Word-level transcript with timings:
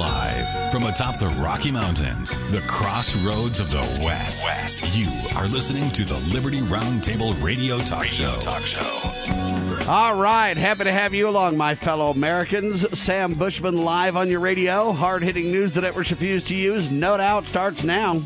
live 0.00 0.72
from 0.72 0.84
atop 0.84 1.18
the 1.18 1.28
Rocky 1.28 1.70
Mountains, 1.70 2.38
the 2.50 2.62
crossroads 2.62 3.60
of 3.60 3.70
the 3.70 3.82
West. 4.02 4.46
West. 4.46 4.96
You 4.96 5.10
are 5.36 5.46
listening 5.46 5.90
to 5.90 6.06
the 6.06 6.16
Liberty 6.32 6.60
Roundtable 6.60 7.40
Radio 7.42 7.76
Talk 7.80 8.04
Radio 8.04 8.30
Show. 8.30 8.38
Talk 8.38 8.64
Show. 8.64 9.84
All 9.90 10.14
right, 10.14 10.56
happy 10.56 10.84
to 10.84 10.92
have 10.92 11.12
you 11.12 11.28
along, 11.28 11.58
my 11.58 11.74
fellow 11.74 12.10
Americans. 12.10 12.98
Sam 12.98 13.34
Bushman 13.34 13.84
live 13.84 14.16
on 14.16 14.30
your 14.30 14.40
radio. 14.40 14.92
Hard 14.92 15.22
hitting 15.22 15.52
news 15.52 15.72
the 15.72 15.82
networks 15.82 16.10
refuse 16.10 16.44
to 16.44 16.54
use. 16.54 16.90
No 16.90 17.18
doubt 17.18 17.44
starts 17.44 17.84
now. 17.84 18.22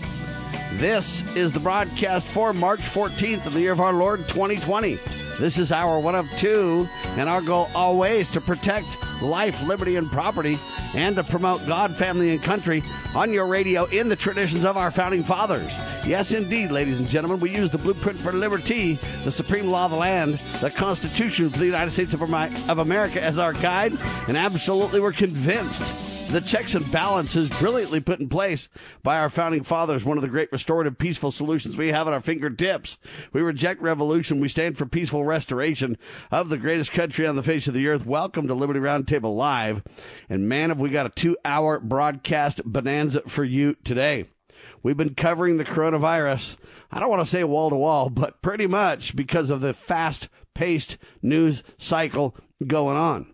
This 0.74 1.24
is 1.34 1.52
the 1.52 1.58
broadcast 1.58 2.28
for 2.28 2.52
March 2.52 2.82
14th 2.82 3.46
of 3.46 3.52
the 3.52 3.60
year 3.60 3.72
of 3.72 3.80
our 3.80 3.92
Lord 3.92 4.28
2020. 4.28 5.00
This 5.40 5.58
is 5.58 5.72
our 5.72 5.98
one 5.98 6.14
of 6.14 6.28
two, 6.36 6.88
and 7.16 7.28
our 7.28 7.40
goal 7.40 7.68
always 7.74 8.30
to 8.30 8.40
protect 8.40 8.96
life, 9.22 9.62
liberty, 9.62 9.96
and 9.96 10.10
property, 10.10 10.58
and 10.94 11.16
to 11.16 11.24
promote 11.24 11.66
God, 11.66 11.96
family, 11.96 12.30
and 12.32 12.42
country 12.42 12.82
on 13.14 13.32
your 13.32 13.46
radio 13.46 13.84
in 13.86 14.08
the 14.08 14.16
traditions 14.16 14.64
of 14.64 14.76
our 14.76 14.90
founding 14.90 15.22
fathers. 15.22 15.74
Yes, 16.04 16.32
indeed, 16.32 16.70
ladies 16.70 16.98
and 16.98 17.08
gentlemen, 17.08 17.40
we 17.40 17.50
use 17.50 17.70
the 17.70 17.78
blueprint 17.78 18.20
for 18.20 18.32
liberty, 18.32 18.98
the 19.24 19.32
supreme 19.32 19.66
law 19.66 19.86
of 19.86 19.90
the 19.92 19.96
land, 19.96 20.40
the 20.60 20.70
Constitution 20.70 21.50
for 21.50 21.58
the 21.58 21.66
United 21.66 21.90
States 21.90 22.14
of 22.14 22.78
America 22.78 23.22
as 23.22 23.38
our 23.38 23.52
guide, 23.52 23.92
and 24.28 24.36
absolutely 24.36 25.00
we're 25.00 25.12
convinced 25.12 25.82
the 26.28 26.40
checks 26.40 26.74
and 26.74 26.90
balances 26.90 27.48
brilliantly 27.48 28.00
put 28.00 28.20
in 28.20 28.28
place 28.28 28.68
by 29.02 29.18
our 29.18 29.28
founding 29.28 29.62
fathers, 29.62 30.04
one 30.04 30.18
of 30.18 30.22
the 30.22 30.28
great 30.28 30.50
restorative 30.50 30.98
peaceful 30.98 31.30
solutions 31.30 31.76
we 31.76 31.88
have 31.88 32.06
at 32.06 32.12
our 32.12 32.20
fingertips. 32.20 32.98
We 33.32 33.42
reject 33.42 33.80
revolution. 33.80 34.40
We 34.40 34.48
stand 34.48 34.76
for 34.76 34.86
peaceful 34.86 35.24
restoration 35.24 35.96
of 36.30 36.48
the 36.48 36.58
greatest 36.58 36.92
country 36.92 37.26
on 37.26 37.36
the 37.36 37.42
face 37.42 37.68
of 37.68 37.74
the 37.74 37.86
earth. 37.86 38.06
Welcome 38.06 38.48
to 38.48 38.54
Liberty 38.54 38.80
Roundtable 38.80 39.36
Live. 39.36 39.82
And 40.28 40.48
man, 40.48 40.70
have 40.70 40.80
we 40.80 40.90
got 40.90 41.06
a 41.06 41.10
two 41.10 41.36
hour 41.44 41.78
broadcast 41.78 42.64
bonanza 42.64 43.22
for 43.28 43.44
you 43.44 43.74
today. 43.84 44.26
We've 44.82 44.96
been 44.96 45.14
covering 45.14 45.56
the 45.56 45.64
coronavirus. 45.64 46.56
I 46.90 47.00
don't 47.00 47.10
want 47.10 47.20
to 47.20 47.26
say 47.26 47.44
wall 47.44 47.70
to 47.70 47.76
wall, 47.76 48.10
but 48.10 48.42
pretty 48.42 48.66
much 48.66 49.14
because 49.14 49.50
of 49.50 49.60
the 49.60 49.74
fast 49.74 50.28
paced 50.54 50.98
news 51.22 51.62
cycle 51.78 52.34
going 52.66 52.96
on. 52.96 53.33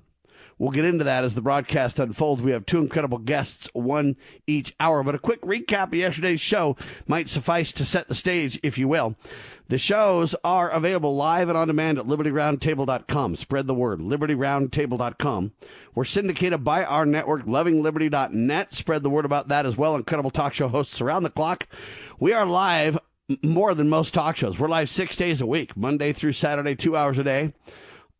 We'll 0.61 0.73
get 0.73 0.85
into 0.85 1.05
that 1.05 1.25
as 1.25 1.35
the 1.35 1.41
broadcast 1.41 1.99
unfolds. 1.99 2.43
We 2.43 2.51
have 2.51 2.67
two 2.67 2.81
incredible 2.81 3.17
guests, 3.17 3.71
one 3.73 4.17
each 4.47 4.75
hour. 4.79 5.03
But 5.03 5.15
a 5.15 5.19
quick 5.19 5.41
recap 5.41 5.85
of 5.85 5.95
yesterday's 5.95 6.43
show 6.43 6.77
might 7.07 7.31
suffice 7.31 7.73
to 7.73 7.85
set 7.87 8.09
the 8.09 8.15
stage, 8.15 8.61
if 8.63 8.77
you 8.77 8.87
will. 8.87 9.17
The 9.69 9.79
shows 9.79 10.37
are 10.45 10.69
available 10.69 11.17
live 11.17 11.49
and 11.49 11.57
on 11.57 11.69
demand 11.69 11.99
at 11.99 12.05
libertyroundtable.com. 12.05 13.37
Spread 13.37 13.69
the 13.69 13.75
word, 13.75 14.01
libertyroundtable.com. 14.01 15.53
We're 15.95 16.05
syndicated 16.05 16.63
by 16.63 16.85
our 16.85 17.07
network, 17.07 17.47
lovingliberty.net. 17.47 18.75
Spread 18.75 19.03
the 19.03 19.09
word 19.09 19.25
about 19.25 19.49
that 19.49 19.65
as 19.65 19.79
well. 19.79 19.97
Incredible 19.97 20.31
talk 20.31 20.53
show 20.53 20.69
hosts 20.69 21.01
around 21.01 21.23
the 21.23 21.31
clock. 21.31 21.69
We 22.19 22.35
are 22.35 22.45
live 22.45 22.99
more 23.43 23.75
than 23.75 23.89
most 23.89 24.13
talk 24.13 24.37
shows. 24.37 24.59
We're 24.59 24.69
live 24.69 24.91
six 24.91 25.17
days 25.17 25.41
a 25.41 25.47
week, 25.47 25.75
Monday 25.75 26.13
through 26.13 26.33
Saturday, 26.33 26.75
two 26.75 26.99
hours 26.99 27.19
a 27.19 27.25
day. 27.25 27.55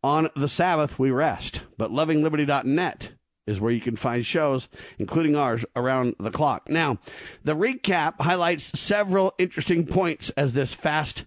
On 0.03 0.29
the 0.35 0.47
Sabbath, 0.47 0.97
we 0.97 1.11
rest. 1.11 1.61
But 1.77 1.91
lovingliberty.net 1.91 3.11
is 3.47 3.59
where 3.59 3.71
you 3.71 3.81
can 3.81 3.95
find 3.95 4.25
shows, 4.25 4.69
including 4.97 5.35
ours, 5.35 5.65
around 5.75 6.15
the 6.19 6.31
clock. 6.31 6.69
Now, 6.69 6.97
the 7.43 7.55
recap 7.55 8.21
highlights 8.21 8.79
several 8.79 9.33
interesting 9.37 9.85
points 9.85 10.29
as 10.31 10.53
this 10.53 10.73
fast 10.73 11.25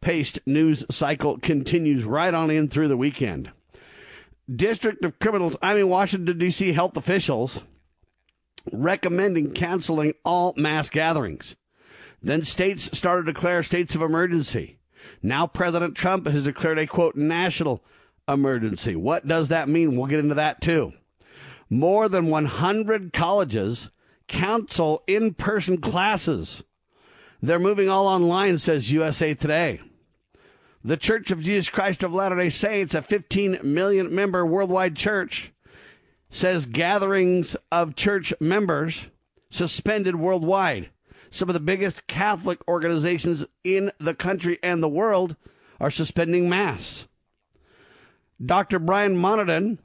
paced 0.00 0.38
news 0.46 0.84
cycle 0.90 1.38
continues 1.38 2.04
right 2.04 2.34
on 2.34 2.50
in 2.50 2.68
through 2.68 2.88
the 2.88 2.96
weekend. 2.96 3.50
District 4.54 5.02
of 5.04 5.18
Criminals, 5.18 5.56
I 5.62 5.74
mean, 5.74 5.88
Washington, 5.88 6.36
D.C. 6.38 6.74
health 6.74 6.96
officials 6.96 7.62
recommending 8.72 9.52
canceling 9.52 10.14
all 10.24 10.54
mass 10.56 10.88
gatherings. 10.88 11.56
Then 12.22 12.42
states 12.42 12.96
started 12.96 13.26
to 13.26 13.32
declare 13.32 13.62
states 13.62 13.94
of 13.94 14.02
emergency. 14.02 14.78
Now 15.22 15.46
President 15.46 15.94
Trump 15.94 16.26
has 16.26 16.44
declared 16.44 16.78
a 16.78 16.86
quote 16.86 17.16
national 17.16 17.84
emergency. 18.28 18.96
What 18.96 19.26
does 19.26 19.48
that 19.48 19.68
mean? 19.68 19.96
We'll 19.96 20.06
get 20.06 20.20
into 20.20 20.34
that 20.34 20.60
too. 20.60 20.92
More 21.70 22.08
than 22.08 22.28
100 22.28 23.12
colleges 23.12 23.90
cancel 24.26 25.02
in 25.06 25.34
person 25.34 25.78
classes. 25.78 26.62
They're 27.42 27.58
moving 27.58 27.88
all 27.88 28.06
online, 28.06 28.58
says 28.58 28.92
USA 28.92 29.34
Today. 29.34 29.80
The 30.82 30.96
Church 30.96 31.30
of 31.30 31.42
Jesus 31.42 31.70
Christ 31.70 32.02
of 32.02 32.12
Latter 32.12 32.36
day 32.36 32.50
Saints, 32.50 32.94
a 32.94 33.02
15 33.02 33.58
million 33.62 34.14
member 34.14 34.44
worldwide 34.44 34.96
church, 34.96 35.52
says 36.28 36.66
gatherings 36.66 37.56
of 37.72 37.94
church 37.94 38.34
members 38.40 39.06
suspended 39.50 40.16
worldwide. 40.16 40.90
Some 41.30 41.48
of 41.48 41.54
the 41.54 41.60
biggest 41.60 42.06
Catholic 42.06 42.58
organizations 42.68 43.44
in 43.62 43.92
the 43.98 44.14
country 44.14 44.58
and 44.62 44.82
the 44.82 44.88
world 44.88 45.36
are 45.80 45.90
suspending 45.90 46.48
Mass. 46.48 47.06
Dr. 48.44 48.78
Brian 48.78 49.16
Monahan, 49.16 49.78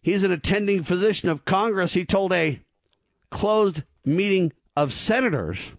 he's 0.00 0.22
an 0.22 0.32
attending 0.32 0.82
physician 0.82 1.28
of 1.28 1.44
Congress. 1.44 1.94
He 1.94 2.04
told 2.04 2.32
a 2.32 2.60
closed 3.30 3.82
meeting 4.04 4.52
of 4.76 4.92
senators 4.92 5.72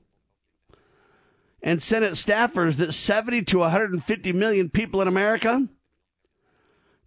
and 1.61 1.81
Senate 1.81 2.13
staffers 2.13 2.77
that 2.77 2.93
70 2.93 3.43
to 3.43 3.59
150 3.59 4.33
million 4.33 4.69
people 4.69 5.01
in 5.01 5.07
America, 5.07 5.67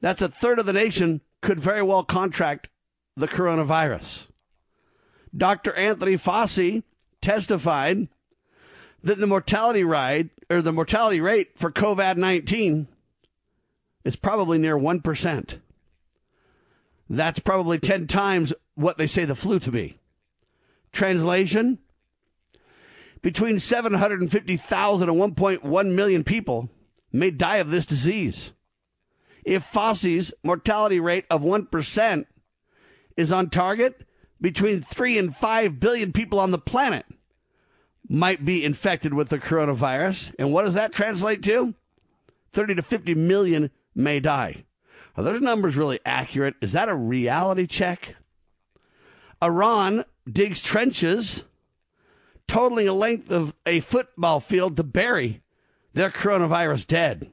that's 0.00 0.22
a 0.22 0.28
third 0.28 0.58
of 0.58 0.66
the 0.66 0.72
nation, 0.72 1.22
could 1.40 1.58
very 1.58 1.82
well 1.82 2.04
contract 2.04 2.68
the 3.16 3.28
coronavirus. 3.28 4.28
Dr. 5.34 5.72
Anthony 5.74 6.14
Fauci 6.14 6.82
testified 7.20 8.08
that 9.02 9.18
the 9.18 9.26
mortality 9.26 9.84
rate 9.84 10.30
or 10.50 10.60
the 10.60 10.72
mortality 10.72 11.20
rate 11.20 11.58
for 11.58 11.70
COVID 11.70 12.16
19 12.16 12.88
is 14.04 14.16
probably 14.16 14.58
near 14.58 14.76
1%. 14.76 15.58
That's 17.08 17.38
probably 17.38 17.78
10 17.78 18.06
times 18.06 18.54
what 18.74 18.98
they 18.98 19.06
say 19.06 19.24
the 19.24 19.34
flu 19.34 19.58
to 19.60 19.70
be. 19.70 19.98
Translation 20.92 21.78
between 23.22 23.58
750,000 23.58 25.08
and 25.08 25.36
1.1 25.36 25.94
million 25.94 26.24
people 26.24 26.68
may 27.12 27.30
die 27.30 27.56
of 27.56 27.70
this 27.70 27.86
disease. 27.86 28.52
If 29.44 29.64
Fauci's 29.64 30.32
mortality 30.42 31.00
rate 31.00 31.24
of 31.30 31.42
1% 31.42 32.26
is 33.16 33.32
on 33.32 33.50
target, 33.50 34.04
between 34.40 34.80
3 34.80 35.18
and 35.18 35.36
5 35.36 35.80
billion 35.80 36.12
people 36.12 36.40
on 36.40 36.50
the 36.50 36.58
planet 36.58 37.06
might 38.08 38.44
be 38.44 38.64
infected 38.64 39.14
with 39.14 39.28
the 39.28 39.38
coronavirus. 39.38 40.34
And 40.38 40.52
what 40.52 40.64
does 40.64 40.74
that 40.74 40.92
translate 40.92 41.42
to? 41.44 41.74
30 42.52 42.74
to 42.74 42.82
50 42.82 43.14
million 43.14 43.70
may 43.94 44.20
die. 44.20 44.64
Are 45.16 45.24
those 45.24 45.40
numbers 45.40 45.76
really 45.76 46.00
accurate? 46.04 46.54
Is 46.60 46.72
that 46.72 46.88
a 46.88 46.94
reality 46.94 47.66
check? 47.66 48.16
Iran 49.42 50.04
digs 50.30 50.62
trenches 50.62 51.44
totaling 52.46 52.88
a 52.88 52.92
length 52.92 53.30
of 53.30 53.54
a 53.66 53.80
football 53.80 54.40
field 54.40 54.76
to 54.76 54.82
bury 54.82 55.42
their 55.94 56.10
coronavirus 56.10 56.86
dead. 56.86 57.30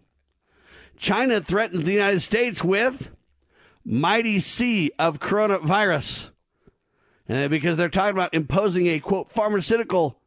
China 0.98 1.40
threatens 1.40 1.84
the 1.84 1.94
United 1.94 2.22
States 2.22 2.64
with 2.64 3.12
mighty 3.86 4.40
sea 4.40 4.92
of 5.00 5.20
coronavirus. 5.20 6.32
And 7.28 7.50
because 7.50 7.78
they're 7.78 7.90
talking 7.90 8.16
about 8.16 8.34
imposing 8.34 8.88
a 8.88 9.00
quote 9.00 9.30
pharmaceutical 9.30 10.20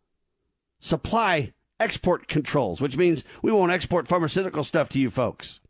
supply 0.78 1.52
export 1.80 2.28
controls, 2.28 2.80
which 2.80 2.96
means 2.96 3.24
we 3.42 3.52
won't 3.52 3.72
export 3.72 4.06
pharmaceutical 4.06 4.62
stuff 4.62 4.88
to 4.90 5.00
you 5.00 5.10
folks. 5.10 5.60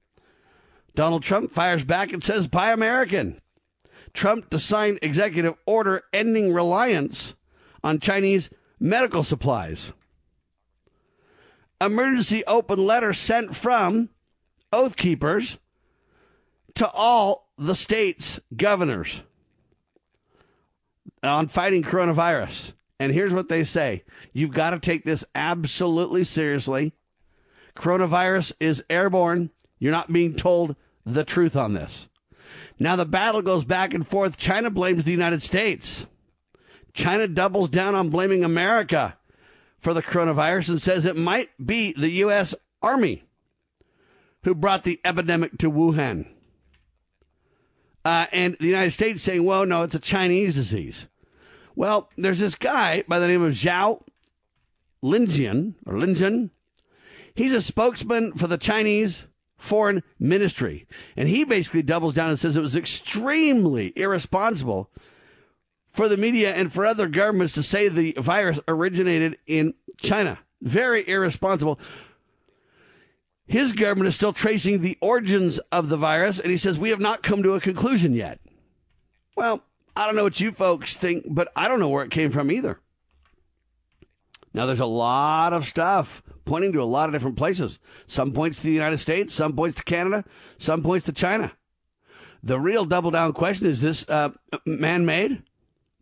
Donald 0.95 1.23
Trump 1.23 1.51
fires 1.51 1.85
back 1.85 2.13
and 2.13 2.23
says, 2.23 2.47
Buy 2.47 2.73
American. 2.73 3.41
Trump 4.13 4.51
to 4.51 4.59
sign 4.59 4.99
executive 5.01 5.55
order 5.67 6.03
ending 6.13 6.53
reliance 6.53 7.35
on 7.83 7.99
Chinese 7.99 8.51
medical 8.79 9.23
supplies. 9.23 9.93
Emergency 11.81 12.45
open 12.47 12.85
letter 12.85 13.13
sent 13.13 13.57
from 13.57 14.11
Oath 14.73 14.97
Keepers 14.97 15.59
to 16.75 16.89
all 16.91 17.51
the 17.59 17.75
state's 17.75 18.39
governors 18.55 19.23
on 21.23 21.49
fighting 21.49 21.83
coronavirus. 21.83 22.73
And 22.99 23.13
here's 23.13 23.35
what 23.35 23.49
they 23.49 23.65
say 23.65 24.05
You've 24.33 24.53
got 24.53 24.71
to 24.71 24.79
take 24.79 25.05
this 25.05 25.25
absolutely 25.35 26.25
seriously. 26.25 26.93
Coronavirus 27.75 28.53
is 28.61 28.85
airborne. 28.91 29.51
You're 29.79 29.93
not 29.93 30.13
being 30.13 30.37
told 30.37 30.77
the 31.05 31.25
truth 31.25 31.57
on 31.57 31.73
this. 31.73 32.09
Now 32.79 32.97
the 32.97 33.07
battle 33.07 33.43
goes 33.43 33.65
back 33.65 33.95
and 33.95 34.07
forth. 34.07 34.37
China 34.37 34.71
blames 34.71 35.05
the 35.05 35.11
United 35.13 35.43
States. 35.43 36.07
China 36.93 37.27
doubles 37.27 37.71
down 37.71 37.95
on 37.95 38.11
blaming 38.11 38.45
America 38.45 39.17
for 39.79 39.95
the 39.95 40.03
coronavirus 40.03 40.71
and 40.71 40.83
says 40.83 41.05
it 41.05 41.17
might 41.17 41.49
be 41.65 41.93
the 41.97 42.11
U.S. 42.11 42.55
Army 42.83 43.25
who 44.45 44.55
brought 44.55 44.85
the 44.85 45.01
epidemic 45.05 45.59
to 45.59 45.71
Wuhan. 45.71 46.27
Uh, 48.05 48.27
and 48.33 48.57
the 48.59 48.67
United 48.67 48.91
States 48.91 49.23
saying, 49.23 49.45
well, 49.45 49.65
no, 49.65 49.85
it's 49.85 49.95
a 49.95 50.01
Chinese 50.01 50.55
disease. 50.55 51.07
Well, 51.77 52.11
there's 52.17 52.41
this 52.41 52.57
guy 52.57 53.05
by 53.07 53.19
the 53.19 53.29
name 53.29 53.43
of 53.43 53.53
Zhao 53.53 54.03
Linjian 55.03 55.75
or 55.87 55.95
Linjian. 55.95 56.51
He's 57.35 57.53
a 57.53 57.63
spokesman 57.63 58.33
for 58.33 58.47
the 58.47 58.59
Chinese 58.59 59.27
foreign 59.63 60.03
ministry. 60.19 60.89
And 61.17 61.29
he 61.29 61.45
basically 61.45 61.83
doubles 61.83 62.15
down 62.15 62.31
and 62.31 62.39
says 62.39 62.57
it 62.57 62.63
was 62.63 62.75
extremely 62.75 63.93
irresponsible 63.95 64.91
for 65.93 66.09
the 66.09 66.17
media 66.17 66.53
and 66.53 66.73
for 66.73 66.85
other 66.85 67.07
governments 67.07 67.55
to 67.55 67.63
say 67.63 67.89
the 67.89 68.13
virus 68.19 68.59
originated 68.67 69.39
in 69.47 69.75
China. 69.99 70.41
Very 70.61 71.09
irresponsible. 71.09 71.79
His 73.47 73.73
government 73.73 74.09
is 74.09 74.17
still 74.17 74.33
tracing 74.33 74.81
the 74.81 74.99
origins 75.01 75.59
of 75.71 75.89
the 75.89 75.97
virus, 75.97 76.41
and 76.41 76.51
he 76.51 76.57
says 76.57 76.77
we 76.79 76.91
have 76.91 77.01
not 77.01 77.23
come 77.23 77.45
to 77.45 77.53
a 77.53 77.61
conclusion 77.61 78.15
yet. 78.15 78.41
Well, 79.37 79.63
I 79.95 80.07
don't 80.07 80.17
know 80.17 80.25
what 80.25 80.41
you 80.41 80.51
folks 80.51 80.97
think, 80.97 81.27
but 81.29 81.53
I 81.55 81.69
don't 81.69 81.79
know 81.79 81.89
where 81.89 82.05
it 82.05 82.11
came 82.11 82.33
from 82.33 82.51
either. 82.51 82.81
Now, 84.55 84.67
there's 84.67 84.81
a 84.81 84.87
lot 84.87 85.53
of 85.53 85.65
stuff 85.65 86.23
pointing 86.45 86.73
to 86.73 86.83
a 86.83 86.85
lot 86.85 87.09
of 87.09 87.13
different 87.15 87.37
places. 87.37 87.79
Some 88.07 88.33
points 88.33 88.59
to 88.61 88.67
the 88.67 88.73
United 88.73 88.99
States, 88.99 89.35
some 89.35 89.55
points 89.55 89.79
to 89.79 89.85
Canada, 89.85 90.25
some 90.59 90.83
points 90.83 91.07
to 91.07 91.13
China. 91.13 91.53
The 92.43 92.61
real 92.61 92.85
double 92.85 93.11
down 93.11 93.33
question 93.33 93.67
is 93.67 93.81
this 93.81 94.09
uh, 94.09 94.31
man 94.67 95.07
made 95.07 95.43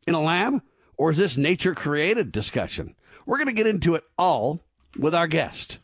in 0.07 0.15
a 0.15 0.21
lab, 0.21 0.63
or 0.97 1.11
is 1.11 1.17
this 1.17 1.37
nature 1.37 1.75
created 1.75 2.33
discussion? 2.33 2.97
We're 3.27 3.37
going 3.37 3.49
to 3.49 3.53
get 3.53 3.67
into 3.67 3.95
it 3.95 4.05
all 4.19 4.61
with 4.99 5.15
our 5.15 5.27
guest. 5.27 5.79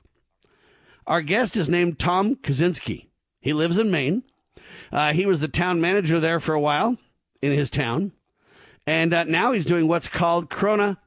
Our 1.07 1.23
guest 1.23 1.57
is 1.57 1.69
named 1.69 1.99
Tom 1.99 2.37
Kawczynski. 2.37 3.07
He 3.41 3.53
lives 3.53 3.79
in 3.79 3.91
Maine. 3.91 4.25
Uh, 4.91 5.13
he 5.13 5.27
was 5.27 5.41
the 5.41 5.49
town 5.49 5.81
manager 5.81 6.19
there 6.19 6.41
for 6.41 6.55
a 6.55 6.61
while 6.61 6.97
in 7.41 7.53
his 7.53 7.71
town. 7.71 8.13
And 8.87 9.13
uh, 9.13 9.25
now 9.25 9.53
he's 9.53 9.67
doing 9.67 9.87
what's 9.87 10.09
called 10.09 10.51
Corona 10.51 10.99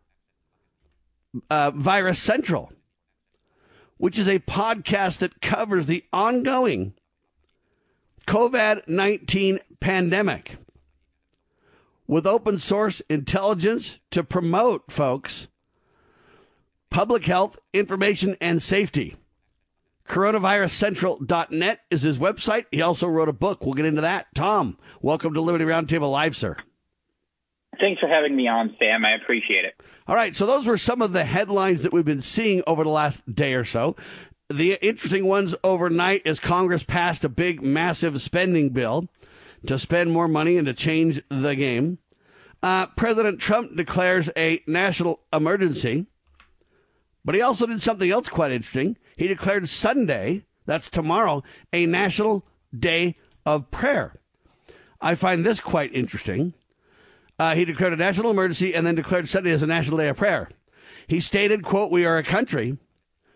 uh, 1.50 1.72
Virus 1.72 2.20
Central, 2.20 2.72
which 3.98 4.18
is 4.18 4.28
a 4.28 4.40
podcast 4.40 5.20
that 5.20 5.42
covers 5.42 5.86
the 5.86 6.04
ongoing 6.12 6.94
COVID 8.28 8.88
19 8.88 9.60
pandemic 9.80 10.58
with 12.08 12.26
open 12.26 12.58
source 12.58 13.02
intelligence 13.10 14.00
to 14.12 14.24
promote, 14.24 14.92
folks, 14.92 15.48
public 16.90 17.26
health, 17.26 17.58
information, 17.74 18.36
and 18.42 18.62
safety. 18.62 19.16
CoronavirusCentral.net 20.08 21.82
is 21.92 22.02
his 22.02 22.18
website. 22.18 22.66
He 22.72 22.82
also 22.82 23.08
wrote 23.08 23.30
a 23.30 23.34
book. 23.34 23.64
We'll 23.64 23.76
get 23.76 23.86
into 23.86 24.02
that. 24.02 24.26
Tom, 24.34 24.80
welcome 25.02 25.36
to 25.36 25.42
Liberty 25.42 25.66
Roundtable 25.66 26.12
Live, 26.12 26.36
sir. 26.36 26.58
Thanks 27.80 28.00
for 28.00 28.08
having 28.08 28.36
me 28.36 28.48
on, 28.48 28.76
Sam. 28.78 29.06
I 29.06 29.16
appreciate 29.16 29.66
it. 29.66 29.76
All 30.08 30.16
right, 30.16 30.36
so 30.36 30.46
those 30.46 30.68
were 30.68 30.78
some 30.78 31.02
of 31.02 31.14
the 31.14 31.24
headlines 31.24 31.84
that 31.84 31.94
we've 31.94 32.06
been 32.06 32.22
seeing 32.22 32.62
over 32.68 32.84
the 32.84 32.90
last 32.90 33.34
day 33.34 33.54
or 33.54 33.64
so. 33.64 33.96
The 34.50 34.74
interesting 34.82 35.26
ones 35.26 35.56
overnight 35.64 36.24
is 36.26 36.40
Congress 36.40 36.84
passed 36.84 37.24
a 37.24 37.30
big, 37.30 37.62
massive 37.62 38.22
spending 38.22 38.70
bill 38.70 39.08
to 39.68 39.78
spend 39.78 40.12
more 40.12 40.28
money 40.28 40.58
and 40.58 40.66
to 40.66 40.74
change 40.74 41.22
the 41.30 41.56
game. 41.56 42.00
Uh, 42.62 42.88
President 42.88 43.40
Trump 43.40 43.76
declares 43.76 44.30
a 44.36 44.62
national 44.68 45.22
emergency, 45.32 46.08
but 47.24 47.36
he 47.36 47.42
also 47.42 47.66
did 47.66 47.82
something 47.82 48.10
else 48.10 48.28
quite 48.28 48.52
interesting. 48.52 48.98
He 49.16 49.28
declared 49.28 49.70
Sunday, 49.70 50.46
that's 50.66 50.90
tomorrow, 50.90 51.44
a 51.72 51.86
national 51.86 52.46
day 52.78 53.18
of 53.46 53.72
prayer. 53.72 54.20
I 55.00 55.16
find 55.16 55.46
this 55.46 55.60
quite 55.60 55.94
interesting. 55.94 56.54
Uh, 57.40 57.56
he 57.56 57.64
declared 57.64 57.94
a 57.94 57.96
national 57.96 58.30
emergency 58.30 58.76
and 58.76 58.86
then 58.86 58.96
declared 58.96 59.30
Sunday 59.30 59.52
as 59.52 59.64
a 59.64 59.68
national 59.68 59.98
day 59.98 60.10
of 60.10 60.18
prayer. 60.18 60.50
He 61.08 61.22
stated, 61.22 61.64
quote, 61.64 61.90
we 61.90 62.06
are 62.06 62.18
a 62.18 62.24
country 62.24 62.78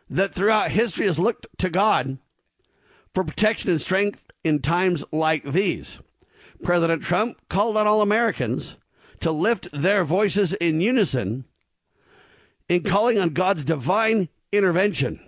that 0.10 0.34
throughout 0.36 0.72
history 0.72 1.08
has 1.08 1.18
looked 1.18 1.48
to 1.58 1.70
God 1.70 2.18
for 3.14 3.24
protection 3.24 3.72
and 3.72 3.82
strength 3.82 4.26
in 4.44 4.62
times 4.62 5.04
like 5.12 5.44
these. 5.44 6.00
President 6.62 7.02
Trump 7.02 7.38
called 7.50 7.78
on 7.78 7.88
all 7.88 8.02
Americans 8.02 8.78
to 9.22 9.32
lift 9.32 9.70
their 9.72 10.04
voices 10.04 10.54
in 10.54 10.82
unison 10.82 11.46
in 12.68 12.84
calling 12.84 13.18
on 13.18 13.30
God's 13.30 13.64
divine 13.64 14.30
intervention. 14.52 15.20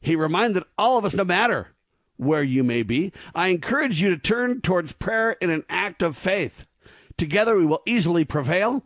He 0.00 0.16
reminded 0.16 0.64
all 0.76 0.98
of 0.98 1.04
us, 1.04 1.14
no 1.14 1.24
matter 1.24 1.68
where 2.16 2.42
you 2.42 2.64
may 2.64 2.82
be, 2.82 3.12
I 3.34 3.48
encourage 3.48 4.00
you 4.00 4.10
to 4.10 4.18
turn 4.18 4.60
towards 4.60 4.92
prayer 4.92 5.32
in 5.40 5.50
an 5.50 5.64
act 5.68 6.02
of 6.02 6.16
faith. 6.16 6.66
Together 7.18 7.56
we 7.56 7.66
will 7.66 7.82
easily 7.84 8.24
prevail. 8.24 8.84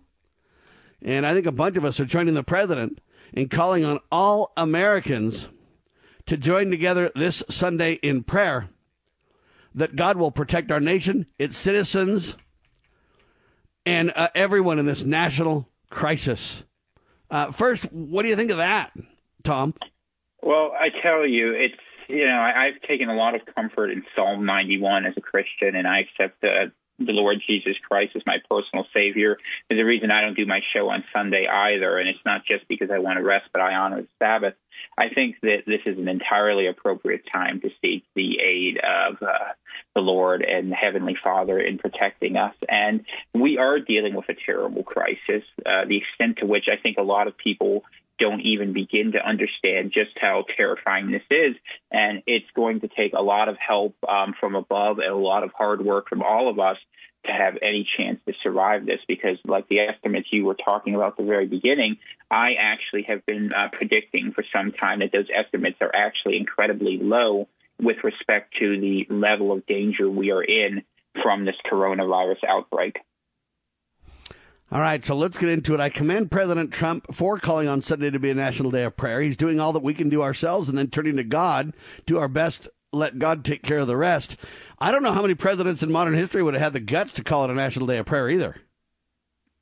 And 1.01 1.25
I 1.25 1.35
think 1.35 1.47
a 1.47 1.53
bunch 1.53 1.77
of 1.77 1.85
us 1.85 2.01
are 2.01 2.05
joining 2.05 2.35
the 2.35 2.43
president 2.43 3.01
in 3.33 3.49
calling 3.49 3.85
on 3.85 4.01
all 4.11 4.53
Americans 4.57 5.49
to 6.27 6.37
join 6.37 6.71
together 6.71 7.11
this 7.15 7.43
Sunday 7.49 7.95
in 7.95 8.23
prayer 8.23 8.69
that 9.75 9.97
God 9.97 10.17
will 10.17 10.31
protect 10.31 10.71
our 10.71 10.81
nation, 10.81 11.27
its 11.39 11.57
citizens, 11.57 12.37
and 13.85 14.13
uh, 14.15 14.29
everyone 14.35 14.79
in 14.79 14.87
this 14.87 15.03
national 15.03 15.69
crisis. 15.91 16.65
Uh, 17.31 17.51
first, 17.51 17.91
what 17.93 18.23
do 18.23 18.29
you 18.29 18.37
think 18.37 18.51
of 18.51 18.59
that, 18.59 18.93
Tom? 19.45 19.75
Well, 20.43 20.73
I 20.79 20.89
tell 21.03 21.27
you, 21.27 21.53
it's 21.53 21.75
you 22.09 22.27
know 22.27 22.35
I, 22.35 22.67
I've 22.67 22.83
taken 22.83 23.09
a 23.09 23.15
lot 23.15 23.35
of 23.35 23.43
comfort 23.55 23.91
in 23.91 24.05
Psalm 24.15 24.45
91 24.45 25.07
as 25.07 25.15
a 25.17 25.21
Christian, 25.21 25.75
and 25.75 25.87
I 25.87 26.01
accept 26.01 26.45
uh, 26.45 26.67
the 27.07 27.13
Lord 27.13 27.43
Jesus 27.47 27.77
Christ 27.89 28.13
as 28.17 28.23
my 28.27 28.39
personal 28.49 28.87
Savior. 28.93 29.39
There's 29.69 29.81
a 29.81 29.85
reason 29.85 30.11
I 30.11 30.21
don't 30.21 30.37
do 30.37 30.47
my 30.47 30.61
show 30.73 30.89
on 30.91 31.05
Sunday 31.13 31.47
either, 31.47 31.99
and 31.99 32.09
it's 32.09 32.25
not 32.25 32.45
just 32.45 32.67
because 32.69 32.91
I 32.91 32.99
want 32.99 33.19
to 33.19 33.25
rest, 33.25 33.47
but 33.53 33.63
I 33.63 33.75
honor 33.75 34.03
the 34.03 34.09
Sabbath. 34.19 34.55
I 34.99 35.09
think 35.09 35.37
that 35.43 35.63
this 35.67 35.81
is 35.87 35.99
an 35.99 36.09
entirely 36.09 36.67
appropriate 36.67 37.23
time 37.33 37.61
to 37.61 37.71
seek 37.81 38.05
the 38.15 38.39
aid 38.41 38.79
of 38.79 39.23
uh, 39.23 39.53
the 39.95 40.01
Lord 40.01 40.43
and 40.43 40.71
the 40.71 40.77
Heavenly 40.77 41.17
Father 41.23 41.59
in 41.59 41.79
protecting 41.79 42.37
us. 42.37 42.55
And 42.69 43.05
we 43.35 43.59
are 43.59 43.79
dealing 43.79 44.15
with 44.15 44.29
a 44.29 44.35
terrible 44.35 44.83
crisis, 44.83 45.45
uh, 45.65 45.85
the 45.87 45.99
extent 45.99 46.39
to 46.39 46.47
which 46.47 46.67
I 46.71 46.81
think 46.81 46.99
a 46.99 47.03
lot 47.03 47.27
of 47.27 47.37
people 47.37 47.85
don't 48.19 48.41
even 48.41 48.73
begin 48.73 49.13
to 49.13 49.27
understand 49.27 49.93
just 49.93 50.19
how 50.19 50.45
terrifying 50.57 51.11
this 51.11 51.23
is. 51.31 51.57
And 51.91 52.23
it's 52.27 52.51
going 52.55 52.81
to 52.81 52.89
take 52.89 53.13
a 53.15 53.23
lot 53.23 53.49
of 53.49 53.57
help 53.59 53.97
um, 54.09 54.35
from 54.39 54.55
above 54.55 54.99
and 54.99 55.09
a 55.09 55.17
lot 55.17 55.43
of 55.43 55.53
hard 55.53 55.85
work 55.85 56.09
from 56.09 56.23
all 56.23 56.49
of 56.49 56.59
us 56.59 56.77
to 57.25 57.33
have 57.33 57.57
any 57.63 57.87
chance 57.97 58.21
to 58.27 58.35
survive 58.43 58.85
this 58.85 58.99
because 59.07 59.39
like 59.45 59.69
the 59.69 59.81
estimates 59.81 60.29
you 60.33 60.45
were 60.45 60.55
talking 60.57 60.95
about 60.95 61.13
at 61.13 61.17
the 61.19 61.25
very 61.25 61.47
beginning 61.47 61.97
i 62.31 62.55
actually 62.59 63.03
have 63.03 63.25
been 63.27 63.53
uh, 63.53 63.69
predicting 63.73 64.33
for 64.33 64.45
some 64.53 64.73
time 64.73 65.01
that 65.01 65.13
those 65.13 65.29
estimates 65.33 65.77
are 65.81 65.95
actually 65.95 66.37
incredibly 66.37 66.99
low 66.99 67.49
with 67.81 67.99
respect 68.03 68.55
to 68.59 68.81
the 68.81 69.07
level 69.09 69.53
of 69.53 69.65
danger 69.67 70.11
we 70.11 70.31
are 70.33 70.43
in 70.43 70.83
from 71.23 71.45
this 71.45 71.57
coronavirus 71.71 72.43
outbreak 72.49 72.97
all 74.73 74.81
right, 74.81 75.05
so 75.05 75.15
let's 75.15 75.37
get 75.37 75.51
into 75.51 75.75
it. 75.75 75.81
I 75.81 75.91
commend 75.91 76.31
President 76.31 76.73
Trump 76.73 77.15
for 77.15 77.39
calling 77.39 77.69
on 77.69 77.83
Sunday 77.83 78.09
to 78.09 78.19
be 78.19 78.31
a 78.31 78.35
national 78.35 78.71
day 78.71 78.85
of 78.85 78.97
prayer. 78.97 79.21
He's 79.21 79.37
doing 79.37 79.61
all 79.61 79.75
that 79.75 79.83
we 79.83 79.93
can 79.93 80.09
do 80.09 80.23
ourselves 80.23 80.71
and 80.71 80.79
then 80.79 80.89
turning 80.89 81.17
to 81.17 81.25
God, 81.25 81.75
do 82.07 82.19
our 82.19 82.29
best, 82.29 82.69
let 82.91 83.19
God 83.19 83.45
take 83.45 83.63
care 83.63 83.81
of 83.81 83.87
the 83.87 83.99
rest. 83.99 84.37
I 84.79 84.91
don't 84.91 85.03
know 85.03 85.13
how 85.13 85.21
many 85.21 85.35
presidents 85.35 85.83
in 85.83 85.93
modern 85.93 86.15
history 86.15 86.43
would 86.43 86.55
have 86.55 86.63
had 86.63 86.73
the 86.73 86.81
guts 86.81 87.13
to 87.15 87.23
call 87.23 87.45
it 87.45 87.51
a 87.51 87.55
national 87.55 87.87
day 87.87 87.99
of 87.99 88.07
prayer 88.07 88.31
either. 88.31 88.57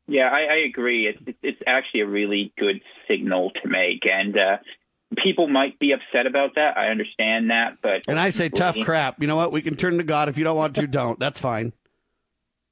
Yeah, 0.07 0.29
I, 0.33 0.43
I 0.43 0.57
agree. 0.69 1.09
It's, 1.09 1.39
it's 1.43 1.61
actually 1.67 2.03
a 2.03 2.07
really 2.07 2.53
good 2.57 2.81
signal 3.09 3.51
to 3.63 3.69
make. 3.69 4.07
And 4.07 4.37
uh, 4.39 4.57
people 5.25 5.49
might 5.49 5.81
be 5.81 5.93
upset 5.93 6.27
about 6.27 6.55
that. 6.55 6.77
I 6.77 6.89
understand 6.89 7.51
that, 7.51 7.79
but 7.83 8.03
and 8.07 8.19
I 8.19 8.31
say 8.31 8.49
tough 8.49 8.77
crap. 8.85 9.21
You 9.21 9.27
know 9.27 9.37
what? 9.37 9.51
We 9.51 9.63
can 9.63 9.77
turn 9.77 9.99
to 9.99 10.05
God 10.05 10.29
if 10.29 10.39
you 10.39 10.45
don't 10.45 10.57
want 10.57 10.77
to. 10.77 10.87
Don't. 10.87 11.19
That's 11.19 11.41
fine. 11.41 11.73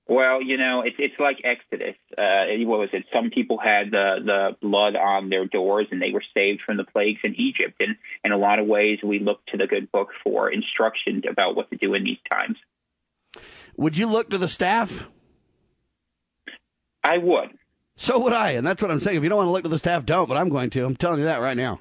Well, 0.09 0.43
you 0.43 0.57
know, 0.57 0.81
it's 0.87 0.97
it's 0.99 1.21
like 1.21 1.43
Exodus. 1.45 1.95
Uh, 2.17 2.47
what 2.67 2.79
was 2.79 2.89
it? 2.95 3.05
Some 3.13 3.29
people 3.29 3.59
had 3.59 3.91
the 3.91 4.17
the 4.25 4.57
blood 4.67 4.97
on 4.97 5.29
their 5.29 5.45
doors, 5.45 5.87
and 5.91 6.01
they 6.01 6.13
were 6.13 6.23
saved 6.33 6.63
from 6.65 6.79
the 6.79 6.85
plagues 6.85 7.21
in 7.25 7.35
Egypt. 7.35 7.75
And 7.81 7.97
in 8.25 8.33
a 8.33 8.39
lot 8.39 8.59
of 8.59 8.67
ways, 8.67 9.01
we 9.05 9.19
look 9.19 9.45
to 9.49 9.59
the 9.59 9.67
good 9.67 9.93
book 9.93 10.09
for 10.25 10.51
instructions 10.51 11.25
about 11.31 11.57
what 11.57 11.69
to 11.71 11.77
do 11.77 11.93
in 11.93 12.05
these 12.05 12.19
times. 12.31 12.57
Would 13.77 13.99
you 13.99 14.07
look 14.07 14.31
to 14.31 14.39
the 14.39 14.49
staff? 14.49 15.09
I 17.05 17.19
would. 17.19 17.59
So 17.95 18.19
would 18.19 18.33
I, 18.33 18.53
and 18.53 18.67
that's 18.67 18.81
what 18.81 18.91
I'm 18.91 19.01
saying. 19.01 19.19
If 19.19 19.23
you 19.23 19.29
don't 19.29 19.39
want 19.39 19.49
to 19.49 19.53
look 19.53 19.65
to 19.65 19.69
the 19.69 19.79
staff, 19.79 20.07
don't. 20.07 20.27
But 20.27 20.39
I'm 20.39 20.49
going 20.49 20.71
to. 20.71 20.87
I'm 20.87 20.97
telling 20.97 21.19
you 21.19 21.27
that 21.27 21.43
right 21.43 21.57
now. 21.57 21.81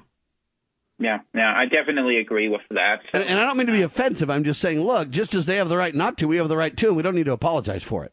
Yeah, 0.98 1.20
yeah, 1.32 1.54
I 1.56 1.64
definitely 1.64 2.18
agree 2.18 2.50
with 2.50 2.60
that. 2.72 3.00
So. 3.10 3.20
And, 3.20 3.30
and 3.30 3.40
I 3.40 3.46
don't 3.46 3.56
mean 3.56 3.68
to 3.68 3.72
be 3.72 3.82
offensive. 3.82 4.28
I'm 4.28 4.44
just 4.44 4.60
saying, 4.60 4.80
look, 4.80 5.08
just 5.08 5.34
as 5.34 5.46
they 5.46 5.56
have 5.56 5.70
the 5.70 5.78
right 5.78 5.94
not 5.94 6.18
to, 6.18 6.28
we 6.28 6.36
have 6.36 6.48
the 6.48 6.56
right 6.58 6.76
to, 6.76 6.88
and 6.88 6.96
we 6.96 7.02
don't 7.02 7.14
need 7.14 7.26
to 7.26 7.32
apologize 7.32 7.82
for 7.82 8.04
it 8.04 8.12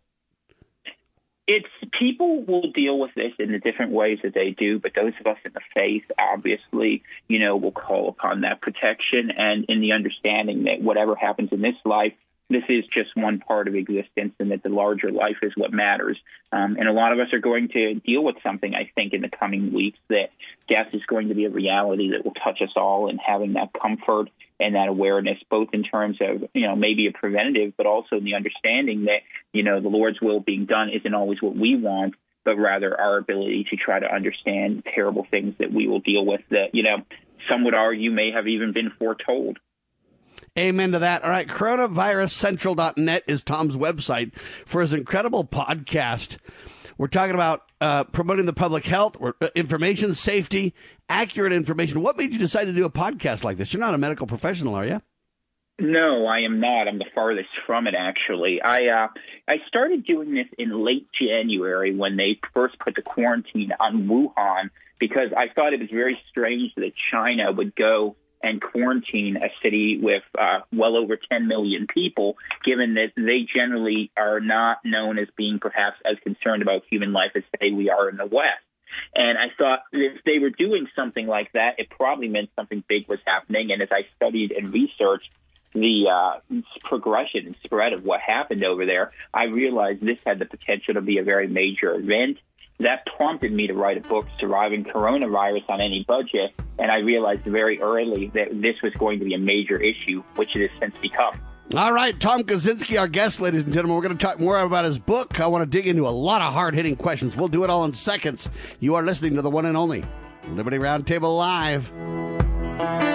it's 1.48 1.68
people 2.00 2.44
will 2.44 2.72
deal 2.72 2.98
with 2.98 3.14
this 3.16 3.34
in 3.38 3.52
the 3.52 3.60
different 3.60 3.92
ways 3.92 4.20
that 4.24 4.34
they 4.34 4.52
do, 4.52 4.80
but 4.80 4.94
those 4.96 5.14
of 5.20 5.28
us 5.28 5.38
in 5.46 5.52
the 5.54 5.62
faith, 5.75 6.04
obviously, 6.18 7.04
you 7.28 7.40
know, 7.40 7.56
will 7.56 7.72
call 7.72 8.10
upon 8.10 8.42
that 8.42 8.62
protection 8.62 9.32
and 9.36 9.66
in 9.70 9.80
the 9.80 9.92
understanding 9.92 10.64
that 10.64 10.82
whatever 10.82 11.16
happens 11.16 11.50
in 11.52 11.62
this 11.62 11.75
life 11.86 12.14
this 12.50 12.64
is 12.70 12.86
just 12.94 13.16
one 13.16 13.40
part 13.40 13.68
of 13.68 13.75
existence 13.75 14.34
and 14.40 14.52
that 14.52 14.62
the 14.62 14.70
larger 14.70 15.12
life 15.12 15.38
is 15.42 15.54
what 15.56 15.74
matters. 15.74 16.18
Um, 16.52 16.78
and 16.78 16.88
a 16.88 16.94
lot 16.94 17.12
of 17.12 17.20
us 17.20 17.34
are 17.34 17.40
going 17.40 17.70
to 17.70 17.96
deal 17.96 18.24
with 18.24 18.36
something, 18.44 18.75
I 18.75 18.92
think, 18.94 19.14
in 19.14 19.22
the 19.22 19.30
coming 19.30 19.74
weeks 19.74 19.98
that 20.10 20.30
death 20.70 20.88
is 20.94 21.02
going 21.08 21.30
to 21.30 21.36
be 21.36 21.46
a 21.46 21.50
reality 21.50 22.12
that 22.12 22.24
will 22.24 22.36
touch 22.36 22.62
us 22.62 22.70
all 22.75 23.10
and 23.10 23.20
having 23.20 23.54
that 23.54 23.70
comfort 23.74 24.30
and 24.60 24.75
that 24.75 24.88
awareness, 24.88 25.40
both 25.50 25.70
in 25.74 25.84
terms 25.84 26.18
of, 26.22 26.50
you 26.54 26.68
know, 26.68 26.75
maybe 26.75 27.08
a 27.08 27.12
preventative, 27.12 27.74
but 27.78 27.88
also 27.88 28.18
in 28.18 28.24
the 28.24 28.36
understanding 28.36 29.06
that, 29.06 29.22
you 29.52 29.64
know, 29.64 29.82
the 29.82 29.90
Lord's 29.90 30.22
will 30.22 30.40
being 30.40 30.66
done 30.66 30.90
isn't 30.90 31.14
always 31.14 31.42
what 31.42 31.56
we 31.56 31.75
want, 31.75 32.14
but 32.44 32.58
rather 32.58 33.00
our 33.00 33.18
ability 33.18 33.66
to 33.72 33.75
try 33.75 34.00
to 34.00 34.06
understand 34.06 34.86
terrible 34.86 35.25
things 35.30 35.56
that 35.58 35.74
we 35.74 35.88
will 35.88 36.00
deal 36.00 36.25
with 36.25 36.42
that, 36.52 36.70
you 36.74 36.84
know, 36.84 37.04
some 37.52 37.64
would 37.66 37.74
argue 37.74 38.12
may 38.12 38.32
have 38.32 38.48
even 38.48 38.72
been 38.72 38.92
foretold. 38.98 39.58
Amen 40.57 40.93
to 40.93 41.00
that. 41.00 41.24
All 41.24 41.29
right, 41.29 41.47
coronaviruscentral.net 41.47 43.24
is 43.27 43.43
Tom's 43.43 43.75
website 43.75 44.33
for 44.65 44.79
his 44.79 44.93
incredible 44.93 45.43
podcast. 45.43 46.38
We're 46.97 47.07
talking 47.07 47.35
about 47.35 47.63
uh, 47.81 48.05
promoting 48.05 48.45
the 48.45 48.53
public 48.53 48.85
health, 48.85 49.17
uh, 49.21 49.50
information 49.53 50.15
safety, 50.15 50.74
accurate 51.09 51.51
information. 51.51 52.01
What 52.01 52.17
made 52.17 52.31
you 52.31 52.39
decide 52.39 52.65
to 52.65 52.74
do 52.74 52.85
a 52.85 52.89
podcast 52.89 53.43
like 53.43 53.57
this? 53.57 53.74
You're 53.74 53.81
not 53.81 53.95
a 53.95 53.97
medical 53.97 54.27
professional, 54.27 54.75
are 54.75 54.85
you? 54.85 55.01
No, 55.77 56.25
I 56.25 56.39
am 56.39 56.62
not. 56.62 56.88
I'm 56.88 57.00
the 57.00 57.05
farthest 57.13 57.50
from 57.67 57.85
it, 57.88 57.93
actually. 57.97 58.62
I 58.62 58.88
uh, 58.88 59.07
I 59.45 59.57
started 59.67 60.05
doing 60.05 60.33
this 60.33 60.47
in 60.57 60.85
late 60.85 61.09
January 61.21 61.93
when 61.93 62.15
they 62.15 62.39
first 62.53 62.79
put 62.79 62.95
the 62.95 63.01
quarantine 63.01 63.71
on 63.77 64.07
Wuhan 64.07 64.69
because 65.00 65.33
I 65.35 65.53
thought 65.53 65.74
it 65.74 65.81
was 65.81 65.89
very 65.91 66.17
strange 66.29 66.74
that 66.77 66.93
China 67.12 67.51
would 67.51 67.75
go 67.75 68.15
and 68.46 68.62
quarantine 68.62 69.38
a 69.38 69.50
city 69.64 70.00
with 70.00 70.24
uh, 70.40 70.60
well 70.72 70.96
over 70.96 71.18
10 71.18 71.48
million 71.48 71.88
people, 71.88 72.38
given 72.64 72.94
that 72.94 73.12
they 73.18 73.48
generally 73.52 74.12
are 74.16 74.40
not 74.40 74.78
known 74.86 75.18
as 75.18 75.28
being 75.36 75.58
perhaps 75.60 75.98
as 76.06 76.18
concerned 76.20 76.62
about 76.62 76.84
human 76.90 77.12
life 77.12 77.32
as, 77.36 77.44
say, 77.60 77.72
we 77.72 77.90
are 77.90 78.08
in 78.08 78.18
the 78.18 78.25
West. 78.28 78.62
And 79.16 79.36
I 79.38 79.48
thought 79.58 79.80
if 79.92 80.24
they 80.25 80.38
were 80.38 80.52
doing 80.52 80.88
something 80.96 81.25
like 81.25 81.52
that, 81.54 81.80
it 81.80 81.90
probably 81.90 82.30
meant 82.30 82.52
something 82.56 82.84
big 82.88 83.10
was 83.10 83.20
happening. 83.25 83.72
And 83.72 83.82
as 83.82 83.90
I 83.92 84.06
studied 84.16 84.52
and 84.52 84.72
researched 84.72 85.32
the 85.74 86.06
uh, 86.08 86.62
progression 86.84 87.48
and 87.48 87.56
spread 87.64 87.94
of 87.94 88.04
what 88.04 88.22
happened 88.22 88.64
over 88.64 88.86
there, 88.86 89.12
I 89.34 89.46
realized 89.46 90.02
this 90.02 90.20
had 90.24 90.38
the 90.38 90.46
potential 90.46 90.94
to 90.94 91.02
be 91.02 91.18
a 91.18 91.24
very 91.24 91.48
major 91.48 91.96
event 91.96 92.38
that 92.79 93.05
prompted 93.17 93.53
me 93.53 93.67
to 93.67 93.74
write 93.74 93.98
a 93.98 94.08
book, 94.08 94.25
Surviving 94.39 94.84
Coronavirus 94.84 95.70
on 95.70 95.82
Any 95.82 96.03
Budget. 96.08 96.53
And 96.77 96.91
I 96.91 96.98
realized 96.98 97.44
very 97.44 97.79
early 97.82 98.32
that 98.34 98.50
this 98.62 98.75
was 98.84 98.94
going 99.00 99.20
to 99.20 99.25
be 99.25 99.34
a 99.34 99.39
major 99.39 99.82
issue, 99.82 100.24
which 100.36 100.55
it 100.55 100.70
has 100.70 100.79
since 100.79 100.98
become. 100.98 101.39
All 101.75 101.94
right, 101.94 102.20
Tom 102.20 102.44
Kawczynski, 102.44 103.00
our 103.00 103.08
guest, 103.08 103.41
ladies 103.41 103.63
and 103.63 103.74
gentlemen. 103.74 103.96
We're 103.96 104.03
going 104.03 104.17
to 104.17 104.24
talk 104.24 104.39
more 104.39 104.60
about 104.60 104.86
his 104.86 105.00
book. 105.00 105.39
I 105.39 105.48
want 105.48 105.63
to 105.63 105.65
dig 105.65 105.88
into 105.88 106.08
a 106.08 106.10
lot 106.10 106.41
of 106.41 106.53
hard 106.53 106.75
hitting 106.75 106.96
questions. 106.96 107.36
We'll 107.36 107.48
do 107.48 107.63
it 107.63 107.70
all 107.70 107.86
in 107.86 107.94
seconds. 107.94 108.50
You 108.79 108.96
are 108.96 109.01
listening 109.01 109.36
to 109.36 109.41
the 109.41 109.50
one 109.50 109.65
and 109.65 109.75
only 109.75 110.03
Liberty 110.50 110.77
Roundtable 110.77 111.36
Live. 111.36 113.14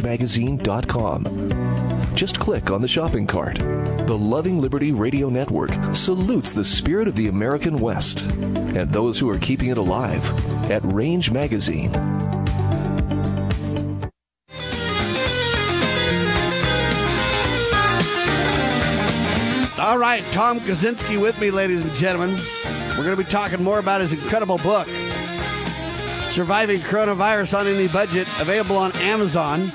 rangemagazine.com. 0.00 2.14
Just 2.14 2.40
click 2.40 2.70
on 2.70 2.80
the 2.80 2.88
shopping 2.88 3.26
cart. 3.26 3.56
The 4.06 4.16
Loving 4.18 4.60
Liberty 4.60 4.92
Radio 4.92 5.28
Network 5.28 5.70
salutes 5.94 6.52
the 6.52 6.64
spirit 6.64 7.08
of 7.08 7.16
the 7.16 7.28
American 7.28 7.80
West 7.80 8.22
and 8.22 8.90
those 8.90 9.18
who 9.18 9.28
are 9.30 9.38
keeping 9.38 9.68
it 9.68 9.78
alive 9.78 10.26
at 10.70 10.82
Range 10.84 11.30
Magazine. 11.30 11.94
All 19.78 19.98
right, 19.98 20.22
Tom 20.30 20.60
Kawczynski 20.60 21.20
with 21.20 21.40
me, 21.40 21.50
ladies 21.50 21.84
and 21.84 21.94
gentlemen. 21.94 22.38
We're 22.90 23.04
going 23.04 23.16
to 23.16 23.16
be 23.16 23.24
talking 23.24 23.62
more 23.62 23.78
about 23.78 24.02
his 24.02 24.12
incredible 24.12 24.58
book, 24.58 24.86
Surviving 26.28 26.78
Coronavirus 26.78 27.58
on 27.58 27.66
Any 27.66 27.88
Budget, 27.88 28.28
available 28.38 28.76
on 28.76 28.92
Amazon. 28.96 29.72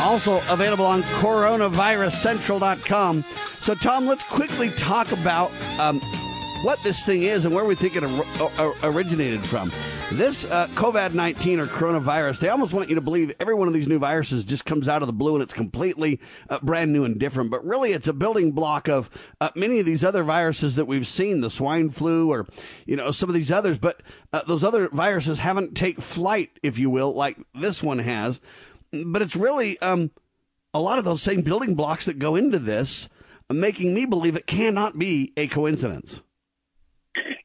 Also 0.00 0.40
available 0.48 0.86
on 0.86 1.02
coronaviruscentral.com. 1.02 3.24
So, 3.60 3.74
Tom, 3.74 4.06
let's 4.06 4.24
quickly 4.24 4.70
talk 4.70 5.12
about 5.12 5.50
um, 5.78 6.00
what 6.62 6.82
this 6.82 7.04
thing 7.04 7.22
is 7.22 7.44
and 7.44 7.54
where 7.54 7.64
we 7.64 7.74
think 7.74 7.96
it 7.96 8.04
originated 8.82 9.46
from. 9.46 9.70
This 10.12 10.44
uh, 10.46 10.66
COVID 10.68 11.14
19 11.14 11.60
or 11.60 11.66
coronavirus, 11.66 12.40
they 12.40 12.48
almost 12.48 12.72
want 12.72 12.88
you 12.88 12.96
to 12.96 13.00
believe 13.00 13.32
every 13.38 13.54
one 13.54 13.68
of 13.68 13.74
these 13.74 13.86
new 13.86 13.98
viruses 13.98 14.44
just 14.44 14.64
comes 14.64 14.88
out 14.88 15.02
of 15.02 15.06
the 15.06 15.12
blue 15.12 15.34
and 15.34 15.42
it's 15.42 15.52
completely 15.52 16.20
uh, 16.48 16.58
brand 16.60 16.92
new 16.92 17.04
and 17.04 17.20
different. 17.20 17.50
But 17.50 17.64
really, 17.64 17.92
it's 17.92 18.08
a 18.08 18.12
building 18.12 18.50
block 18.50 18.88
of 18.88 19.08
uh, 19.40 19.50
many 19.54 19.78
of 19.78 19.86
these 19.86 20.02
other 20.02 20.24
viruses 20.24 20.74
that 20.74 20.86
we've 20.86 21.06
seen, 21.06 21.42
the 21.42 21.50
swine 21.50 21.90
flu 21.90 22.28
or, 22.28 22.48
you 22.86 22.96
know, 22.96 23.12
some 23.12 23.28
of 23.28 23.34
these 23.34 23.52
others. 23.52 23.78
But 23.78 24.02
uh, 24.32 24.42
those 24.48 24.64
other 24.64 24.88
viruses 24.88 25.38
haven't 25.38 25.76
take 25.76 26.00
flight, 26.00 26.58
if 26.62 26.78
you 26.78 26.90
will, 26.90 27.12
like 27.12 27.36
this 27.54 27.82
one 27.82 28.00
has. 28.00 28.40
But 28.92 29.22
it's 29.22 29.36
really 29.36 29.78
um, 29.80 30.10
a 30.74 30.80
lot 30.80 30.98
of 30.98 31.04
those 31.04 31.22
same 31.22 31.42
building 31.42 31.74
blocks 31.74 32.06
that 32.06 32.18
go 32.18 32.36
into 32.36 32.58
this, 32.58 33.08
making 33.48 33.94
me 33.94 34.04
believe 34.04 34.36
it 34.36 34.46
cannot 34.46 34.98
be 34.98 35.32
a 35.36 35.46
coincidence. 35.46 36.22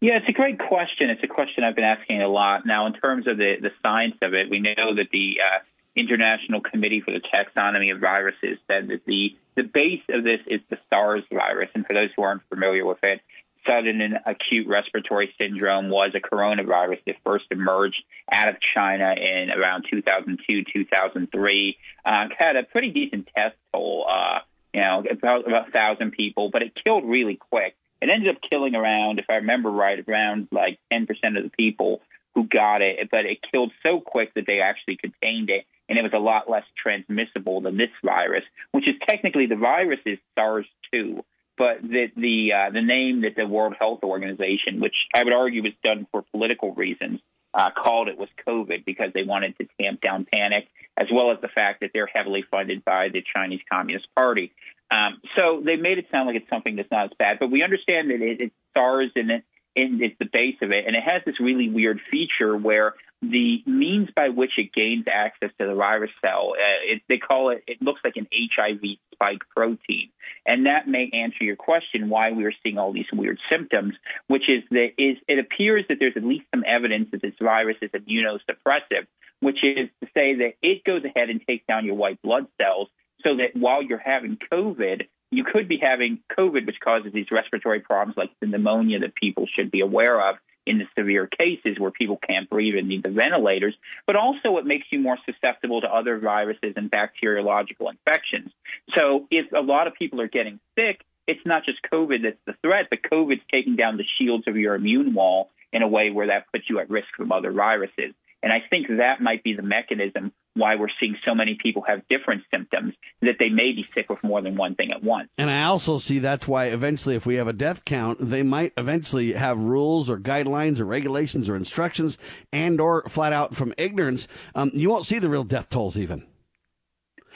Yeah, 0.02 0.18
it's 0.18 0.30
a 0.30 0.34
great 0.34 0.60
question. 0.60 1.10
It's 1.10 1.24
a 1.24 1.28
question 1.28 1.64
I've 1.64 1.75
been 1.75 1.84
asking 1.84 2.22
a 2.22 2.28
lot. 2.28 2.66
Now, 2.66 2.86
in 2.86 2.94
terms 2.94 3.28
of 3.28 3.38
the, 3.38 3.56
the 3.62 3.72
science 3.82 4.16
of 4.22 4.34
it, 4.34 4.50
we 4.50 4.60
know 4.60 4.96
that 4.96 5.08
the 5.12 5.38
uh, 5.42 5.64
International 5.96 6.62
Committee 6.62 7.02
for 7.02 7.12
the 7.12 7.22
Taxonomy 7.22 7.94
of 7.94 8.02
Viruses 8.02 8.60
said 8.68 8.90
that 8.90 9.06
the, 9.08 9.36
the 9.56 9.64
base 9.64 10.04
of 10.10 10.24
this 10.24 10.42
is 10.46 10.62
the 10.70 10.78
SARS 10.90 11.24
virus. 11.32 11.70
And 11.74 11.88
for 11.88 11.94
those 11.94 12.10
who 12.16 12.24
aren't 12.24 12.44
familiar 12.50 12.86
with 12.86 13.00
it, 13.04 13.22
sudden 13.65 14.01
and 14.01 14.19
acute 14.25 14.67
respiratory 14.67 15.34
syndrome 15.39 15.89
was 15.89 16.12
a 16.15 16.19
coronavirus 16.19 17.00
that 17.05 17.15
first 17.24 17.45
emerged 17.51 18.03
out 18.31 18.50
of 18.50 18.55
China 18.74 19.13
in 19.17 19.50
around 19.51 19.86
2002, 19.89 20.63
2003. 20.72 21.77
Uh, 22.05 22.10
had 22.38 22.55
a 22.55 22.63
pretty 22.63 22.91
decent 22.91 23.27
test 23.36 23.55
toll, 23.74 24.05
uh, 24.10 24.39
you 24.74 24.81
know, 24.81 25.03
about, 25.10 25.48
about 25.48 25.69
a 25.69 25.72
thousand 25.72 26.12
people, 26.12 26.50
but 26.50 26.62
it 26.62 26.74
killed 26.84 27.05
really 27.05 27.36
quick. 27.36 27.75
It 28.01 28.10
ended 28.10 28.36
up 28.36 28.41
killing 28.50 28.75
around, 28.75 29.19
if 29.19 29.25
I 29.29 29.36
remember 29.36 29.72
right, 29.72 30.03
around 30.07 30.50
like 30.51 30.79
10% 30.91 31.07
of 31.38 31.43
the 31.43 31.51
people 31.57 32.01
who 32.36 32.43
got 32.43 32.81
it, 32.81 33.10
but 33.10 33.25
it 33.25 33.39
killed 33.51 33.72
so 33.81 34.01
quick 34.01 34.34
that 34.34 34.45
they 34.45 34.60
actually 34.60 34.98
contained 34.98 35.50
it, 35.50 35.65
and 35.88 35.98
it 35.98 36.01
was 36.01 36.12
a 36.13 36.19
lot 36.19 36.50
less 36.50 36.65
transmissible 36.77 37.62
than 37.62 37.77
this 37.77 37.89
virus, 38.03 38.43
which 38.72 38.88
is 38.88 38.95
technically 39.07 39.45
the 39.45 39.55
virus 39.55 40.00
is 40.05 40.19
SARS-2 40.36 41.24
but 41.58 41.82
the 41.82 42.08
the 42.16 42.54
uh, 42.54 42.72
the 42.72 42.82
name 42.82 43.22
that 43.22 43.36
the 43.36 43.48
World 43.48 43.76
Health 43.80 44.04
Organization, 44.04 44.80
which 44.80 44.96
I 45.14 45.24
would 45.24 45.34
argue 45.34 45.64
was 45.64 45.74
done 45.84 46.08
for 46.12 46.24
political 46.32 46.74
reasons, 46.74 47.22
uh, 47.54 47.70
called 47.72 48.10
it 48.10 48.18
was 48.18 48.30
COVID 48.48 48.86
because 48.86 49.12
they 49.14 49.24
wanted 49.24 49.58
to 49.58 49.68
tamp 49.80 50.02
down 50.02 50.26
panic, 50.32 50.68
as 50.98 51.08
well 51.12 51.32
as 51.32 51.40
the 51.42 51.48
fact 51.48 51.82
that 51.82 51.92
they're 51.94 52.10
heavily 52.14 52.44
funded 52.52 52.84
by 52.84 53.10
the 53.10 53.24
Chinese 53.36 53.62
Communist 53.72 54.08
Party. 54.16 54.52
Um, 54.92 55.22
so 55.36 55.62
they 55.66 55.78
made 55.78 55.98
it 55.98 56.06
sound 56.12 56.28
like 56.28 56.36
it's 56.36 56.50
something 56.50 56.76
that's 56.76 56.92
not 56.92 57.06
as 57.06 57.12
bad, 57.18 57.38
but 57.40 57.50
we 57.50 57.64
understand 57.64 58.12
that 58.12 58.22
it, 58.22 58.42
it's 58.42 58.56
SARS 58.76 59.12
and 59.16 59.32
it, 59.32 59.44
it's 59.76 60.18
the 60.20 60.30
base 60.32 60.58
of 60.62 60.72
it, 60.72 60.86
and 60.86 60.96
it 60.96 61.04
has 61.04 61.22
this 61.26 61.40
really 61.40 61.70
weird 61.70 62.00
feature 62.12 62.56
where 62.56 62.94
the 63.32 63.63
means 63.65 64.10
by 64.15 64.29
which 64.29 64.51
it 64.58 64.74
gains 64.74 65.05
access 65.12 65.50
to 65.60 65.67
the 65.67 65.75
virus 65.75 66.12
cell, 66.24 66.53
uh, 66.53 66.94
it, 66.96 67.01
they 67.08 67.17
call 67.17 67.50
it, 67.50 67.63
it 67.67 67.82
looks 67.82 68.01
like 68.03 68.15
an 68.15 68.27
HIV 68.32 68.82
spike 69.13 69.41
protein. 69.55 70.10
And 70.46 70.65
that 70.65 70.88
may 70.88 71.10
answer 71.13 71.44
your 71.44 71.55
question 71.55 72.10
why 72.10 72.32
we 72.32 72.46
are 72.46 72.53
seeing 72.63 72.77
all 72.77 72.94
these 72.94 73.05
weird 73.13 73.39
symptoms, 73.51 73.94
which 74.27 74.50
is 74.50 74.63
that 74.72 74.89
is, 74.98 75.17
it 75.27 75.39
appears 75.39 75.86
that 75.89 75.98
there's 76.00 76.17
at 76.17 76.24
least 76.24 76.46
some 76.53 76.63
evidence 76.67 77.10
that 77.12 77.22
this 77.22 77.34
virus 77.41 77.77
is 77.82 77.91
immunosuppressive, 77.91 79.08
which 79.39 79.63
is 79.63 79.89
to 80.01 80.10
say 80.13 80.36
that 80.36 80.53
it 80.62 80.84
goes 80.84 81.03
ahead 81.03 81.29
and 81.29 81.41
takes 81.48 81.65
down 81.67 81.86
your 81.86 81.96
white 81.96 82.22
blood 82.22 82.48
cells 82.62 82.89
so 83.24 83.38
that 83.38 83.55
while 83.60 83.82
you're 83.82 83.98
having 83.98 84.38
COVID, 84.51 85.08
you 85.32 85.44
could 85.44 85.67
be 85.67 85.79
having 85.82 86.20
COVID, 86.38 86.65
which 86.65 86.79
causes 86.84 87.12
these 87.13 87.32
respiratory 87.32 87.79
problems 87.79 88.17
like 88.17 88.29
the 88.39 88.48
pneumonia 88.48 89.00
that 89.00 89.15
people 89.15 89.48
should 89.53 89.72
be 89.72 89.82
aware 89.82 90.29
of 90.29 90.36
in 90.65 90.79
the 90.79 90.86
severe 90.98 91.27
cases 91.27 91.79
where 91.79 91.91
people 91.91 92.17
can't 92.17 92.50
breathe 92.50 92.75
and 92.75 92.88
need 92.88 93.03
the 93.03 93.10
ventilators, 93.10 93.75
but 94.07 94.15
also 94.15 94.57
it 94.57 94.65
makes 94.65 94.88
you 94.89 95.00
more 95.00 95.17
susceptible 95.25 95.81
to 95.81 95.88
other 95.88 96.17
viruses 96.17 96.74
and 96.75 96.89
bacteriological 96.89 97.89
infections. 97.89 98.51
So 98.95 99.27
if 99.29 99.51
a 99.51 99.62
lot 99.62 99.88
of 99.88 99.93
people 99.93 100.22
are 100.22 100.27
getting 100.27 100.60
sick, 100.77 101.01
it's 101.27 101.45
not 101.45 101.65
just 101.65 101.79
COVID 101.91 102.24
that's 102.24 102.38
the 102.45 102.53
threat, 102.62 102.88
but 102.89 103.01
COVID's 103.01 103.41
taking 103.51 103.75
down 103.75 103.98
the 103.98 104.05
shields 104.17 104.48
of 104.48 104.57
your 104.57 104.75
immune 104.75 105.13
wall 105.13 105.50
in 105.74 105.81
a 105.81 105.88
way 105.88 106.10
where 106.10 106.27
that 106.27 106.51
puts 106.51 106.69
you 106.69 106.79
at 106.79 106.89
risk 106.89 107.07
from 107.15 107.31
other 107.31 107.51
viruses. 107.51 108.13
And 108.44 108.54
I 108.54 108.62
think 108.70 108.88
that 108.88 109.22
might 109.22 109.44
be 109.44 109.54
the 109.54 109.63
mechanism 109.63 110.32
why 110.56 110.75
we're 110.75 110.88
seeing 111.00 111.18
so 111.25 111.36
many 111.36 111.58
people 111.62 111.84
have 111.86 112.08
different 112.08 112.44
symptoms, 112.50 112.94
that 113.22 113.36
they 113.39 113.50
may 113.50 113.74
be 113.74 113.86
sick 113.94 114.10
with 114.10 114.24
more 114.24 114.42
than 114.42 114.56
one 114.56 114.75
thing 114.75 114.92
at 114.94 115.04
once. 115.04 115.30
And 115.38 115.50
I 115.50 115.63
also 115.63 115.98
see 115.98 116.20
that's 116.20 116.48
why 116.48 116.65
eventually, 116.65 117.15
if 117.15 117.25
we 117.25 117.36
have 117.36 117.48
a 117.48 117.54
death 117.54 117.84
count, 117.84 118.20
they 118.22 118.42
might 118.42 118.72
eventually 118.77 119.34
have 119.34 119.60
rules 119.60 120.10
or 120.10 120.18
guidelines 120.18 120.80
or 120.80 120.86
regulations 120.86 121.50
or 121.50 121.56
instructions 121.58 122.18
and 122.54 122.80
or 122.80 123.04
flat 123.10 123.34
out 123.34 123.54
from 123.54 123.74
ignorance, 123.77 124.27
um, 124.56 124.72
you 124.74 124.89
won't 124.89 125.06
see 125.06 125.20
the 125.20 125.30
real 125.30 125.44
death 125.44 125.70
tolls 125.70 125.98
even. 125.98 126.25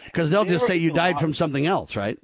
Because 0.06 0.30
they'll 0.30 0.46
just 0.46 0.66
say 0.66 0.78
you 0.78 0.92
died 0.92 1.20
from 1.20 1.34
something 1.34 1.68
else, 1.68 1.96
right? 1.96 2.18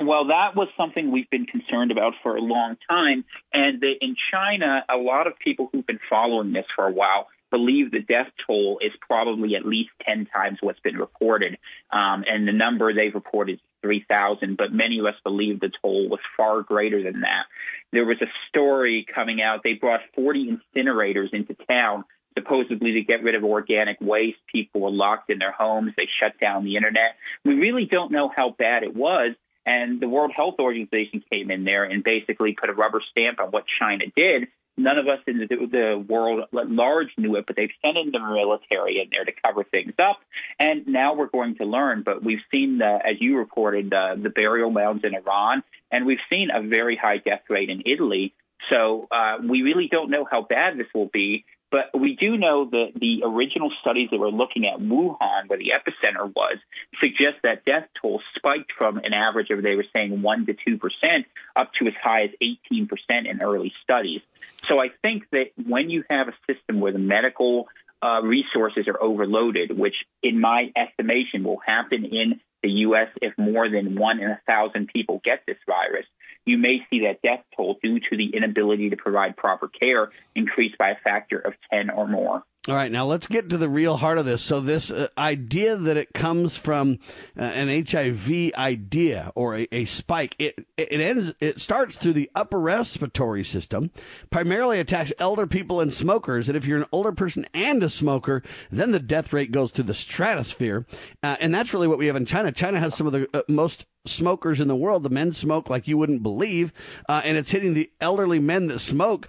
Well, 0.00 0.26
that 0.26 0.54
was 0.54 0.68
something 0.76 1.10
we've 1.10 1.30
been 1.30 1.46
concerned 1.46 1.90
about 1.90 2.14
for 2.22 2.36
a 2.36 2.40
long 2.40 2.76
time. 2.88 3.24
And 3.52 3.80
the, 3.80 3.92
in 4.00 4.16
China, 4.30 4.84
a 4.88 4.96
lot 4.96 5.26
of 5.26 5.38
people 5.38 5.68
who've 5.72 5.86
been 5.86 6.00
following 6.08 6.52
this 6.52 6.66
for 6.74 6.86
a 6.86 6.92
while 6.92 7.28
believe 7.52 7.92
the 7.92 8.00
death 8.00 8.28
toll 8.46 8.80
is 8.82 8.90
probably 9.00 9.54
at 9.54 9.64
least 9.64 9.90
10 10.04 10.26
times 10.26 10.58
what's 10.60 10.80
been 10.80 10.96
reported. 10.96 11.58
Um, 11.92 12.24
and 12.26 12.48
the 12.48 12.52
number 12.52 12.92
they've 12.92 13.14
reported 13.14 13.54
is 13.54 13.60
3,000, 13.82 14.56
but 14.56 14.72
many 14.72 14.98
of 14.98 15.06
us 15.06 15.14
believe 15.22 15.60
the 15.60 15.70
toll 15.82 16.08
was 16.08 16.20
far 16.36 16.62
greater 16.62 17.02
than 17.02 17.20
that. 17.20 17.44
There 17.92 18.06
was 18.06 18.20
a 18.22 18.32
story 18.48 19.06
coming 19.14 19.40
out. 19.40 19.60
They 19.62 19.74
brought 19.74 20.00
40 20.14 20.58
incinerators 20.76 21.32
into 21.32 21.54
town 21.68 22.04
supposedly 22.36 22.92
to 22.92 23.02
get 23.02 23.22
rid 23.22 23.34
of 23.34 23.44
organic 23.44 23.98
waste. 24.00 24.38
People 24.50 24.80
were 24.80 24.90
locked 24.90 25.30
in 25.30 25.38
their 25.38 25.52
homes. 25.52 25.92
They 25.96 26.08
shut 26.18 26.40
down 26.40 26.64
the 26.64 26.76
internet. 26.76 27.16
We 27.44 27.54
really 27.54 27.84
don't 27.84 28.10
know 28.10 28.30
how 28.34 28.54
bad 28.58 28.82
it 28.84 28.96
was. 28.96 29.34
And 29.66 30.00
the 30.00 30.08
World 30.08 30.32
Health 30.34 30.56
Organization 30.58 31.22
came 31.30 31.50
in 31.50 31.64
there 31.64 31.84
and 31.84 32.02
basically 32.02 32.56
put 32.58 32.70
a 32.70 32.72
rubber 32.72 33.02
stamp 33.10 33.38
on 33.38 33.50
what 33.50 33.64
China 33.78 34.06
did 34.16 34.48
None 34.76 34.98
of 34.98 35.06
us 35.06 35.18
in 35.26 35.38
the, 35.38 35.46
the 35.46 36.04
world 36.08 36.44
at 36.52 36.70
large 36.70 37.08
knew 37.18 37.36
it, 37.36 37.46
but 37.46 37.56
they've 37.56 37.70
sent 37.84 37.98
in 37.98 38.10
the 38.10 38.18
military 38.18 39.00
in 39.00 39.08
there 39.10 39.24
to 39.24 39.32
cover 39.44 39.64
things 39.64 39.92
up. 39.98 40.20
And 40.58 40.86
now 40.86 41.14
we're 41.14 41.26
going 41.26 41.56
to 41.56 41.64
learn. 41.64 42.02
But 42.02 42.24
we've 42.24 42.40
seen, 42.50 42.78
the, 42.78 42.98
as 43.04 43.20
you 43.20 43.36
reported, 43.36 43.90
the, 43.90 44.18
the 44.20 44.30
burial 44.30 44.70
mounds 44.70 45.04
in 45.04 45.14
Iran, 45.14 45.62
and 45.90 46.06
we've 46.06 46.24
seen 46.30 46.48
a 46.54 46.62
very 46.62 46.96
high 46.96 47.18
death 47.18 47.42
rate 47.50 47.68
in 47.68 47.82
Italy. 47.84 48.34
So 48.70 49.08
uh, 49.10 49.38
we 49.46 49.62
really 49.62 49.88
don't 49.90 50.10
know 50.10 50.24
how 50.24 50.42
bad 50.42 50.78
this 50.78 50.86
will 50.94 51.10
be. 51.12 51.44
But 51.72 51.98
we 51.98 52.14
do 52.14 52.36
know 52.36 52.66
that 52.66 52.92
the 52.94 53.22
original 53.24 53.72
studies 53.80 54.10
that 54.10 54.20
were 54.20 54.30
looking 54.30 54.66
at 54.66 54.78
Wuhan, 54.78 55.48
where 55.48 55.58
the 55.58 55.72
epicenter 55.74 56.30
was, 56.36 56.58
suggest 57.00 57.36
that 57.44 57.64
death 57.64 57.88
toll 58.00 58.20
spiked 58.36 58.72
from 58.76 58.98
an 58.98 59.14
average 59.14 59.48
of, 59.48 59.62
they 59.62 59.74
were 59.74 59.86
saying, 59.94 60.20
1% 60.20 60.46
to 60.46 60.78
2% 60.78 61.24
up 61.56 61.70
to 61.78 61.86
as 61.86 61.94
high 62.00 62.24
as 62.24 62.30
18% 62.42 62.88
in 63.24 63.40
early 63.40 63.72
studies. 63.82 64.20
So 64.68 64.80
I 64.80 64.90
think 65.00 65.24
that 65.32 65.46
when 65.66 65.88
you 65.88 66.04
have 66.10 66.28
a 66.28 66.34
system 66.46 66.78
where 66.78 66.92
the 66.92 66.98
medical 66.98 67.68
uh, 68.02 68.20
resources 68.22 68.86
are 68.86 69.02
overloaded, 69.02 69.76
which 69.76 69.94
in 70.22 70.40
my 70.40 70.70
estimation 70.76 71.42
will 71.42 71.60
happen 71.64 72.04
in 72.04 72.40
the 72.62 72.70
U.S. 72.70 73.08
if 73.22 73.32
more 73.38 73.70
than 73.70 73.96
one 73.96 74.20
in 74.20 74.30
a 74.30 74.40
thousand 74.46 74.88
people 74.88 75.22
get 75.24 75.44
this 75.46 75.56
virus, 75.66 76.04
you 76.44 76.58
may 76.58 76.80
see 76.90 77.00
that 77.00 77.22
death 77.22 77.44
toll 77.56 77.78
due 77.82 78.00
to 78.00 78.16
the 78.16 78.34
inability 78.34 78.90
to 78.90 78.96
provide 78.96 79.36
proper 79.36 79.68
care 79.68 80.10
increase 80.34 80.74
by 80.78 80.90
a 80.90 80.96
factor 81.02 81.38
of 81.38 81.54
10 81.72 81.90
or 81.90 82.08
more. 82.08 82.42
All 82.68 82.76
right, 82.76 82.92
now 82.92 83.06
let's 83.06 83.26
get 83.26 83.50
to 83.50 83.56
the 83.58 83.68
real 83.68 83.96
heart 83.96 84.18
of 84.18 84.24
this. 84.24 84.40
So, 84.40 84.60
this 84.60 84.88
uh, 84.88 85.08
idea 85.18 85.74
that 85.74 85.96
it 85.96 86.14
comes 86.14 86.56
from 86.56 87.00
uh, 87.36 87.42
an 87.42 87.84
HIV 87.84 88.54
idea 88.54 89.32
or 89.34 89.56
a, 89.56 89.68
a, 89.72 89.84
spike, 89.84 90.36
it 90.38 90.64
it 90.76 91.00
ends. 91.00 91.34
It 91.40 91.60
starts 91.60 91.96
through 91.96 92.12
the 92.12 92.30
upper 92.36 92.60
respiratory 92.60 93.42
system, 93.42 93.90
primarily 94.30 94.78
attacks 94.78 95.12
elder 95.18 95.48
people 95.48 95.80
and 95.80 95.92
smokers. 95.92 96.48
And 96.48 96.56
if 96.56 96.64
you're 96.64 96.78
an 96.78 96.86
older 96.92 97.10
person 97.10 97.46
and 97.52 97.82
a 97.82 97.90
smoker, 97.90 98.44
then 98.70 98.92
the 98.92 99.00
death 99.00 99.32
rate 99.32 99.50
goes 99.50 99.72
to 99.72 99.82
the 99.82 99.92
stratosphere. 99.92 100.86
Uh, 101.20 101.34
and 101.40 101.52
that's 101.52 101.74
really 101.74 101.88
what 101.88 101.98
we 101.98 102.06
have 102.06 102.14
in 102.14 102.26
China. 102.26 102.52
China 102.52 102.78
has 102.78 102.94
some 102.94 103.08
of 103.08 103.12
the 103.12 103.28
uh, 103.34 103.42
most 103.48 103.86
smokers 104.04 104.60
in 104.60 104.68
the 104.68 104.76
world. 104.76 105.02
The 105.02 105.10
men 105.10 105.32
smoke 105.32 105.68
like 105.68 105.88
you 105.88 105.98
wouldn't 105.98 106.22
believe, 106.22 106.72
uh, 107.08 107.22
and 107.24 107.36
it's 107.36 107.50
hitting 107.50 107.74
the 107.74 107.90
elderly 108.00 108.38
men 108.38 108.68
that 108.68 108.78
smoke 108.78 109.26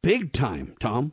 big 0.00 0.32
time. 0.32 0.76
Tom. 0.78 1.10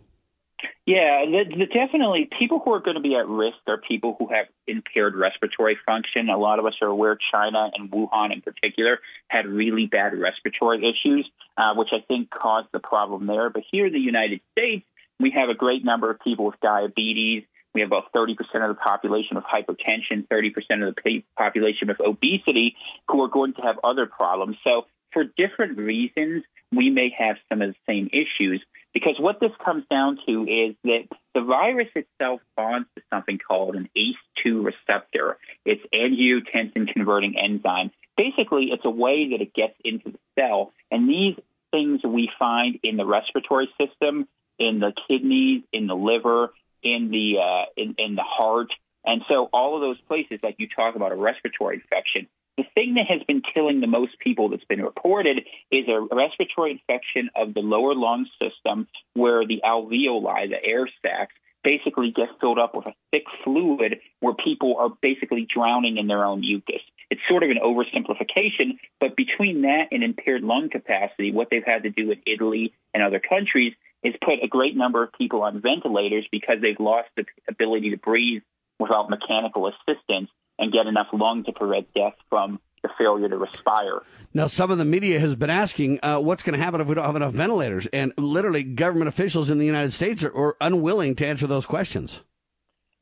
Yeah, 0.86 1.26
the, 1.26 1.46
the 1.58 1.66
definitely 1.66 2.30
people 2.38 2.60
who 2.64 2.72
are 2.74 2.80
going 2.80 2.96
to 2.96 3.02
be 3.02 3.16
at 3.16 3.28
risk 3.28 3.58
are 3.68 3.78
people 3.78 4.16
who 4.20 4.28
have 4.28 4.46
impaired 4.68 5.16
respiratory 5.16 5.78
function. 5.84 6.30
A 6.30 6.38
lot 6.38 6.60
of 6.60 6.66
us 6.68 6.76
are 6.80 6.88
aware 6.88 7.18
China 7.32 7.72
and 7.74 7.90
Wuhan 7.90 8.32
in 8.32 8.42
particular 8.42 9.00
had 9.28 9.48
really 9.48 9.88
bad 9.88 10.14
respiratory 10.14 10.88
issues, 10.88 11.28
uh, 11.58 11.74
which 11.74 11.90
I 11.92 12.02
think 12.08 12.30
caused 12.30 12.68
the 12.72 12.80
problem 12.80 13.26
there. 13.26 13.50
But 13.50 13.64
here 13.72 13.88
in 13.88 13.94
the 13.94 14.00
United 14.00 14.42
States, 14.52 14.86
we 15.20 15.32
have 15.32 15.50
a 15.50 15.56
great 15.56 15.84
number 15.84 16.12
of 16.12 16.20
people 16.20 16.46
with 16.46 16.60
diabetes. 16.62 17.46
We 17.74 17.82
have 17.82 17.90
about 17.90 18.14
30% 18.14 18.38
of 18.38 18.70
the 18.70 18.76
population 18.76 19.38
with 19.38 19.46
hypertension, 19.46 20.28
30% 20.28 20.88
of 20.88 20.96
the 21.04 21.24
population 21.36 21.88
with 21.88 22.00
obesity 22.00 22.76
who 23.10 23.24
are 23.24 23.28
going 23.28 23.56
to 23.56 23.62
have 23.64 23.80
other 23.84 24.06
problems. 24.06 24.58
So, 24.64 24.86
for 25.12 25.24
different 25.24 25.78
reasons, 25.78 26.44
we 26.72 26.90
may 26.90 27.10
have 27.18 27.38
some 27.50 27.62
of 27.62 27.70
the 27.70 27.76
same 27.88 28.10
issues. 28.12 28.62
Because 28.96 29.18
what 29.20 29.42
this 29.42 29.52
comes 29.64 29.84
down 29.92 30.18
to 30.26 30.44
is 30.44 30.76
that 30.86 31.10
the 31.34 31.42
virus 31.42 31.90
itself 31.96 32.40
bonds 32.56 32.88
to 32.96 33.04
something 33.14 33.38
called 33.38 33.76
an 33.76 33.90
ACE2 33.96 34.64
receptor. 34.64 35.38
It's 35.66 35.84
angiotensin 35.94 36.88
converting 36.94 37.36
enzyme. 37.38 37.92
Basically, 38.16 38.70
it's 38.72 38.86
a 38.86 38.90
way 38.90 39.32
that 39.32 39.42
it 39.42 39.54
gets 39.54 39.74
into 39.84 40.12
the 40.12 40.20
cell. 40.40 40.72
And 40.90 41.10
these 41.10 41.36
things 41.72 42.00
we 42.06 42.32
find 42.40 42.80
in 42.84 42.96
the 42.96 43.06
respiratory 43.06 43.68
system, 43.78 44.30
in 44.58 44.80
the 44.80 44.94
kidneys, 45.10 45.64
in 45.74 45.88
the 45.88 45.96
liver, 45.96 46.54
in 46.82 47.12
the 47.12 47.40
uh, 47.44 47.66
in, 47.76 47.96
in 47.98 48.16
the 48.16 48.24
heart, 48.24 48.70
and 49.06 49.22
so 49.28 49.50
all 49.54 49.76
of 49.76 49.82
those 49.82 50.00
places, 50.08 50.40
like 50.42 50.56
you 50.58 50.68
talk 50.68 50.96
about 50.96 51.12
a 51.12 51.16
respiratory 51.16 51.76
infection, 51.76 52.28
the 52.58 52.64
thing 52.74 52.96
that 52.96 53.08
has 53.08 53.22
been 53.28 53.42
killing 53.42 53.82
the 53.82 53.88
most 53.88 54.18
people 54.20 54.50
that's 54.50 54.64
been 54.66 54.82
reported 54.82 55.46
is 55.72 55.88
a 55.88 56.16
respiratory 56.16 56.72
infection 56.72 57.30
of 57.36 57.54
the 57.54 57.60
lower 57.60 57.94
lung 57.94 58.28
system 58.42 58.88
where 59.14 59.46
the 59.46 59.62
alveoli, 59.64 60.50
the 60.50 60.64
air 60.64 60.88
sacs, 61.02 61.34
basically 61.64 62.12
get 62.12 62.30
filled 62.40 62.60
up 62.60 62.76
with 62.76 62.86
a 62.86 62.94
thick 63.12 63.24
fluid 63.44 64.00
where 64.20 64.36
people 64.36 64.78
are 64.78 64.90
basically 65.02 65.48
drowning 65.52 65.98
in 65.98 66.08
their 66.08 66.24
own 66.24 66.40
mucus. 66.42 66.82
it's 67.10 67.22
sort 67.28 67.44
of 67.44 67.50
an 67.50 67.58
oversimplification. 67.58 68.78
But 69.00 69.16
between 69.16 69.64
that 69.64 69.88
and 69.92 70.04
impaired 70.04 70.44
lung 70.44 70.70
capacity, 70.70 71.32
what 71.32 71.50
they've 71.50 71.66
had 71.66 71.84
to 71.84 71.90
do 71.90 72.12
in 72.12 72.22
Italy 72.26 72.74
and 72.94 73.04
other 73.04 73.20
countries 73.20 73.74
is 74.04 74.14
put 74.24 74.44
a 74.44 74.48
great 74.48 74.78
number 74.78 75.04
of 75.04 75.12
people 75.14 75.42
on 75.42 75.62
ventilators 75.62 76.28
because 76.32 76.58
they've 76.62 76.80
lost 76.80 77.10
the 77.18 77.26
ability 77.50 77.90
to 77.90 77.98
breathe 77.98 78.44
without 78.80 79.10
mechanical 79.10 79.68
assistance 79.68 80.30
and 80.60 80.72
get 80.72 80.88
enough 80.88 81.08
lung 81.14 81.44
to 81.46 81.52
prevent 81.52 81.94
death 81.94 82.16
from 82.30 82.60
the 82.82 82.90
failure 82.98 83.28
to 83.28 83.38
respire. 83.38 84.02
Now, 84.34 84.48
some 84.48 84.72
of 84.72 84.78
the 84.78 84.86
media 84.86 85.20
has 85.20 85.36
been 85.36 85.50
asking 85.50 86.00
uh, 86.04 86.20
what's 86.20 86.44
going 86.44 86.58
to 86.58 86.64
happen 86.64 86.82
if 86.82 86.88
we 86.88 86.96
don't 86.96 87.06
have 87.06 87.16
enough 87.16 87.34
ventilators, 87.34 87.88
and 87.88 88.14
literally, 88.18 88.64
government 88.64 89.08
officials 89.08 89.50
in 89.50 89.58
the 89.58 89.66
United 89.66 89.92
States 89.92 90.24
are, 90.24 90.36
are 90.36 90.56
unwilling 90.62 91.16
to 91.16 91.26
answer 91.26 91.48
those 91.48 91.66
questions. 91.66 92.22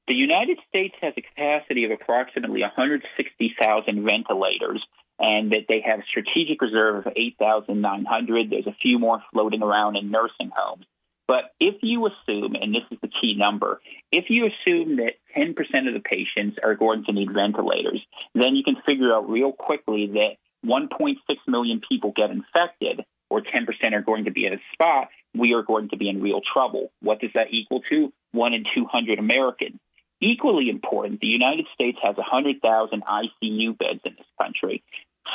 The 0.08 0.14
United 0.14 0.60
States 0.68 0.96
has 1.02 1.14
a 1.16 1.22
capacity 1.22 1.86
of 1.86 1.92
approximately 1.92 2.62
160,000 2.62 4.06
ventilators, 4.06 4.86
and 5.20 5.52
that 5.52 5.66
they 5.70 5.82
have 5.86 6.00
a 6.00 6.04
strategic 6.10 6.62
reserve 6.62 7.06
of 7.06 7.14
8,900. 7.16 8.50
There's 8.50 8.68
a 8.68 8.76
few 8.82 9.00
more 9.00 9.22
floating 9.32 9.62
around 9.62 9.96
in 9.96 10.12
nursing 10.12 10.52
homes. 10.56 10.86
But 11.28 11.54
if 11.60 11.76
you 11.82 12.08
assume, 12.08 12.56
and 12.56 12.74
this 12.74 12.84
is 12.92 12.98
the 13.02 13.08
key 13.08 13.36
number, 13.38 13.80
if 14.12 14.26
you 14.30 14.48
assume 14.48 14.98
that 14.98 15.14
10% 15.38 15.52
of 15.88 15.94
the 15.94 16.02
patients 16.04 16.58
are 16.62 16.76
going 16.76 17.06
to 17.06 17.14
need 17.14 17.32
ventilators, 17.34 18.02
then 18.36 18.56
you 18.56 18.64
can 18.64 18.76
figure 18.86 19.14
out 19.14 19.30
real 19.30 19.52
quickly 19.52 20.08
that 20.14 20.36
1.6 20.66 21.16
million 21.48 21.82
people 21.88 22.14
get 22.16 22.30
infected, 22.30 23.06
or 23.30 23.42
10% 23.42 23.94
are 23.94 24.02
going 24.02 24.26
to 24.26 24.32
be 24.32 24.46
in 24.46 24.54
a 24.54 24.60
spot, 24.74 25.10
we 25.36 25.54
are 25.54 25.64
going 25.64 25.90
to 25.90 25.98
be 25.98 26.10
in 26.10 26.22
real 26.22 26.42
trouble. 26.42 26.92
What 27.02 27.20
does 27.20 27.32
that 27.34 27.48
equal 27.52 27.82
to? 27.90 28.14
One 28.32 28.54
in 28.54 28.64
200 28.76 29.18
Americans. 29.18 29.80
Equally 30.22 30.70
important, 30.70 31.20
the 31.20 31.28
United 31.28 31.66
States 31.74 31.98
has 32.02 32.16
100,000 32.16 33.04
ICU 33.04 33.78
beds 33.78 34.00
in 34.06 34.14
this 34.18 34.28
country. 34.40 34.84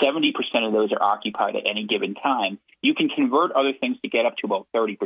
70% 0.02 0.32
of 0.66 0.72
those 0.72 0.92
are 0.92 1.02
occupied 1.02 1.56
at 1.56 1.66
any 1.68 1.86
given 1.86 2.14
time. 2.14 2.58
You 2.82 2.94
can 2.94 3.08
convert 3.08 3.52
other 3.52 3.72
things 3.78 3.96
to 4.02 4.08
get 4.08 4.26
up 4.26 4.36
to 4.38 4.46
about 4.46 4.66
30%. 4.74 4.96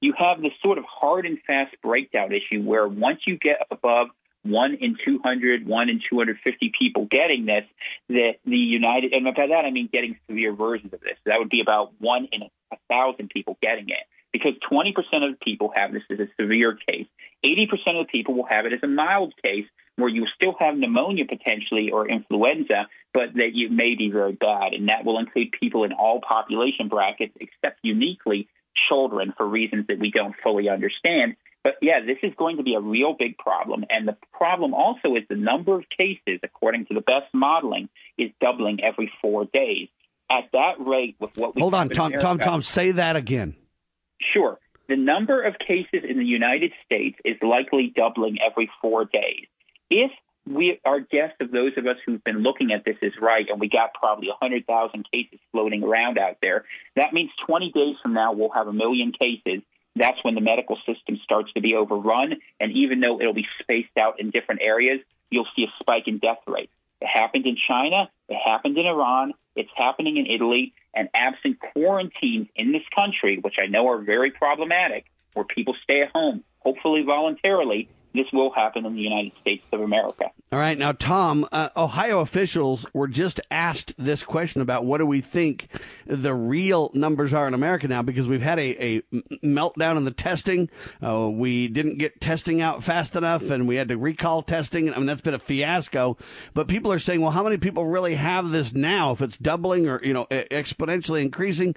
You 0.00 0.14
have 0.18 0.42
this 0.42 0.52
sort 0.62 0.78
of 0.78 0.84
hard 0.84 1.26
and 1.26 1.38
fast 1.46 1.74
breakdown 1.82 2.30
issue 2.32 2.62
where 2.62 2.86
once 2.86 3.20
you 3.26 3.38
get 3.38 3.66
above 3.70 4.08
one 4.42 4.74
in 4.74 4.96
200, 5.04 5.66
one 5.66 5.88
in 5.88 6.00
250 6.08 6.72
people 6.78 7.06
getting 7.10 7.46
this, 7.46 7.64
that 8.08 8.34
the 8.44 8.56
United, 8.56 9.12
and 9.12 9.24
by 9.24 9.46
that 9.48 9.64
I 9.64 9.70
mean 9.70 9.88
getting 9.92 10.18
severe 10.28 10.54
versions 10.54 10.92
of 10.92 11.00
this. 11.00 11.18
That 11.24 11.38
would 11.38 11.50
be 11.50 11.60
about 11.60 11.92
one 11.98 12.28
in 12.32 12.42
a 12.42 12.76
thousand 12.88 13.30
people 13.30 13.58
getting 13.60 13.88
it 13.88 14.06
because 14.32 14.52
20% 14.70 14.90
of 15.24 15.32
the 15.32 15.38
people 15.42 15.72
have 15.74 15.92
this 15.92 16.02
as 16.10 16.18
a 16.20 16.28
severe 16.40 16.76
case. 16.88 17.06
80% 17.44 18.00
of 18.00 18.06
the 18.06 18.10
people 18.10 18.34
will 18.34 18.46
have 18.46 18.66
it 18.66 18.72
as 18.72 18.80
a 18.82 18.88
mild 18.88 19.34
case 19.42 19.66
where 19.96 20.10
you 20.10 20.26
still 20.34 20.54
have 20.58 20.76
pneumonia 20.76 21.24
potentially 21.24 21.90
or 21.90 22.06
influenza, 22.06 22.86
but 23.14 23.34
that 23.34 23.54
you 23.54 23.70
may 23.70 23.94
be 23.94 24.10
very 24.10 24.32
bad. 24.32 24.74
And 24.74 24.88
that 24.88 25.04
will 25.04 25.18
include 25.18 25.52
people 25.58 25.84
in 25.84 25.92
all 25.92 26.20
population 26.20 26.88
brackets 26.88 27.32
except 27.40 27.78
uniquely 27.82 28.48
children 28.88 29.32
for 29.36 29.46
reasons 29.46 29.86
that 29.88 29.98
we 29.98 30.10
don't 30.10 30.34
fully 30.42 30.68
understand. 30.68 31.36
But 31.62 31.74
yeah, 31.82 32.00
this 32.00 32.18
is 32.22 32.32
going 32.36 32.58
to 32.58 32.62
be 32.62 32.74
a 32.74 32.80
real 32.80 33.14
big 33.18 33.38
problem. 33.38 33.84
And 33.90 34.06
the 34.06 34.16
problem 34.32 34.72
also 34.72 35.16
is 35.16 35.24
the 35.28 35.36
number 35.36 35.76
of 35.76 35.84
cases, 35.96 36.40
according 36.42 36.86
to 36.86 36.94
the 36.94 37.00
best 37.00 37.26
modeling, 37.34 37.88
is 38.16 38.30
doubling 38.40 38.78
every 38.84 39.10
four 39.20 39.46
days. 39.46 39.88
At 40.30 40.50
that 40.52 40.74
rate, 40.78 41.16
with 41.20 41.36
what 41.36 41.54
we 41.54 41.60
hold 41.62 41.74
on, 41.74 41.88
Tom, 41.88 42.06
America, 42.06 42.26
Tom, 42.26 42.38
Tom, 42.38 42.62
say 42.62 42.92
that 42.92 43.16
again. 43.16 43.56
Sure. 44.32 44.58
The 44.88 44.96
number 44.96 45.42
of 45.42 45.54
cases 45.58 46.08
in 46.08 46.18
the 46.18 46.24
United 46.24 46.72
States 46.84 47.18
is 47.24 47.36
likely 47.42 47.92
doubling 47.94 48.38
every 48.48 48.70
four 48.80 49.04
days. 49.04 49.46
If 49.90 50.10
we 50.46 50.80
our 50.84 51.00
guess 51.00 51.32
of 51.40 51.50
those 51.50 51.72
of 51.76 51.86
us 51.86 51.96
who've 52.04 52.22
been 52.22 52.42
looking 52.42 52.72
at 52.72 52.84
this 52.84 52.96
is 53.02 53.12
right, 53.20 53.46
and 53.48 53.60
we 53.60 53.68
got 53.68 53.94
probably 53.94 54.28
100,000 54.28 55.06
cases 55.12 55.38
floating 55.52 55.82
around 55.82 56.18
out 56.18 56.38
there, 56.40 56.64
that 56.94 57.12
means 57.12 57.30
20 57.46 57.72
days 57.72 57.96
from 58.02 58.14
now 58.14 58.32
we'll 58.32 58.50
have 58.50 58.68
a 58.68 58.72
million 58.72 59.12
cases. 59.12 59.62
That's 59.96 60.22
when 60.22 60.34
the 60.34 60.40
medical 60.40 60.76
system 60.86 61.18
starts 61.24 61.52
to 61.54 61.60
be 61.60 61.74
overrun, 61.74 62.34
and 62.60 62.72
even 62.72 63.00
though 63.00 63.20
it'll 63.20 63.34
be 63.34 63.46
spaced 63.60 63.96
out 63.98 64.20
in 64.20 64.30
different 64.30 64.60
areas, 64.62 65.00
you'll 65.30 65.48
see 65.56 65.64
a 65.64 65.72
spike 65.80 66.06
in 66.06 66.18
death 66.18 66.40
rates. 66.46 66.72
It 67.00 67.06
happened 67.06 67.46
in 67.46 67.56
China, 67.68 68.08
it 68.28 68.36
happened 68.36 68.78
in 68.78 68.86
Iran, 68.86 69.32
it's 69.54 69.70
happening 69.74 70.16
in 70.18 70.26
Italy, 70.26 70.74
and 70.94 71.08
absent 71.14 71.58
quarantines 71.60 72.48
in 72.54 72.72
this 72.72 72.82
country, 72.94 73.38
which 73.38 73.56
I 73.62 73.66
know 73.66 73.88
are 73.88 73.98
very 73.98 74.30
problematic, 74.30 75.06
where 75.34 75.44
people 75.44 75.74
stay 75.82 76.02
at 76.02 76.10
home, 76.12 76.44
hopefully 76.60 77.02
voluntarily, 77.02 77.88
this 78.14 78.26
will 78.32 78.50
happen 78.50 78.86
in 78.86 78.94
the 78.94 79.02
United 79.02 79.32
States 79.40 79.62
of 79.72 79.80
America. 79.80 80.30
All 80.52 80.60
right. 80.60 80.78
Now, 80.78 80.92
Tom, 80.92 81.44
uh, 81.50 81.70
Ohio 81.76 82.20
officials 82.20 82.86
were 82.94 83.08
just 83.08 83.40
asked 83.50 83.94
this 83.98 84.22
question 84.22 84.62
about 84.62 84.84
what 84.84 84.98
do 84.98 85.06
we 85.06 85.20
think 85.20 85.66
the 86.06 86.34
real 86.34 86.92
numbers 86.94 87.34
are 87.34 87.48
in 87.48 87.54
America 87.54 87.88
now 87.88 88.02
because 88.02 88.28
we've 88.28 88.42
had 88.42 88.60
a, 88.60 88.80
a 88.80 89.02
meltdown 89.44 89.96
in 89.96 90.04
the 90.04 90.12
testing. 90.12 90.70
Uh, 91.04 91.28
we 91.28 91.66
didn't 91.66 91.98
get 91.98 92.20
testing 92.20 92.62
out 92.62 92.84
fast 92.84 93.16
enough 93.16 93.50
and 93.50 93.66
we 93.66 93.74
had 93.74 93.88
to 93.88 93.98
recall 93.98 94.40
testing. 94.40 94.94
I 94.94 94.98
mean, 94.98 95.06
that's 95.06 95.20
been 95.20 95.34
a 95.34 95.40
fiasco. 95.40 96.16
But 96.54 96.68
people 96.68 96.92
are 96.92 97.00
saying, 97.00 97.22
well, 97.22 97.32
how 97.32 97.42
many 97.42 97.56
people 97.56 97.84
really 97.84 98.14
have 98.14 98.50
this 98.52 98.72
now? 98.72 99.10
If 99.10 99.22
it's 99.22 99.38
doubling 99.38 99.88
or, 99.88 100.00
you 100.04 100.12
know, 100.12 100.26
exponentially 100.26 101.22
increasing, 101.22 101.74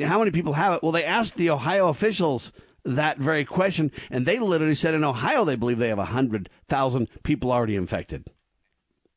how 0.00 0.20
many 0.20 0.30
people 0.30 0.52
have 0.52 0.74
it? 0.74 0.82
Well, 0.84 0.92
they 0.92 1.04
asked 1.04 1.34
the 1.34 1.50
Ohio 1.50 1.88
officials 1.88 2.52
that 2.84 3.18
very 3.18 3.44
question. 3.44 3.90
And 4.10 4.26
they 4.26 4.38
literally 4.38 4.74
said 4.74 4.94
in 4.94 5.04
Ohio 5.04 5.44
they 5.44 5.56
believe 5.56 5.78
they 5.78 5.88
have 5.88 5.98
100,000 5.98 7.08
people 7.22 7.52
already 7.52 7.76
infected. 7.76 8.28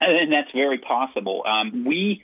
And 0.01 0.31
that's 0.31 0.51
very 0.53 0.77
possible. 0.77 1.43
Um, 1.47 1.85
we 1.85 2.21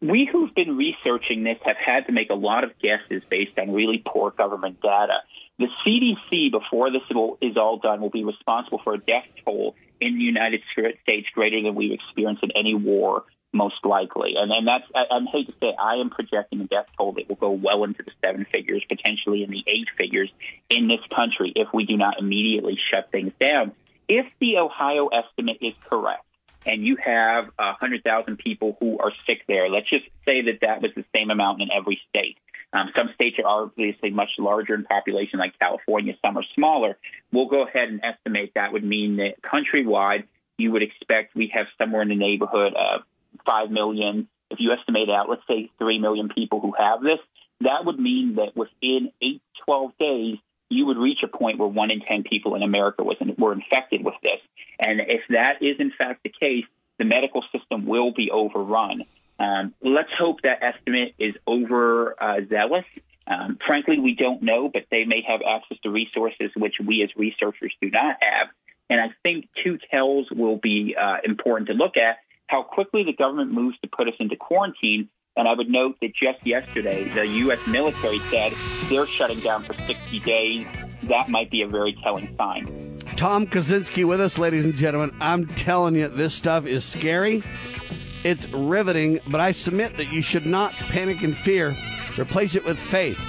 we 0.00 0.28
who've 0.30 0.54
been 0.54 0.78
researching 0.78 1.44
this 1.44 1.58
have 1.64 1.76
had 1.76 2.06
to 2.06 2.12
make 2.12 2.30
a 2.30 2.34
lot 2.34 2.64
of 2.64 2.70
guesses 2.80 3.22
based 3.28 3.58
on 3.58 3.70
really 3.72 4.02
poor 4.04 4.30
government 4.30 4.80
data. 4.80 5.18
The 5.58 5.66
CDC, 5.86 6.50
before 6.50 6.90
this 6.90 7.02
is 7.42 7.56
all 7.58 7.78
done, 7.78 8.00
will 8.00 8.08
be 8.08 8.24
responsible 8.24 8.80
for 8.82 8.94
a 8.94 8.98
death 8.98 9.26
toll 9.44 9.74
in 10.00 10.16
the 10.16 10.24
United 10.24 10.62
States 10.72 11.28
greater 11.34 11.62
than 11.62 11.74
we've 11.74 11.92
experienced 11.92 12.42
in 12.42 12.50
any 12.56 12.74
war 12.74 13.24
most 13.52 13.84
likely. 13.84 14.34
And 14.36 14.52
and 14.52 14.66
that's 14.66 14.84
I, 14.94 15.14
I 15.14 15.20
hate 15.32 15.48
to 15.48 15.54
say 15.60 15.74
I 15.78 15.96
am 15.96 16.10
projecting 16.10 16.60
a 16.60 16.64
death 16.64 16.86
toll 16.96 17.12
that 17.12 17.28
will 17.28 17.36
go 17.36 17.50
well 17.50 17.84
into 17.84 18.02
the 18.02 18.12
seven 18.24 18.46
figures, 18.50 18.84
potentially 18.88 19.42
in 19.42 19.50
the 19.50 19.64
eight 19.66 19.88
figures 19.96 20.30
in 20.68 20.88
this 20.88 21.00
country 21.14 21.52
if 21.54 21.68
we 21.72 21.84
do 21.84 21.96
not 21.96 22.18
immediately 22.18 22.78
shut 22.90 23.10
things 23.10 23.32
down. 23.40 23.72
If 24.08 24.26
the 24.40 24.58
Ohio 24.58 25.08
estimate 25.08 25.58
is 25.60 25.74
correct, 25.88 26.24
and 26.66 26.84
you 26.84 26.96
have 26.96 27.50
a 27.58 27.72
hundred 27.72 28.04
thousand 28.04 28.38
people 28.38 28.76
who 28.80 28.98
are 28.98 29.12
sick 29.26 29.42
there, 29.48 29.68
let's 29.68 29.88
just 29.88 30.04
say 30.26 30.42
that 30.42 30.58
that 30.62 30.82
was 30.82 30.92
the 30.94 31.04
same 31.16 31.30
amount 31.30 31.62
in 31.62 31.68
every 31.72 32.00
state. 32.08 32.36
Um, 32.72 32.90
some 32.96 33.10
states 33.14 33.36
are 33.42 33.64
obviously 33.64 34.10
much 34.10 34.30
larger 34.38 34.74
in 34.74 34.84
population, 34.84 35.40
like 35.40 35.58
California. 35.58 36.14
Some 36.24 36.36
are 36.36 36.44
smaller. 36.54 36.98
We'll 37.32 37.48
go 37.48 37.66
ahead 37.66 37.88
and 37.88 38.00
estimate 38.04 38.52
that 38.54 38.72
would 38.72 38.84
mean 38.84 39.16
that 39.16 39.42
countrywide, 39.42 40.24
you 40.56 40.70
would 40.72 40.82
expect 40.82 41.34
we 41.34 41.50
have 41.54 41.66
somewhere 41.78 42.02
in 42.02 42.08
the 42.08 42.16
neighborhood 42.16 42.74
of 42.74 43.02
5 43.46 43.70
million, 43.70 44.28
if 44.50 44.58
you 44.60 44.72
estimate 44.72 45.08
out, 45.08 45.28
let's 45.28 45.42
say 45.48 45.70
3 45.78 45.98
million 45.98 46.28
people 46.28 46.60
who 46.60 46.72
have 46.78 47.02
this, 47.02 47.18
that 47.60 47.84
would 47.84 47.98
mean 47.98 48.36
that 48.36 48.56
within 48.56 49.12
8 49.22 49.42
12 49.64 49.92
days, 49.98 50.36
you 50.68 50.86
would 50.86 50.96
reach 50.96 51.18
a 51.22 51.28
point 51.28 51.58
where 51.58 51.68
1 51.68 51.90
in 51.90 52.00
10 52.00 52.24
people 52.24 52.54
in 52.54 52.62
America 52.62 53.02
was 53.02 53.16
in, 53.20 53.34
were 53.36 53.52
infected 53.52 54.04
with 54.04 54.14
this. 54.22 54.40
And 54.78 55.00
if 55.00 55.22
that 55.30 55.62
is 55.62 55.76
in 55.78 55.92
fact 55.96 56.22
the 56.22 56.30
case, 56.30 56.64
the 56.98 57.04
medical 57.04 57.44
system 57.52 57.86
will 57.86 58.12
be 58.12 58.30
overrun. 58.30 59.04
Um, 59.38 59.74
let's 59.82 60.12
hope 60.18 60.42
that 60.42 60.62
estimate 60.62 61.14
is 61.18 61.34
over 61.46 62.14
uh. 62.20 62.84
Um, 63.26 63.58
frankly, 63.64 63.98
we 63.98 64.14
don't 64.14 64.42
know, 64.42 64.68
but 64.68 64.86
they 64.90 65.04
may 65.04 65.22
have 65.26 65.40
access 65.48 65.78
to 65.82 65.90
resources 65.90 66.50
which 66.56 66.74
we 66.84 67.02
as 67.02 67.10
researchers 67.16 67.72
do 67.80 67.90
not 67.90 68.16
have. 68.20 68.48
And 68.88 69.00
I 69.00 69.14
think 69.22 69.48
two 69.62 69.78
tells 69.90 70.30
will 70.30 70.56
be 70.56 70.96
uh, 71.00 71.18
important 71.24 71.68
to 71.68 71.74
look 71.74 71.96
at 71.96 72.18
how 72.50 72.62
quickly 72.62 73.04
the 73.04 73.12
government 73.12 73.52
moves 73.52 73.78
to 73.80 73.88
put 73.88 74.08
us 74.08 74.14
into 74.18 74.36
quarantine. 74.36 75.08
And 75.36 75.46
I 75.46 75.54
would 75.54 75.68
note 75.68 75.96
that 76.02 76.12
just 76.14 76.44
yesterday, 76.44 77.08
the 77.08 77.24
U.S. 77.26 77.60
military 77.68 78.20
said 78.30 78.52
they're 78.88 79.06
shutting 79.06 79.40
down 79.40 79.62
for 79.62 79.74
60 79.74 80.18
days. 80.20 80.66
That 81.04 81.28
might 81.28 81.50
be 81.50 81.62
a 81.62 81.68
very 81.68 81.96
telling 82.02 82.34
sign. 82.36 82.98
Tom 83.16 83.46
Kawczynski 83.46 84.04
with 84.04 84.20
us, 84.20 84.38
ladies 84.38 84.64
and 84.64 84.74
gentlemen. 84.74 85.16
I'm 85.20 85.46
telling 85.46 85.94
you, 85.94 86.08
this 86.08 86.34
stuff 86.34 86.66
is 86.66 86.84
scary. 86.84 87.44
It's 88.24 88.48
riveting, 88.48 89.20
but 89.28 89.40
I 89.40 89.52
submit 89.52 89.96
that 89.96 90.12
you 90.12 90.20
should 90.20 90.46
not 90.46 90.72
panic 90.72 91.22
and 91.22 91.36
fear. 91.36 91.76
Replace 92.18 92.56
it 92.56 92.64
with 92.64 92.78
faith. 92.78 93.20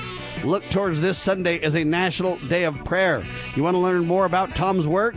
Look 0.43 0.67
towards 0.69 1.01
this 1.01 1.19
Sunday 1.19 1.59
as 1.59 1.75
a 1.75 1.83
national 1.83 2.37
day 2.47 2.63
of 2.63 2.83
prayer. 2.83 3.23
You 3.55 3.63
want 3.63 3.75
to 3.75 3.79
learn 3.79 4.07
more 4.07 4.25
about 4.25 4.55
Tom's 4.55 4.87
work? 4.87 5.15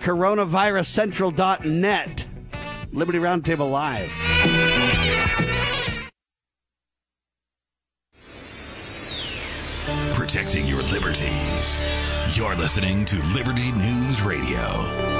CoronavirusCentral.net. 0.00 2.27
Liberty 2.92 3.18
Roundtable 3.18 3.70
Live. 3.70 4.10
Protecting 10.14 10.66
your 10.66 10.82
liberties. 10.82 11.80
You're 12.36 12.54
listening 12.56 13.04
to 13.06 13.16
Liberty 13.34 13.72
News 13.72 14.20
Radio. 14.22 15.17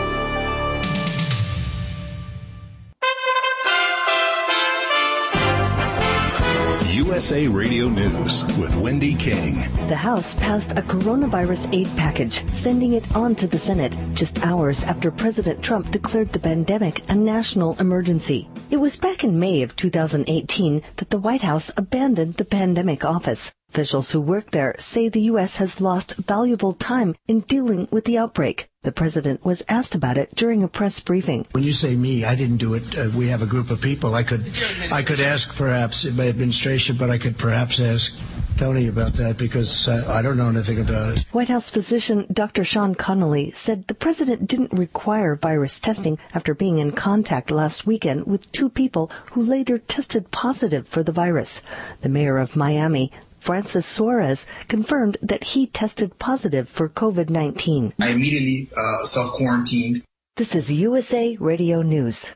USA 6.98 7.46
Radio 7.46 7.88
News 7.88 8.42
with 8.58 8.74
Wendy 8.74 9.14
King. 9.14 9.54
The 9.86 9.94
House 9.94 10.34
passed 10.34 10.72
a 10.72 10.82
coronavirus 10.82 11.72
aid 11.72 11.86
package, 11.96 12.44
sending 12.52 12.94
it 12.94 13.14
on 13.14 13.36
to 13.36 13.46
the 13.46 13.56
Senate 13.56 13.96
just 14.14 14.44
hours 14.44 14.82
after 14.82 15.12
President 15.12 15.62
Trump 15.62 15.92
declared 15.92 16.32
the 16.32 16.40
pandemic 16.40 17.08
a 17.08 17.14
national 17.14 17.78
emergency. 17.78 18.48
It 18.70 18.78
was 18.78 18.96
back 18.96 19.22
in 19.22 19.38
May 19.38 19.62
of 19.62 19.76
2018 19.76 20.82
that 20.96 21.10
the 21.10 21.18
White 21.18 21.42
House 21.42 21.70
abandoned 21.76 22.34
the 22.34 22.44
pandemic 22.44 23.04
office. 23.04 23.52
Officials 23.70 24.10
who 24.10 24.20
work 24.20 24.50
there 24.50 24.74
say 24.78 25.08
the 25.08 25.30
U.S. 25.32 25.58
has 25.58 25.80
lost 25.80 26.16
valuable 26.16 26.72
time 26.72 27.14
in 27.28 27.40
dealing 27.40 27.86
with 27.92 28.06
the 28.06 28.18
outbreak. 28.18 28.67
The 28.84 28.92
president 28.92 29.44
was 29.44 29.64
asked 29.68 29.96
about 29.96 30.18
it 30.18 30.36
during 30.36 30.62
a 30.62 30.68
press 30.68 31.00
briefing. 31.00 31.48
When 31.50 31.64
you 31.64 31.72
say 31.72 31.96
me, 31.96 32.24
I 32.24 32.36
didn't 32.36 32.58
do 32.58 32.74
it. 32.74 32.96
Uh, 32.96 33.10
we 33.16 33.26
have 33.26 33.42
a 33.42 33.46
group 33.46 33.70
of 33.70 33.80
people. 33.80 34.14
I 34.14 34.22
could, 34.22 34.46
I 34.92 35.02
could 35.02 35.18
ask 35.18 35.56
perhaps 35.56 36.04
in 36.04 36.14
my 36.14 36.28
administration, 36.28 36.96
but 36.96 37.10
I 37.10 37.18
could 37.18 37.36
perhaps 37.36 37.80
ask 37.80 38.16
Tony 38.56 38.86
about 38.86 39.14
that 39.14 39.36
because 39.36 39.88
uh, 39.88 40.04
I 40.08 40.22
don't 40.22 40.36
know 40.36 40.48
anything 40.48 40.80
about 40.80 41.18
it. 41.18 41.24
White 41.32 41.48
House 41.48 41.68
physician 41.68 42.24
Dr. 42.32 42.62
Sean 42.62 42.94
Conley 42.94 43.50
said 43.50 43.88
the 43.88 43.94
president 43.94 44.46
didn't 44.46 44.72
require 44.72 45.34
virus 45.34 45.80
testing 45.80 46.16
after 46.32 46.54
being 46.54 46.78
in 46.78 46.92
contact 46.92 47.50
last 47.50 47.84
weekend 47.84 48.28
with 48.28 48.52
two 48.52 48.68
people 48.68 49.10
who 49.32 49.42
later 49.42 49.78
tested 49.78 50.30
positive 50.30 50.86
for 50.86 51.02
the 51.02 51.10
virus. 51.10 51.62
The 52.02 52.08
mayor 52.08 52.38
of 52.38 52.54
Miami 52.54 53.10
Francis 53.48 53.86
Suarez, 53.86 54.46
confirmed 54.68 55.16
that 55.22 55.42
he 55.42 55.66
tested 55.66 56.18
positive 56.18 56.68
for 56.68 56.86
COVID 56.86 57.30
19. 57.30 57.94
I 57.98 58.10
immediately 58.10 58.68
uh, 58.76 59.02
self 59.04 59.32
quarantined. 59.32 60.02
This 60.36 60.54
is 60.54 60.70
USA 60.70 61.34
Radio 61.40 61.80
News. 61.80 62.34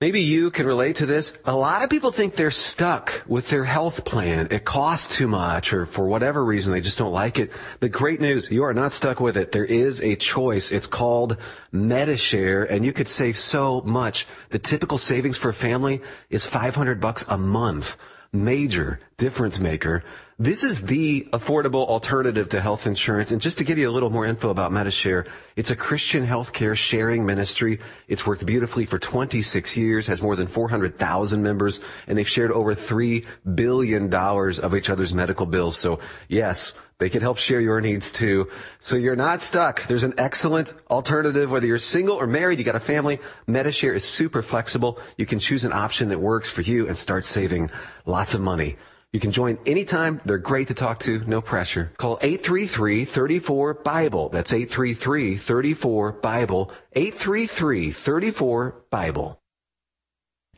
Maybe 0.00 0.22
you 0.22 0.50
can 0.50 0.64
relate 0.64 0.96
to 0.96 1.04
this. 1.04 1.36
A 1.44 1.54
lot 1.54 1.84
of 1.84 1.90
people 1.90 2.10
think 2.10 2.36
they're 2.36 2.50
stuck 2.50 3.22
with 3.26 3.50
their 3.50 3.64
health 3.64 4.06
plan. 4.06 4.48
It 4.50 4.64
costs 4.64 5.14
too 5.14 5.28
much 5.28 5.74
or 5.74 5.84
for 5.84 6.08
whatever 6.08 6.42
reason 6.42 6.72
they 6.72 6.80
just 6.80 6.96
don't 6.96 7.12
like 7.12 7.38
it. 7.38 7.52
The 7.80 7.90
great 7.90 8.22
news, 8.22 8.50
you 8.50 8.62
are 8.62 8.72
not 8.72 8.94
stuck 8.94 9.20
with 9.20 9.36
it. 9.36 9.52
There 9.52 9.66
is 9.66 10.00
a 10.00 10.16
choice. 10.16 10.72
It's 10.72 10.86
called 10.86 11.36
Medi-Share 11.70 12.64
and 12.64 12.82
you 12.82 12.94
could 12.94 13.08
save 13.08 13.36
so 13.36 13.82
much. 13.82 14.26
The 14.48 14.58
typical 14.58 14.96
savings 14.96 15.36
for 15.36 15.50
a 15.50 15.54
family 15.54 16.00
is 16.30 16.46
500 16.46 16.98
bucks 16.98 17.26
a 17.28 17.36
month. 17.36 17.98
Major 18.32 19.00
difference 19.18 19.60
maker. 19.60 20.02
This 20.38 20.64
is 20.64 20.82
the 20.82 21.26
affordable 21.32 21.86
alternative 21.86 22.50
to 22.50 22.60
health 22.60 22.86
insurance. 22.86 23.30
And 23.30 23.40
just 23.40 23.56
to 23.56 23.64
give 23.64 23.78
you 23.78 23.88
a 23.88 23.90
little 23.90 24.10
more 24.10 24.26
info 24.26 24.50
about 24.50 24.70
Medi-Share, 24.70 25.24
it's 25.56 25.70
a 25.70 25.76
Christian 25.76 26.26
healthcare 26.26 26.76
sharing 26.76 27.24
ministry. 27.24 27.80
It's 28.06 28.26
worked 28.26 28.44
beautifully 28.44 28.84
for 28.84 28.98
26 28.98 29.78
years, 29.78 30.06
has 30.08 30.20
more 30.20 30.36
than 30.36 30.46
400,000 30.46 31.42
members, 31.42 31.80
and 32.06 32.18
they've 32.18 32.28
shared 32.28 32.52
over 32.52 32.74
$3 32.74 33.24
billion 33.54 34.12
of 34.12 34.74
each 34.74 34.90
other's 34.90 35.14
medical 35.14 35.46
bills. 35.46 35.78
So 35.78 36.00
yes, 36.28 36.74
they 36.98 37.08
can 37.08 37.22
help 37.22 37.38
share 37.38 37.62
your 37.62 37.80
needs 37.80 38.12
too. 38.12 38.50
So 38.78 38.96
you're 38.96 39.16
not 39.16 39.40
stuck. 39.40 39.86
There's 39.86 40.04
an 40.04 40.12
excellent 40.18 40.74
alternative, 40.90 41.50
whether 41.50 41.66
you're 41.66 41.78
single 41.78 42.16
or 42.16 42.26
married, 42.26 42.58
you 42.58 42.64
got 42.66 42.76
a 42.76 42.80
family. 42.80 43.20
Medi-Share 43.46 43.94
is 43.94 44.04
super 44.04 44.42
flexible. 44.42 44.98
You 45.16 45.24
can 45.24 45.38
choose 45.38 45.64
an 45.64 45.72
option 45.72 46.10
that 46.10 46.20
works 46.20 46.50
for 46.50 46.60
you 46.60 46.88
and 46.88 46.94
start 46.94 47.24
saving 47.24 47.70
lots 48.04 48.34
of 48.34 48.42
money. 48.42 48.76
You 49.12 49.20
can 49.20 49.32
join 49.32 49.58
anytime. 49.66 50.20
They're 50.24 50.38
great 50.38 50.68
to 50.68 50.74
talk 50.74 51.00
to, 51.00 51.24
no 51.26 51.40
pressure. 51.40 51.90
Call 51.96 52.18
833-34-BIBLE. 52.18 54.28
That's 54.30 54.52
833-34-BIBLE. 54.52 56.70
833-34-BIBLE. 56.94 59.38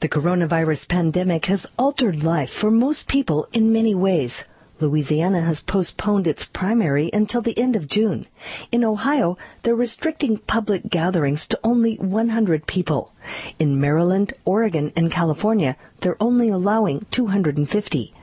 The 0.00 0.08
coronavirus 0.08 0.88
pandemic 0.88 1.46
has 1.46 1.66
altered 1.76 2.22
life 2.22 2.50
for 2.50 2.70
most 2.70 3.08
people 3.08 3.48
in 3.52 3.72
many 3.72 3.96
ways. 3.96 4.44
Louisiana 4.80 5.40
has 5.40 5.61
postponed 5.61 6.28
its 6.28 6.46
primary 6.46 7.11
until 7.12 7.42
the 7.42 7.58
end 7.58 7.74
of 7.74 7.88
June. 7.88 8.28
In 8.70 8.84
Ohio, 8.84 9.37
they're 9.62 9.74
restricting 9.74 10.38
public 10.38 10.88
gatherings 10.88 11.48
to 11.48 11.58
only 11.64 11.96
100 11.96 12.68
people. 12.68 13.12
In 13.58 13.80
Maryland, 13.80 14.34
Oregon, 14.44 14.92
and 14.94 15.11
California, 15.11 15.76
they're 16.00 16.22
only 16.22 16.48
allowing 16.48 17.06
250. 17.11 18.14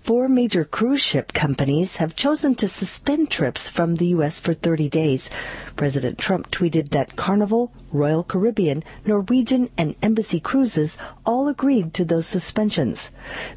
Four 0.00 0.28
major 0.28 0.64
cruise 0.64 1.00
ship 1.00 1.32
companies 1.32 1.96
have 1.96 2.14
chosen 2.14 2.54
to 2.56 2.68
suspend 2.68 3.30
trips 3.30 3.68
from 3.68 3.96
the 3.96 4.06
U.S. 4.08 4.38
for 4.38 4.54
30 4.54 4.88
days. 4.88 5.30
President 5.74 6.18
Trump 6.18 6.50
tweeted 6.50 6.90
that 6.90 7.16
Carnival, 7.16 7.72
Royal 7.92 8.22
Caribbean, 8.22 8.84
Norwegian, 9.04 9.68
and 9.76 10.00
MSC 10.00 10.42
Cruises 10.42 10.96
all 11.24 11.48
agreed 11.48 11.92
to 11.94 12.04
those 12.04 12.26
suspensions. 12.26 13.10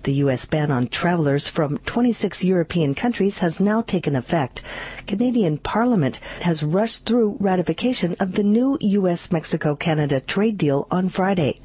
The 0.03 0.13
U.S. 0.25 0.45
ban 0.45 0.71
on 0.71 0.87
travelers 0.87 1.47
from 1.47 1.77
26 1.79 2.43
European 2.43 2.95
countries 2.95 3.39
has 3.39 3.59
now 3.59 3.81
taken 3.81 4.15
effect. 4.15 4.61
Canadian 5.05 5.57
Parliament 5.59 6.19
has 6.41 6.63
rushed 6.63 7.05
through 7.05 7.37
ratification 7.39 8.15
of 8.19 8.33
the 8.33 8.43
new 8.43 8.77
U.S. 8.81 9.31
Mexico 9.31 9.75
Canada 9.75 10.19
trade 10.19 10.57
deal 10.57 10.87
on 10.89 11.09
Friday. 11.09 11.59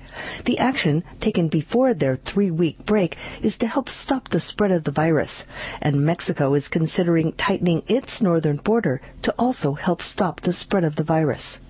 The 0.45 0.59
action, 0.59 1.03
taken 1.21 1.49
before 1.49 1.95
their 1.95 2.17
three 2.17 2.51
week 2.51 2.85
break, 2.85 3.17
is 3.41 3.59
to 3.59 3.67
help 3.67 3.89
stop 3.89 4.29
the 4.29 4.41
spread 4.41 4.71
of 4.71 4.85
the 4.85 4.91
virus, 4.91 5.47
and 5.81 6.05
Mexico 6.05 6.55
is 6.55 6.69
considering 6.69 7.33
tightening 7.33 7.83
its 7.87 8.23
northern 8.23 8.59
border 8.59 9.01
to 9.23 9.35
also 9.39 9.75
help 9.75 10.03
stop 10.03 10.41
the 10.41 10.53
spread 10.53 10.85
of 10.85 10.97
the 10.97 11.05
virus. 11.05 11.61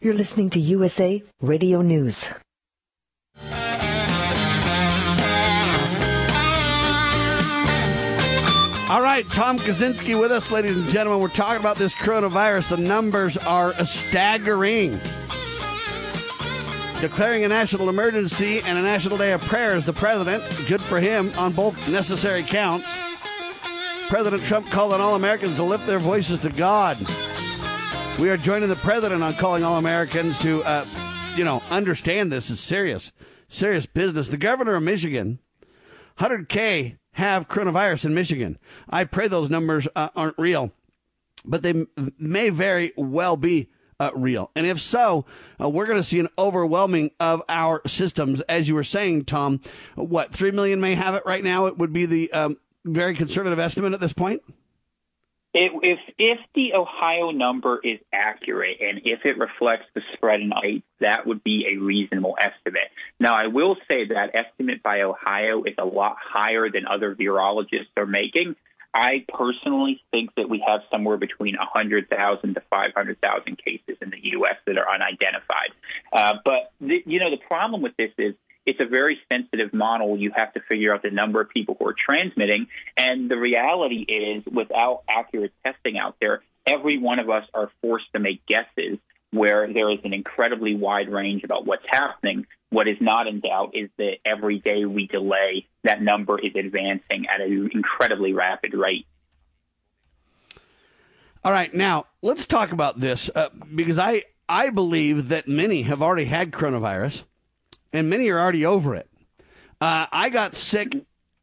You're 0.00 0.14
listening 0.14 0.50
to 0.50 0.60
USA 0.60 1.22
Radio 1.40 1.82
News. 1.82 2.30
All 8.88 9.02
right, 9.02 9.28
Tom 9.28 9.58
Kawczynski 9.58 10.18
with 10.18 10.32
us, 10.32 10.50
ladies 10.50 10.74
and 10.74 10.88
gentlemen. 10.88 11.20
We're 11.20 11.28
talking 11.28 11.60
about 11.60 11.76
this 11.76 11.92
coronavirus. 11.94 12.70
The 12.70 12.78
numbers 12.78 13.36
are 13.36 13.74
staggering 13.84 14.98
declaring 17.00 17.44
a 17.44 17.48
national 17.48 17.88
emergency 17.88 18.60
and 18.60 18.76
a 18.76 18.82
national 18.82 19.16
day 19.16 19.32
of 19.32 19.40
prayer 19.42 19.68
prayers. 19.68 19.84
The 19.84 19.92
president, 19.92 20.42
good 20.66 20.80
for 20.80 20.98
him 20.98 21.32
on 21.36 21.52
both 21.52 21.76
necessary 21.88 22.42
counts. 22.42 22.98
President 24.08 24.42
Trump 24.42 24.70
called 24.70 24.92
on 24.92 25.00
all 25.00 25.14
Americans 25.14 25.56
to 25.56 25.62
lift 25.62 25.86
their 25.86 25.98
voices 25.98 26.40
to 26.40 26.48
God. 26.50 26.96
We 28.18 28.30
are 28.30 28.36
joining 28.36 28.68
the 28.68 28.76
president 28.76 29.22
on 29.22 29.34
calling 29.34 29.62
all 29.62 29.76
Americans 29.76 30.38
to, 30.40 30.62
uh, 30.64 30.86
you 31.36 31.44
know, 31.44 31.62
understand 31.70 32.32
this 32.32 32.50
is 32.50 32.58
serious, 32.58 33.12
serious 33.46 33.86
business. 33.86 34.28
The 34.28 34.36
governor 34.36 34.74
of 34.74 34.82
Michigan, 34.82 35.38
100K 36.18 36.96
have 37.12 37.48
coronavirus 37.48 38.06
in 38.06 38.14
Michigan. 38.14 38.58
I 38.88 39.04
pray 39.04 39.28
those 39.28 39.50
numbers 39.50 39.86
uh, 39.94 40.08
aren't 40.16 40.38
real, 40.38 40.72
but 41.44 41.62
they 41.62 41.86
may 42.18 42.48
very 42.48 42.92
well 42.96 43.36
be 43.36 43.68
uh, 44.00 44.10
real? 44.14 44.50
And 44.54 44.66
if 44.66 44.80
so, 44.80 45.24
uh, 45.60 45.68
we're 45.68 45.86
going 45.86 45.98
to 45.98 46.04
see 46.04 46.18
an 46.18 46.28
overwhelming 46.38 47.10
of 47.20 47.42
our 47.48 47.82
systems. 47.86 48.40
As 48.42 48.68
you 48.68 48.74
were 48.74 48.84
saying, 48.84 49.24
Tom, 49.24 49.60
what, 49.94 50.32
3 50.32 50.50
million 50.52 50.80
may 50.80 50.94
have 50.94 51.14
it 51.14 51.22
right 51.26 51.44
now? 51.44 51.66
It 51.66 51.78
would 51.78 51.92
be 51.92 52.06
the 52.06 52.32
um, 52.32 52.56
very 52.84 53.14
conservative 53.14 53.58
estimate 53.58 53.92
at 53.92 54.00
this 54.00 54.12
point? 54.12 54.42
If, 55.54 55.72
if 55.82 55.98
if 56.18 56.38
the 56.54 56.74
Ohio 56.74 57.30
number 57.30 57.80
is 57.82 57.98
accurate 58.12 58.80
and 58.80 59.00
if 59.04 59.24
it 59.24 59.38
reflects 59.38 59.86
the 59.94 60.02
spread 60.12 60.40
in 60.40 60.52
ice, 60.52 60.82
that 61.00 61.26
would 61.26 61.42
be 61.42 61.66
a 61.72 61.78
reasonable 61.82 62.36
estimate. 62.38 62.90
Now, 63.18 63.34
I 63.34 63.46
will 63.46 63.76
say 63.88 64.08
that 64.08 64.34
estimate 64.34 64.82
by 64.82 65.00
Ohio 65.00 65.64
is 65.64 65.74
a 65.78 65.86
lot 65.86 66.16
higher 66.22 66.70
than 66.70 66.86
other 66.86 67.14
virologists 67.14 67.96
are 67.96 68.06
making. 68.06 68.56
I 68.98 69.24
personally 69.28 70.02
think 70.10 70.34
that 70.36 70.48
we 70.48 70.64
have 70.66 70.80
somewhere 70.90 71.16
between 71.16 71.56
100,000 71.56 72.54
to 72.54 72.62
500,000 72.68 73.58
cases 73.64 73.96
in 74.02 74.10
the 74.10 74.18
U.S. 74.32 74.56
that 74.66 74.76
are 74.76 74.92
unidentified. 74.92 75.70
Uh, 76.12 76.34
but, 76.44 76.72
you 76.80 77.20
know, 77.20 77.30
the 77.30 77.36
problem 77.46 77.80
with 77.80 77.96
this 77.96 78.10
is 78.18 78.34
it's 78.66 78.80
a 78.80 78.86
very 78.86 79.20
sensitive 79.28 79.72
model. 79.72 80.18
You 80.18 80.32
have 80.34 80.52
to 80.54 80.60
figure 80.68 80.92
out 80.92 81.02
the 81.02 81.10
number 81.10 81.40
of 81.40 81.48
people 81.48 81.76
who 81.78 81.86
are 81.86 81.94
transmitting. 81.94 82.66
And 82.96 83.30
the 83.30 83.36
reality 83.36 84.04
is, 84.08 84.44
without 84.52 85.04
accurate 85.08 85.52
testing 85.64 85.96
out 85.96 86.16
there, 86.20 86.42
every 86.66 86.98
one 86.98 87.20
of 87.20 87.30
us 87.30 87.44
are 87.54 87.70
forced 87.80 88.12
to 88.14 88.18
make 88.18 88.44
guesses 88.46 88.98
where 89.30 89.72
there 89.72 89.90
is 89.90 90.00
an 90.04 90.12
incredibly 90.12 90.74
wide 90.74 91.08
range 91.08 91.44
about 91.44 91.66
what's 91.66 91.84
happening. 91.86 92.46
What 92.70 92.86
is 92.86 92.98
not 93.00 93.26
in 93.26 93.40
doubt 93.40 93.70
is 93.74 93.88
that 93.96 94.16
every 94.24 94.58
day 94.58 94.84
we 94.84 95.06
delay, 95.06 95.66
that 95.84 96.02
number 96.02 96.38
is 96.38 96.54
advancing 96.54 97.26
at 97.32 97.40
an 97.40 97.70
incredibly 97.72 98.32
rapid 98.32 98.74
rate. 98.74 99.06
All 101.44 101.52
right, 101.52 101.72
now 101.72 102.06
let's 102.20 102.46
talk 102.46 102.72
about 102.72 103.00
this 103.00 103.30
uh, 103.34 103.48
because 103.74 103.98
I 103.98 104.24
I 104.48 104.70
believe 104.70 105.28
that 105.28 105.48
many 105.48 105.82
have 105.82 106.02
already 106.02 106.24
had 106.26 106.50
coronavirus, 106.50 107.24
and 107.92 108.10
many 108.10 108.28
are 108.28 108.38
already 108.38 108.66
over 108.66 108.94
it. 108.94 109.08
Uh, 109.80 110.06
I 110.10 110.28
got 110.28 110.56
sick 110.56 110.94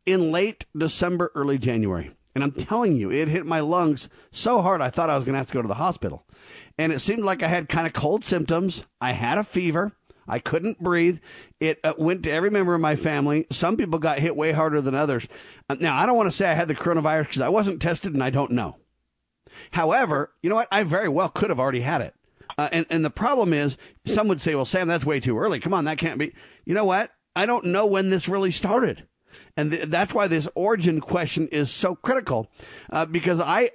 in 0.06 0.32
late 0.32 0.66
December, 0.78 1.32
early 1.34 1.58
January, 1.58 2.12
and 2.36 2.44
I'm 2.44 2.52
telling 2.52 2.96
you, 2.96 3.12
it 3.12 3.30
hit 3.30 3.46
my 3.46 3.62
lungs 3.62 4.10
so 4.32 4.62
hard 4.62 4.82
I 4.82 4.90
thought 4.90 5.10
I 5.10 5.16
was 5.16 5.24
going 5.24 5.34
to 5.34 5.40
have 5.40 5.48
to 5.48 5.54
go 5.54 5.62
to 5.62 5.68
the 5.68 5.76
hospital 5.76 6.26
and 6.78 6.92
it 6.92 7.00
seemed 7.00 7.24
like 7.24 7.42
I 7.42 7.48
had 7.48 7.70
kind 7.70 7.88
of 7.88 7.94
cold 7.94 8.26
symptoms. 8.26 8.84
I 9.00 9.14
had 9.14 9.38
a 9.38 9.44
fever. 9.44 9.94
I 10.28 10.40
couldn't 10.40 10.82
breathe. 10.82 11.20
It 11.60 11.80
uh, 11.84 11.94
went 11.98 12.24
to 12.24 12.32
every 12.32 12.50
member 12.50 12.74
of 12.74 12.82
my 12.82 12.96
family. 12.96 13.46
Some 13.52 13.78
people 13.78 14.00
got 14.00 14.20
hit 14.20 14.36
way 14.36 14.52
harder 14.52 14.82
than 14.82 14.96
others. 14.96 15.28
Uh, 15.70 15.76
now, 15.80 15.96
I 15.98 16.06
don't 16.06 16.18
want 16.18 16.28
to 16.28 16.36
say 16.36 16.50
I 16.50 16.56
had 16.56 16.68
the 16.68 16.76
coronavirus 16.76 17.24
because 17.24 17.42
I 17.42 17.50
wasn't 17.50 17.82
tested 17.82 18.14
and 18.14 18.24
I 18.24 18.30
don't 18.30 18.52
know. 18.52 18.78
However, 19.72 20.32
you 20.42 20.50
know 20.50 20.56
what? 20.56 20.68
I 20.72 20.84
very 20.84 21.10
well 21.10 21.30
could 21.30 21.50
have 21.50 21.60
already 21.60 21.82
had 21.82 22.02
it. 22.02 22.16
Uh, 22.58 22.70
and, 22.72 22.86
and 22.90 23.04
the 23.04 23.10
problem 23.10 23.54
is, 23.54 23.78
some 24.06 24.28
would 24.28 24.42
say, 24.42 24.56
well, 24.56 24.66
Sam, 24.66 24.88
that's 24.88 25.06
way 25.06 25.20
too 25.20 25.38
early. 25.38 25.60
Come 25.60 25.74
on, 25.74 25.86
that 25.86 25.98
can't 25.98 26.20
be. 26.20 26.34
You 26.66 26.74
know 26.74 26.86
what? 26.86 27.12
I 27.36 27.46
don't 27.46 27.66
know 27.66 27.86
when 27.86 28.10
this 28.10 28.30
really 28.30 28.52
started. 28.52 29.08
And 29.58 29.72
th- 29.72 29.86
that's 29.86 30.14
why 30.14 30.28
this 30.28 30.48
origin 30.56 31.02
question 31.02 31.48
is 31.50 31.72
so 31.72 31.96
critical 31.96 32.50
uh, 32.92 33.06
because 33.06 33.40
I, 33.40 33.72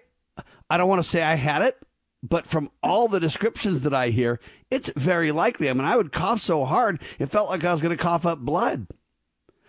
I 0.68 0.78
don't 0.78 0.88
want 0.88 1.02
to 1.02 1.08
say 1.08 1.22
I 1.22 1.34
had 1.34 1.62
it, 1.62 1.76
but 2.22 2.46
from 2.46 2.70
all 2.82 3.08
the 3.08 3.20
descriptions 3.20 3.82
that 3.82 3.94
I 3.94 4.10
hear, 4.10 4.40
it's 4.70 4.90
very 4.96 5.32
likely. 5.32 5.70
I 5.70 5.72
mean, 5.72 5.84
I 5.84 5.96
would 5.96 6.12
cough 6.12 6.40
so 6.40 6.64
hard, 6.64 7.00
it 7.18 7.26
felt 7.26 7.48
like 7.48 7.64
I 7.64 7.72
was 7.72 7.80
going 7.80 7.96
to 7.96 8.02
cough 8.02 8.26
up 8.26 8.38
blood. 8.38 8.86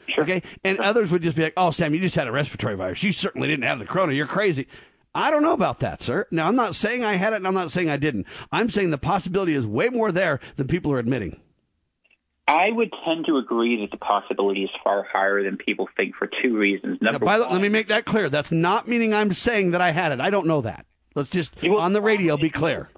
Sure. 0.08 0.24
Okay. 0.24 0.44
And 0.64 0.80
others 0.80 1.10
would 1.12 1.22
just 1.22 1.38
be 1.38 1.44
like, 1.44 1.54
oh, 1.56 1.72
Sam, 1.72 1.94
you 1.94 2.02
just 2.02 2.16
had 2.16 2.28
a 2.28 2.32
respiratory 2.32 2.76
virus. 2.76 3.04
You 3.04 3.12
certainly 3.12 3.48
didn't 3.48 3.64
have 3.64 3.80
the 3.80 3.86
corona. 3.86 4.14
You're 4.14 4.28
crazy. 4.28 4.68
I 5.14 5.30
don't 5.32 5.44
know 5.44 5.54
about 5.54 5.80
that, 5.80 6.02
sir. 6.02 6.28
Now, 6.32 6.48
I'm 6.48 6.56
not 6.56 6.76
saying 6.76 7.04
I 7.04 7.16
had 7.16 7.34
it 7.34 7.38
and 7.38 7.48
I'm 7.48 7.54
not 7.54 7.72
saying 7.72 7.90
I 7.90 7.98
didn't. 7.98 8.28
I'm 8.52 8.70
saying 8.70 8.92
the 8.92 8.98
possibility 8.98 9.54
is 9.54 9.68
way 9.68 9.90
more 9.90 10.12
there 10.12 10.40
than 10.56 10.68
people 10.68 10.92
are 10.92 11.00
admitting. 11.00 11.40
I 12.48 12.70
would 12.72 12.94
tend 13.06 13.26
to 13.28 13.38
agree 13.38 13.82
that 13.82 13.92
the 13.92 13.98
possibility 13.98 14.64
is 14.64 14.70
far 14.84 15.04
higher 15.10 15.44
than 15.44 15.58
people 15.58 15.88
think 15.96 16.16
for 16.16 16.30
two 16.42 16.58
reasons. 16.58 16.98
Number 17.02 17.20
now, 17.20 17.26
one, 17.26 17.40
the, 17.40 17.48
let 17.48 17.62
me 17.62 17.70
make 17.70 17.88
that 17.88 18.06
clear. 18.06 18.30
That's 18.30 18.52
not 18.52 18.88
meaning 18.88 19.14
I'm 19.14 19.32
saying 19.32 19.72
that 19.72 19.82
I 19.82 19.92
had 19.92 20.12
it. 20.12 20.20
I 20.20 20.30
don't 20.30 20.48
know 20.48 20.62
that. 20.62 20.86
Let's 21.16 21.30
just 21.30 21.62
will, 21.62 21.80
on 21.80 21.94
the 21.94 22.02
radio 22.02 22.38
be 22.38 22.50
clear. 22.50 22.90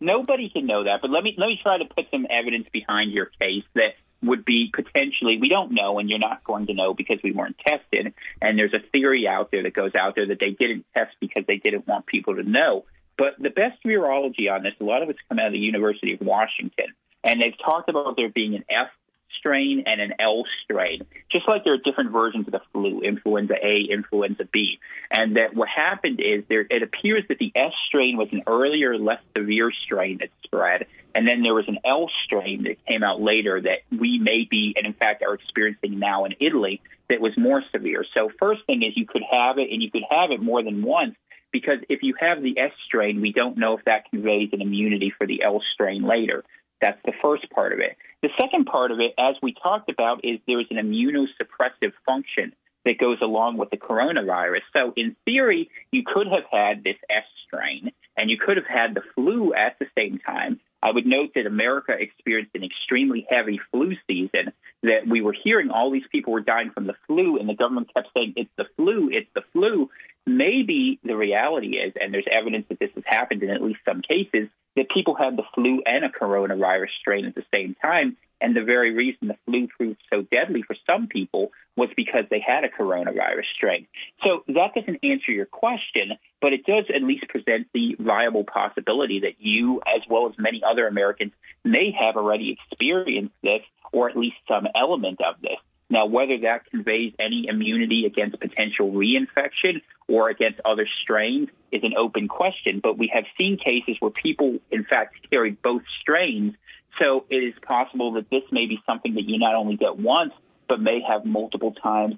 Nobody 0.00 0.48
can 0.50 0.66
know 0.66 0.84
that, 0.84 1.00
but 1.00 1.10
let 1.10 1.22
me 1.22 1.34
let 1.36 1.46
me 1.46 1.58
try 1.62 1.78
to 1.78 1.84
put 1.84 2.06
some 2.10 2.26
evidence 2.28 2.66
behind 2.72 3.12
your 3.12 3.26
case 3.26 3.64
that 3.74 3.94
would 4.22 4.44
be 4.44 4.70
potentially 4.72 5.38
we 5.40 5.48
don't 5.48 5.72
know 5.72 5.98
and 5.98 6.08
you're 6.08 6.18
not 6.18 6.44
going 6.44 6.66
to 6.66 6.74
know 6.74 6.94
because 6.94 7.18
we 7.24 7.32
weren't 7.32 7.58
tested 7.58 8.14
and 8.40 8.58
there's 8.58 8.72
a 8.72 8.78
theory 8.92 9.26
out 9.26 9.50
there 9.50 9.64
that 9.64 9.74
goes 9.74 9.94
out 9.94 10.14
there 10.14 10.26
that 10.28 10.38
they 10.38 10.50
didn't 10.50 10.86
test 10.94 11.14
because 11.20 11.44
they 11.46 11.56
didn't 11.56 11.86
want 11.86 12.06
people 12.06 12.36
to 12.36 12.42
know 12.44 12.84
but 13.18 13.34
the 13.40 13.50
best 13.50 13.82
virology 13.84 14.50
on 14.50 14.62
this 14.62 14.74
a 14.80 14.84
lot 14.84 15.02
of 15.02 15.10
it's 15.10 15.18
come 15.28 15.38
out 15.38 15.48
of 15.48 15.52
the 15.52 15.58
university 15.58 16.14
of 16.14 16.20
washington 16.20 16.86
and 17.24 17.40
they've 17.40 17.58
talked 17.64 17.88
about 17.88 18.16
there 18.16 18.28
being 18.28 18.54
an 18.54 18.64
S 18.70 18.88
strain 19.38 19.84
and 19.86 20.00
an 20.00 20.14
L 20.18 20.44
strain, 20.64 21.06
just 21.30 21.48
like 21.48 21.64
there 21.64 21.74
are 21.74 21.78
different 21.78 22.10
versions 22.10 22.46
of 22.46 22.52
the 22.52 22.60
flu, 22.72 23.00
influenza 23.00 23.54
A, 23.54 23.86
influenza 23.90 24.44
B. 24.52 24.78
And 25.10 25.36
that 25.36 25.54
what 25.54 25.68
happened 25.68 26.20
is 26.20 26.44
there, 26.48 26.66
it 26.68 26.82
appears 26.82 27.24
that 27.28 27.38
the 27.38 27.52
S 27.54 27.72
strain 27.88 28.16
was 28.16 28.28
an 28.32 28.42
earlier, 28.46 28.96
less 28.98 29.20
severe 29.36 29.70
strain 29.84 30.18
that 30.18 30.30
spread. 30.44 30.86
And 31.14 31.28
then 31.28 31.42
there 31.42 31.54
was 31.54 31.68
an 31.68 31.78
L 31.84 32.08
strain 32.24 32.64
that 32.64 32.84
came 32.86 33.02
out 33.02 33.20
later 33.20 33.60
that 33.60 33.80
we 33.90 34.18
may 34.18 34.46
be, 34.50 34.74
and 34.76 34.86
in 34.86 34.94
fact 34.94 35.22
are 35.22 35.34
experiencing 35.34 35.98
now 35.98 36.24
in 36.24 36.34
Italy, 36.40 36.80
that 37.08 37.20
was 37.20 37.32
more 37.36 37.62
severe. 37.72 38.04
So, 38.14 38.30
first 38.38 38.64
thing 38.66 38.82
is 38.82 38.96
you 38.96 39.06
could 39.06 39.22
have 39.30 39.58
it, 39.58 39.70
and 39.70 39.82
you 39.82 39.90
could 39.90 40.04
have 40.08 40.30
it 40.30 40.40
more 40.40 40.62
than 40.62 40.82
once 40.82 41.14
because 41.52 41.78
if 41.88 42.02
you 42.02 42.14
have 42.18 42.42
the 42.42 42.58
S 42.58 42.72
strain, 42.86 43.20
we 43.20 43.32
don't 43.32 43.58
know 43.58 43.76
if 43.76 43.84
that 43.84 44.10
conveys 44.10 44.48
an 44.52 44.62
immunity 44.62 45.12
for 45.16 45.26
the 45.26 45.42
L 45.44 45.62
strain 45.74 46.02
later. 46.02 46.44
That's 46.82 47.00
the 47.04 47.12
first 47.22 47.48
part 47.50 47.72
of 47.72 47.78
it. 47.78 47.96
The 48.22 48.28
second 48.38 48.66
part 48.66 48.90
of 48.90 48.98
it, 48.98 49.14
as 49.16 49.36
we 49.40 49.54
talked 49.54 49.88
about, 49.88 50.24
is 50.24 50.40
there's 50.46 50.66
an 50.70 50.76
immunosuppressive 50.76 51.92
function 52.04 52.52
that 52.84 52.98
goes 52.98 53.18
along 53.22 53.56
with 53.56 53.70
the 53.70 53.76
coronavirus. 53.76 54.62
So, 54.72 54.92
in 54.96 55.16
theory, 55.24 55.70
you 55.92 56.02
could 56.04 56.26
have 56.26 56.44
had 56.50 56.82
this 56.82 56.96
S 57.08 57.24
strain 57.46 57.92
and 58.16 58.28
you 58.28 58.36
could 58.36 58.56
have 58.56 58.66
had 58.66 58.94
the 58.94 59.02
flu 59.14 59.54
at 59.54 59.78
the 59.78 59.86
same 59.96 60.18
time. 60.18 60.60
I 60.82 60.90
would 60.90 61.06
note 61.06 61.30
that 61.36 61.46
America 61.46 61.92
experienced 61.96 62.56
an 62.56 62.64
extremely 62.64 63.24
heavy 63.30 63.60
flu 63.70 63.92
season, 64.08 64.52
that 64.82 65.06
we 65.08 65.20
were 65.20 65.34
hearing 65.44 65.70
all 65.70 65.92
these 65.92 66.06
people 66.10 66.32
were 66.32 66.40
dying 66.40 66.70
from 66.70 66.88
the 66.88 66.96
flu, 67.06 67.38
and 67.38 67.48
the 67.48 67.54
government 67.54 67.94
kept 67.94 68.08
saying, 68.14 68.34
it's 68.36 68.50
the 68.56 68.66
flu, 68.76 69.08
it's 69.12 69.30
the 69.34 69.42
flu. 69.52 69.88
Maybe 70.26 71.00
the 71.02 71.16
reality 71.16 71.76
is, 71.76 71.94
and 72.00 72.14
there's 72.14 72.26
evidence 72.30 72.66
that 72.68 72.78
this 72.78 72.90
has 72.94 73.04
happened 73.06 73.42
in 73.42 73.50
at 73.50 73.62
least 73.62 73.80
some 73.84 74.02
cases, 74.02 74.48
that 74.76 74.88
people 74.90 75.14
had 75.14 75.36
the 75.36 75.42
flu 75.54 75.82
and 75.84 76.04
a 76.04 76.08
coronavirus 76.08 76.90
strain 77.00 77.26
at 77.26 77.34
the 77.34 77.44
same 77.52 77.76
time. 77.82 78.16
And 78.40 78.56
the 78.56 78.64
very 78.64 78.92
reason 78.92 79.28
the 79.28 79.36
flu 79.44 79.68
proved 79.68 80.00
so 80.10 80.22
deadly 80.22 80.62
for 80.62 80.74
some 80.84 81.06
people 81.06 81.52
was 81.76 81.90
because 81.96 82.24
they 82.28 82.40
had 82.40 82.64
a 82.64 82.68
coronavirus 82.68 83.44
strain. 83.54 83.86
So 84.24 84.42
that 84.48 84.74
doesn't 84.74 84.98
answer 85.04 85.30
your 85.30 85.46
question, 85.46 86.12
but 86.40 86.52
it 86.52 86.66
does 86.66 86.84
at 86.94 87.02
least 87.02 87.28
present 87.28 87.68
the 87.72 87.96
viable 87.98 88.44
possibility 88.44 89.20
that 89.20 89.34
you, 89.38 89.80
as 89.86 90.02
well 90.08 90.28
as 90.28 90.34
many 90.38 90.62
other 90.68 90.88
Americans, 90.88 91.32
may 91.64 91.92
have 91.92 92.16
already 92.16 92.56
experienced 92.58 93.34
this 93.42 93.62
or 93.92 94.10
at 94.10 94.16
least 94.16 94.36
some 94.48 94.66
element 94.74 95.20
of 95.20 95.40
this. 95.40 95.58
Now, 95.92 96.06
whether 96.06 96.38
that 96.38 96.64
conveys 96.70 97.12
any 97.18 97.48
immunity 97.48 98.06
against 98.06 98.40
potential 98.40 98.90
reinfection 98.92 99.82
or 100.08 100.30
against 100.30 100.58
other 100.64 100.88
strains 101.02 101.50
is 101.70 101.82
an 101.84 101.92
open 101.98 102.28
question, 102.28 102.80
but 102.82 102.96
we 102.96 103.10
have 103.12 103.24
seen 103.36 103.58
cases 103.58 103.98
where 104.00 104.10
people, 104.10 104.58
in 104.70 104.84
fact, 104.84 105.16
carried 105.28 105.60
both 105.60 105.82
strains. 106.00 106.54
So 106.98 107.26
it 107.28 107.36
is 107.36 107.52
possible 107.60 108.12
that 108.12 108.30
this 108.30 108.42
may 108.50 108.64
be 108.64 108.80
something 108.86 109.12
that 109.16 109.28
you 109.28 109.38
not 109.38 109.54
only 109.54 109.76
get 109.76 109.98
once, 109.98 110.32
but 110.66 110.80
may 110.80 111.02
have 111.06 111.26
multiple 111.26 111.74
times 111.74 112.14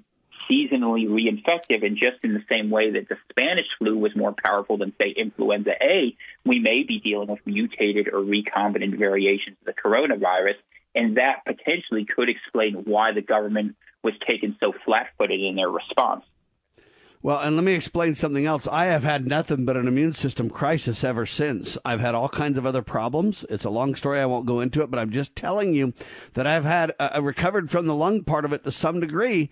seasonally 0.49 1.09
reinfective. 1.09 1.85
And 1.85 1.97
just 1.97 2.23
in 2.23 2.33
the 2.33 2.45
same 2.47 2.69
way 2.69 2.91
that 2.91 3.09
the 3.09 3.17
Spanish 3.29 3.67
flu 3.77 3.97
was 3.97 4.15
more 4.15 4.33
powerful 4.41 4.77
than, 4.77 4.93
say, 4.97 5.09
influenza 5.09 5.71
A, 5.81 6.15
we 6.45 6.59
may 6.59 6.83
be 6.87 7.01
dealing 7.01 7.27
with 7.27 7.45
mutated 7.45 8.07
or 8.07 8.21
recombinant 8.21 8.97
variations 8.97 9.57
of 9.59 9.65
the 9.65 9.81
coronavirus 9.81 10.55
and 10.95 11.17
that 11.17 11.43
potentially 11.45 12.05
could 12.05 12.29
explain 12.29 12.83
why 12.85 13.11
the 13.11 13.21
government 13.21 13.75
was 14.03 14.13
taken 14.25 14.55
so 14.59 14.73
flat 14.85 15.07
footed 15.17 15.41
in 15.41 15.55
their 15.55 15.69
response. 15.69 16.23
Well, 17.21 17.39
and 17.39 17.55
let 17.55 17.65
me 17.65 17.73
explain 17.73 18.13
something 18.13 18.45
else. 18.45 18.67
I 18.67 18.85
have 18.85 19.03
had 19.03 19.25
nothing 19.25 19.65
but 19.65 19.77
an 19.77 19.87
immune 19.87 20.13
system 20.13 20.47
crisis 20.47 21.03
ever 21.03 21.25
since. 21.25 21.75
I've 21.83 21.99
had 21.99 22.13
all 22.13 22.29
kinds 22.29 22.59
of 22.59 22.67
other 22.67 22.83
problems. 22.83 23.43
It's 23.49 23.65
a 23.65 23.71
long 23.71 23.95
story. 23.95 24.19
I 24.19 24.27
won't 24.27 24.45
go 24.45 24.59
into 24.59 24.83
it, 24.83 24.91
but 24.91 24.99
I'm 24.99 25.09
just 25.09 25.35
telling 25.35 25.73
you 25.73 25.93
that 26.33 26.45
I've 26.45 26.65
had 26.65 26.93
uh, 26.99 27.19
recovered 27.23 27.71
from 27.71 27.87
the 27.87 27.95
lung 27.95 28.23
part 28.23 28.45
of 28.45 28.53
it 28.53 28.63
to 28.63 28.71
some 28.71 28.99
degree. 28.99 29.49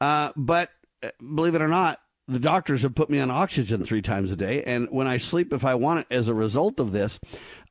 Uh, 0.00 0.30
but 0.36 0.70
uh, 1.02 1.08
believe 1.18 1.56
it 1.56 1.62
or 1.62 1.66
not, 1.66 2.00
the 2.28 2.38
doctors 2.38 2.82
have 2.82 2.94
put 2.94 3.10
me 3.10 3.18
on 3.18 3.30
oxygen 3.30 3.84
three 3.84 4.02
times 4.02 4.30
a 4.30 4.36
day. 4.36 4.62
And 4.62 4.88
when 4.90 5.08
I 5.08 5.16
sleep, 5.16 5.52
if 5.52 5.64
I 5.64 5.74
want 5.74 6.00
it 6.00 6.14
as 6.14 6.28
a 6.28 6.34
result 6.34 6.80
of 6.80 6.92
this, 6.92 7.18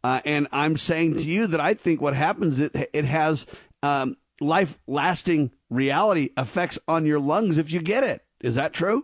uh, 0.06 0.22
and 0.24 0.48
I'm 0.52 0.78
saying 0.78 1.16
to 1.16 1.24
you 1.24 1.48
that 1.48 1.60
I 1.60 1.74
think 1.74 2.00
what 2.00 2.14
happens, 2.14 2.60
it, 2.60 2.76
it 2.94 3.06
has 3.06 3.48
um, 3.82 4.18
life 4.40 4.78
lasting 4.86 5.50
reality 5.72 6.30
effects 6.38 6.78
on 6.88 7.08
your 7.08 7.20
lungs 7.20 7.58
if 7.58 7.72
you 7.72 7.82
get 7.82 8.04
it. 8.04 8.24
Is 8.40 8.54
that 8.54 8.72
true? 8.72 9.04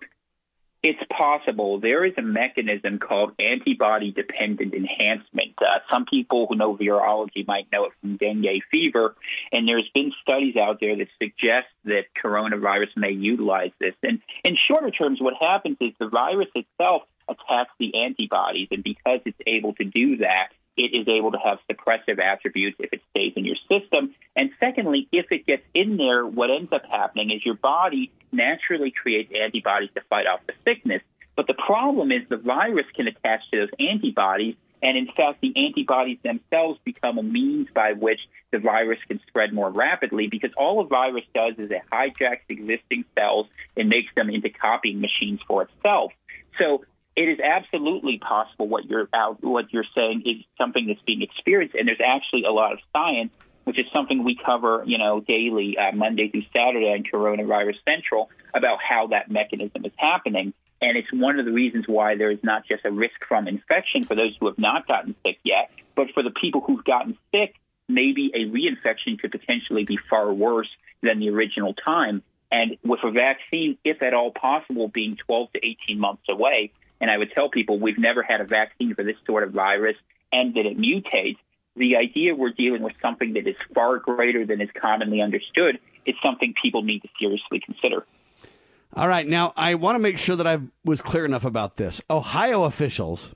It's 0.84 1.02
possible. 1.10 1.80
There 1.80 2.06
is 2.06 2.14
a 2.20 2.22
mechanism 2.22 3.00
called 3.00 3.32
antibody 3.40 4.12
dependent 4.12 4.76
enhancement. 4.76 5.54
Uh, 5.60 5.80
some 5.92 6.06
people 6.06 6.46
who 6.48 6.56
know 6.56 6.78
virology 6.78 7.48
might 7.48 7.72
know 7.72 7.86
it 7.86 7.94
from 8.00 8.18
dengue 8.18 8.62
fever, 8.70 9.16
and 9.52 9.68
there's 9.68 9.90
been 9.96 10.12
studies 10.22 10.56
out 10.56 10.80
there 10.80 10.96
that 10.98 11.08
suggest 11.18 11.70
that 11.86 12.04
coronavirus 12.24 12.96
may 12.96 13.12
utilize 13.12 13.72
this. 13.80 13.96
And 14.04 14.20
in 14.44 14.56
shorter 14.68 14.92
terms, 14.92 15.20
what 15.20 15.34
happens 15.42 15.78
is 15.82 15.94
the 16.00 16.10
virus 16.10 16.50
itself 16.54 17.02
attacks 17.28 17.72
the 17.80 17.96
antibodies, 18.06 18.68
and 18.70 18.84
because 18.84 19.22
it's 19.26 19.42
able 19.48 19.74
to 19.76 19.84
do 19.84 20.18
that, 20.18 20.50
it 20.78 20.96
is 20.96 21.08
able 21.08 21.32
to 21.32 21.38
have 21.38 21.60
suppressive 21.70 22.20
attributes 22.20 22.78
if 22.80 22.94
it 22.94 23.02
stays 23.12 23.34
in 23.36 23.46
your 23.46 23.58
system. 23.70 24.16
And 24.36 24.52
secondly, 24.60 25.08
if 25.12 25.32
it 25.32 25.46
gets 25.46 25.64
in 25.74 25.98
there, 25.98 26.26
what 26.26 26.50
ends 26.50 26.72
up 26.72 26.86
happening 26.90 27.32
is 27.32 27.46
your 27.46 27.56
body 27.56 28.12
naturally 28.32 28.92
creates 28.92 29.32
antibodies 29.34 29.90
to 29.96 30.02
fight 30.10 30.28
off 30.28 30.42
the 30.48 30.54
sickness. 30.64 31.02
But 31.36 31.48
the 31.48 31.54
problem 31.54 32.12
is 32.12 32.22
the 32.30 32.38
virus 32.38 32.86
can 32.96 33.08
attach 33.08 33.42
to 33.52 33.60
those 33.60 33.70
antibodies, 33.80 34.56
and 34.82 34.98
in 34.98 35.08
fact, 35.08 35.42
the 35.42 35.54
antibodies 35.56 36.18
themselves 36.24 36.80
become 36.84 37.18
a 37.18 37.24
means 37.24 37.68
by 37.74 37.94
which 37.94 38.20
the 38.52 38.60
virus 38.60 39.00
can 39.08 39.20
spread 39.28 39.54
more 39.54 39.70
rapidly 39.70 40.28
because 40.28 40.52
all 40.58 40.82
a 40.82 40.88
virus 40.88 41.24
does 41.34 41.54
is 41.58 41.72
it 41.72 41.82
hijacks 41.92 42.42
existing 42.50 43.06
cells 43.18 43.48
and 43.78 43.90
makes 43.90 44.14
them 44.16 44.30
into 44.30 44.50
copying 44.50 45.00
machines 45.00 45.40
for 45.48 45.64
itself. 45.64 46.12
So 46.58 46.84
it 47.16 47.28
is 47.28 47.40
absolutely 47.40 48.20
possible 48.20 48.68
what 48.68 48.86
you're 48.86 49.08
what 49.42 49.72
you're 49.74 49.86
saying 49.96 50.24
is 50.26 50.46
something 50.60 50.88
that's 50.88 51.02
being 51.06 51.22
experienced, 51.22 51.76
and 51.76 51.88
there's 51.88 52.02
actually 52.04 52.46
a 52.46 52.52
lot 52.52 52.74
of 52.74 52.80
science, 52.94 53.32
which 53.66 53.78
is 53.78 53.86
something 53.94 54.24
we 54.24 54.38
cover, 54.44 54.84
you 54.86 54.98
know, 54.98 55.20
daily, 55.20 55.78
uh, 55.78 55.94
Monday 55.94 56.30
through 56.30 56.44
Saturday 56.56 56.88
on 56.88 57.04
Coronavirus 57.04 57.76
Central, 57.86 58.30
about 58.54 58.80
how 58.82 59.08
that 59.08 59.30
mechanism 59.30 59.86
is 59.86 59.92
happening. 59.98 60.54
And 60.82 60.98
it's 60.98 61.12
one 61.14 61.38
of 61.38 61.46
the 61.46 61.52
reasons 61.52 61.86
why 61.88 62.16
there 62.16 62.32
is 62.32 62.40
not 62.44 62.66
just 62.66 62.86
a 62.86 62.92
risk 62.92 63.26
from 63.28 63.48
infection 63.48 64.04
for 64.04 64.16
those 64.16 64.36
who 64.40 64.48
have 64.48 64.58
not 64.58 64.88
gotten 64.88 65.16
sick 65.24 65.38
yet, 65.44 65.70
but 65.96 66.08
for 66.14 66.24
the 66.24 66.32
people 66.32 66.62
who've 66.62 66.84
gotten 66.84 67.18
sick, 67.32 67.56
maybe 67.88 68.32
a 68.34 68.46
reinfection 68.46 69.20
could 69.20 69.32
potentially 69.32 69.84
be 69.84 70.00
far 70.10 70.34
worse 70.34 70.70
than 71.04 71.20
the 71.20 71.30
original 71.30 71.74
time. 71.74 72.24
And 72.52 72.78
with 72.84 73.02
a 73.04 73.12
vaccine, 73.12 73.78
if 73.84 74.02
at 74.02 74.14
all 74.14 74.32
possible, 74.32 74.88
being 74.88 75.18
12 75.18 75.54
to 75.54 75.66
18 75.66 76.00
months 76.00 76.24
away, 76.30 76.72
and 77.02 77.12
I 77.12 77.18
would 77.18 77.32
tell 77.34 77.50
people 77.50 77.80
we've 77.80 77.98
never 77.98 78.24
had 78.24 78.40
a 78.40 78.46
vaccine 78.46 78.96
for 78.96 79.04
this 79.04 79.18
sort 79.26 79.44
of 79.44 79.52
virus 79.52 79.98
and 80.32 80.54
that 80.54 80.66
it 80.66 80.78
mutates. 80.78 81.38
the 81.76 81.96
idea 81.96 82.36
we're 82.36 82.52
dealing 82.52 82.82
with 82.82 82.94
something 83.02 83.34
that 83.34 83.48
is 83.48 83.56
far 83.74 83.98
greater 83.98 84.46
than 84.46 84.62
is 84.62 84.70
commonly 84.80 85.22
understood 85.22 85.80
is 86.06 86.16
something 86.24 86.54
people 86.62 86.84
need 86.84 87.02
to 87.02 87.10
seriously 87.20 87.60
consider. 87.66 88.06
All 88.94 89.08
right. 89.08 89.26
Now, 89.26 89.54
I 89.56 89.76
want 89.76 89.96
to 89.96 90.00
make 90.00 90.18
sure 90.18 90.36
that 90.36 90.48
I 90.48 90.60
was 90.84 91.02
clear 91.02 91.24
enough 91.26 91.46
about 91.46 91.78
this. 91.78 92.02
Ohio 92.10 92.66
officials 92.66 93.34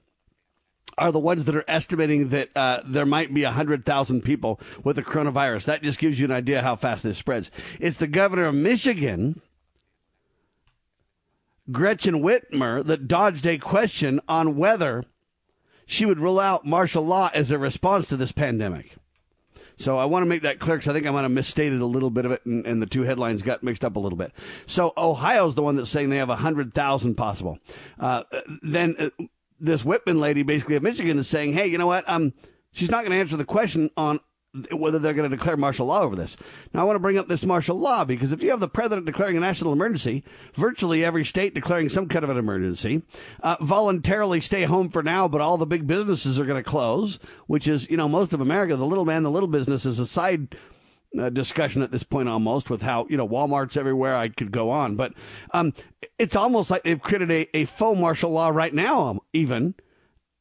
are 0.98 1.12
the 1.12 1.20
ones 1.20 1.46
that 1.46 1.56
are 1.56 1.64
estimating 1.68 2.30
that 2.30 2.50
uh, 2.56 2.82
there 2.86 3.06
might 3.06 3.34
be 3.34 3.44
100,000 3.44 4.22
people 4.22 4.60
with 4.84 4.98
the 4.98 5.04
coronavirus. 5.04 5.66
That 5.66 5.82
just 5.82 6.00
gives 6.00 6.20
you 6.20 6.26
an 6.26 6.32
idea 6.32 6.62
how 6.62 6.76
fast 6.76 7.04
this 7.04 7.18
spreads. 7.18 7.52
It's 7.80 7.98
the 7.98 8.08
governor 8.08 8.46
of 8.48 8.56
Michigan, 8.56 9.42
Gretchen 11.72 12.22
Whitmer, 12.22 12.84
that 12.84 13.08
dodged 13.08 13.48
a 13.48 13.58
question 13.58 14.20
on 14.28 14.56
whether 14.56 15.04
she 15.86 16.06
would 16.06 16.20
rule 16.20 16.40
out 16.40 16.66
martial 16.66 17.06
law 17.06 17.30
as 17.34 17.52
a 17.52 17.58
response 17.58 18.08
to 18.08 18.18
this 18.18 18.32
pandemic. 18.32 18.96
So 19.78 19.98
I 19.98 20.06
want 20.06 20.24
to 20.24 20.28
make 20.28 20.44
that 20.44 20.60
clear 20.60 20.78
because 20.78 20.88
I 20.88 20.94
think 20.94 21.06
I 21.06 21.12
might 21.12 21.24
have 21.24 21.32
misstated 21.32 21.82
a 21.82 21.86
little 21.86 22.10
bit 22.10 22.26
of 22.26 22.32
it, 22.32 22.46
and, 22.46 22.66
and, 22.66 22.82
the 22.82 22.86
two 22.86 23.04
headlines 23.04 23.42
got 23.42 23.62
mixed 23.62 23.84
up 23.84 23.98
a 23.98 24.00
little 24.00 24.18
bit. 24.18 24.32
So 24.66 24.94
Ohio's 24.98 25.56
the 25.56 25.64
one 25.64 25.76
that's 25.76 25.90
saying 25.90 26.10
they 26.10 26.18
have 26.18 26.30
100,000 26.30 27.16
possible. 27.16 27.60
Uh, 28.00 28.24
then 28.62 28.96
uh, 28.98 29.10
this 29.60 29.84
Whitman 29.84 30.20
lady, 30.20 30.44
basically 30.44 30.76
of 30.76 30.84
Michigan, 30.84 31.20
is 31.20 31.28
saying, 31.28 31.54
hey, 31.54 31.68
you 31.68 31.78
know 31.78 31.88
what? 31.88 32.08
Um, 32.10 32.34
she's 32.72 32.90
not 32.90 33.02
going 33.02 33.12
to 33.12 33.18
answer 33.18 33.36
the 33.36 33.46
question 33.46 33.90
on 33.98 34.22
whether 34.72 35.00
they're 35.00 35.14
going 35.14 35.30
to 35.30 35.36
declare 35.36 35.58
martial 35.58 35.88
law 35.88 36.02
over 36.02 36.16
this. 36.16 36.38
Now, 36.74 36.82
I 36.82 36.84
want 36.84 36.96
to 36.96 37.02
bring 37.02 37.18
up 37.18 37.28
this 37.28 37.46
martial 37.46 37.78
law 37.78 38.06
because 38.06 38.32
if 38.32 38.42
you 38.42 38.50
have 38.52 38.60
the 38.60 38.68
president 38.68 39.06
declaring 39.06 39.38
a 39.38 39.40
national 39.40 39.74
emergency, 39.74 40.24
virtually 40.54 41.04
every 41.04 41.26
state 41.26 41.54
declaring 41.54 41.90
some 41.90 42.08
kind 42.08 42.24
of 42.24 42.30
an 42.30 42.38
emergency, 42.38 43.04
uh, 43.42 43.58
voluntarily 43.62 44.42
stay 44.42 44.64
home 44.64 44.90
for 44.90 45.04
now, 45.04 45.28
but 45.28 45.42
all 45.42 45.58
the 45.58 45.66
big 45.66 45.88
businesses 45.88 46.40
are 46.40 46.46
going 46.46 46.62
to 46.62 46.70
close, 46.70 47.20
which 47.48 47.68
is, 47.68 47.90
you 47.90 47.98
know, 47.98 48.08
most 48.08 48.34
of 48.34 48.42
America, 48.42 48.76
the 48.76 48.86
little 48.86 49.06
man, 49.06 49.24
the 49.24 49.32
little 49.32 49.48
business 49.48 49.86
is 49.86 50.00
a 50.00 50.06
side 50.06 50.56
uh, 51.20 51.30
discussion 51.30 51.82
at 51.82 51.92
this 51.92 52.04
point 52.04 52.28
almost 52.28 52.70
with 52.70 52.82
how 52.82 53.08
you 53.10 53.16
know 53.16 53.28
Walmart's 53.28 53.78
everywhere. 53.78 54.16
I 54.16 54.28
could 54.28 54.52
go 54.52 54.70
on, 54.70 54.98
but 54.98 55.14
um, 55.52 55.74
it's 56.20 56.36
almost 56.36 56.70
like 56.70 56.84
they've 56.84 57.02
created 57.02 57.32
a, 57.32 57.58
a 57.58 57.66
faux 57.66 57.98
martial 57.98 58.32
law 58.32 58.50
right 58.50 58.74
now. 58.74 59.00
Um, 59.02 59.20
even 59.32 59.76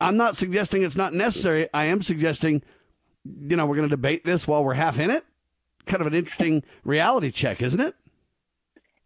I'm 0.01 0.17
not 0.17 0.37
suggesting 0.37 0.83
it's 0.83 0.97
not 0.97 1.15
necessary. 1.15 1.69
I 1.73 1.85
am 1.85 2.03
suggesting, 2.03 2.63
you 3.25 3.57
know, 3.57 3.67
we're 3.67 3.77
going 3.77 3.89
to 3.89 3.95
debate 3.95 4.25
this 4.25 4.47
while 4.47 4.65
we're 4.65 4.75
half 4.75 4.99
in 4.99 5.11
it. 5.11 5.25
Kind 5.87 6.01
of 6.01 6.07
an 6.07 6.15
interesting 6.15 6.63
reality 6.85 7.31
check, 7.31 7.63
isn't 7.63 7.81
it? 7.81 7.95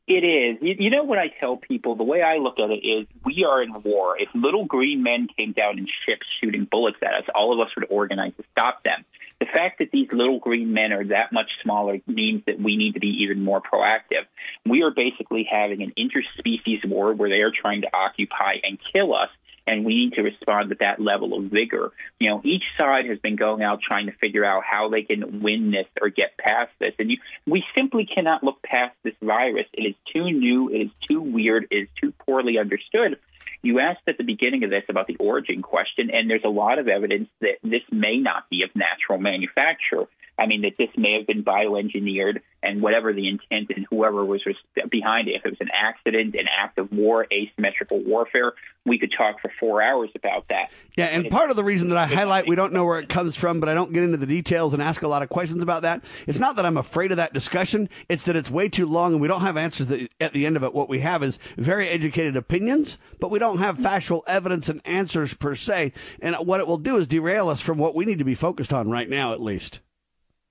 It 0.08 0.24
is. 0.24 0.56
You, 0.62 0.88
know 0.88 1.04
what 1.04 1.18
I 1.18 1.28
tell 1.28 1.58
people? 1.58 1.94
The 1.94 2.02
way 2.02 2.22
I 2.22 2.38
look 2.38 2.58
at 2.58 2.70
it 2.70 2.82
is 2.86 3.06
we 3.26 3.44
are 3.44 3.62
in 3.62 3.82
war. 3.82 4.16
If 4.18 4.30
little 4.34 4.64
green 4.64 5.02
men 5.02 5.28
came 5.36 5.52
down 5.52 5.78
in 5.78 5.86
ships 5.86 6.26
shooting 6.40 6.66
bullets 6.70 6.96
at 7.02 7.12
us, 7.12 7.24
all 7.34 7.52
of 7.52 7.60
us 7.60 7.70
would 7.76 7.86
organize 7.90 8.32
to 8.38 8.44
stop 8.52 8.82
them. 8.84 9.04
The 9.38 9.44
fact 9.44 9.80
that 9.80 9.90
these 9.92 10.08
little 10.10 10.38
green 10.38 10.72
men 10.72 10.92
are 10.94 11.04
that 11.08 11.30
much 11.30 11.50
smaller 11.62 11.98
means 12.06 12.42
that 12.46 12.58
we 12.58 12.78
need 12.78 12.94
to 12.94 13.00
be 13.00 13.18
even 13.22 13.44
more 13.44 13.60
proactive. 13.60 14.24
We 14.64 14.82
are 14.82 14.90
basically 14.90 15.46
having 15.48 15.82
an 15.82 15.92
interspecies 15.98 16.88
war 16.88 17.12
where 17.12 17.28
they 17.28 17.42
are 17.42 17.52
trying 17.52 17.82
to 17.82 17.94
occupy 17.94 18.54
and 18.62 18.78
kill 18.92 19.14
us 19.14 19.28
and 19.68 19.84
we 19.84 19.94
need 19.94 20.14
to 20.14 20.22
respond 20.22 20.70
with 20.70 20.78
that 20.78 21.00
level 21.00 21.36
of 21.36 21.44
vigor. 21.44 21.92
You 22.18 22.30
know, 22.30 22.40
each 22.44 22.76
side 22.76 23.06
has 23.06 23.18
been 23.18 23.36
going 23.36 23.62
out 23.62 23.80
trying 23.86 24.06
to 24.06 24.12
figure 24.12 24.44
out 24.44 24.62
how 24.64 24.88
they 24.88 25.02
can 25.02 25.42
win 25.42 25.70
this 25.70 25.86
or 26.00 26.08
get 26.08 26.36
past 26.38 26.72
this, 26.80 26.94
and 26.98 27.10
you, 27.10 27.18
we 27.46 27.62
simply 27.76 28.06
cannot 28.06 28.42
look 28.42 28.62
past 28.62 28.96
this 29.04 29.14
virus. 29.22 29.66
It 29.72 29.82
is 29.82 29.94
too 30.12 30.24
new, 30.24 30.70
it 30.70 30.78
is 30.78 30.90
too 31.08 31.20
weird, 31.20 31.68
it 31.70 31.76
is 31.76 31.88
too 32.00 32.12
poorly 32.26 32.58
understood 32.58 33.18
you 33.62 33.80
asked 33.80 34.02
at 34.06 34.18
the 34.18 34.24
beginning 34.24 34.64
of 34.64 34.70
this 34.70 34.84
about 34.88 35.06
the 35.06 35.16
origin 35.16 35.62
question, 35.62 36.10
and 36.12 36.30
there's 36.30 36.44
a 36.44 36.48
lot 36.48 36.78
of 36.78 36.88
evidence 36.88 37.28
that 37.40 37.58
this 37.62 37.82
may 37.90 38.18
not 38.18 38.48
be 38.50 38.62
of 38.62 38.70
natural 38.74 39.18
manufacture. 39.18 40.06
I 40.38 40.46
mean, 40.46 40.62
that 40.62 40.74
this 40.78 40.90
may 40.96 41.14
have 41.18 41.26
been 41.26 41.42
bioengineered, 41.42 42.40
and 42.62 42.80
whatever 42.80 43.12
the 43.12 43.28
intent 43.28 43.70
and 43.74 43.86
whoever 43.90 44.24
was 44.24 44.42
behind 44.88 45.28
it, 45.28 45.32
if 45.32 45.44
it 45.44 45.50
was 45.50 45.60
an 45.60 45.70
accident, 45.74 46.34
an 46.34 46.46
act 46.48 46.78
of 46.78 46.92
war, 46.92 47.26
asymmetrical 47.32 47.98
warfare, 48.04 48.52
we 48.86 48.98
could 48.98 49.12
talk 49.16 49.40
for 49.40 49.50
four 49.58 49.82
hours 49.82 50.10
about 50.14 50.48
that. 50.48 50.70
Yeah, 50.96 51.06
and, 51.06 51.24
and 51.24 51.32
part 51.32 51.50
of 51.50 51.56
the 51.56 51.64
reason 51.64 51.88
that 51.88 51.98
I 51.98 52.06
highlight 52.06 52.46
we 52.46 52.56
don't 52.56 52.72
know 52.72 52.84
where 52.84 53.00
it 53.00 53.08
comes 53.08 53.36
from, 53.36 53.58
but 53.58 53.68
I 53.68 53.74
don't 53.74 53.92
get 53.92 54.04
into 54.04 54.16
the 54.16 54.26
details 54.26 54.74
and 54.74 54.82
ask 54.82 55.02
a 55.02 55.08
lot 55.08 55.22
of 55.22 55.28
questions 55.28 55.62
about 55.62 55.82
that. 55.82 56.04
It's 56.26 56.38
not 56.38 56.56
that 56.56 56.64
I'm 56.64 56.76
afraid 56.76 57.10
of 57.10 57.16
that 57.16 57.32
discussion; 57.32 57.88
it's 58.08 58.24
that 58.24 58.36
it's 58.36 58.50
way 58.50 58.68
too 58.68 58.86
long, 58.86 59.12
and 59.14 59.20
we 59.20 59.28
don't 59.28 59.40
have 59.40 59.56
answers 59.56 60.08
at 60.20 60.32
the 60.32 60.46
end 60.46 60.56
of 60.56 60.62
it. 60.62 60.72
What 60.72 60.88
we 60.88 61.00
have 61.00 61.22
is 61.22 61.38
very 61.56 61.88
educated 61.88 62.36
opinions, 62.36 62.98
but 63.18 63.30
we 63.30 63.38
don't 63.38 63.58
have 63.58 63.78
factual 63.78 64.22
evidence 64.26 64.68
and 64.68 64.80
answers 64.84 65.34
per 65.34 65.54
se. 65.54 65.92
And 66.20 66.36
what 66.36 66.60
it 66.60 66.66
will 66.66 66.78
do 66.78 66.96
is 66.96 67.06
derail 67.06 67.48
us 67.48 67.60
from 67.60 67.78
what 67.78 67.94
we 67.94 68.04
need 68.04 68.18
to 68.18 68.24
be 68.24 68.34
focused 68.36 68.72
on 68.72 68.90
right 68.90 69.08
now, 69.08 69.32
at 69.32 69.42
least. 69.42 69.80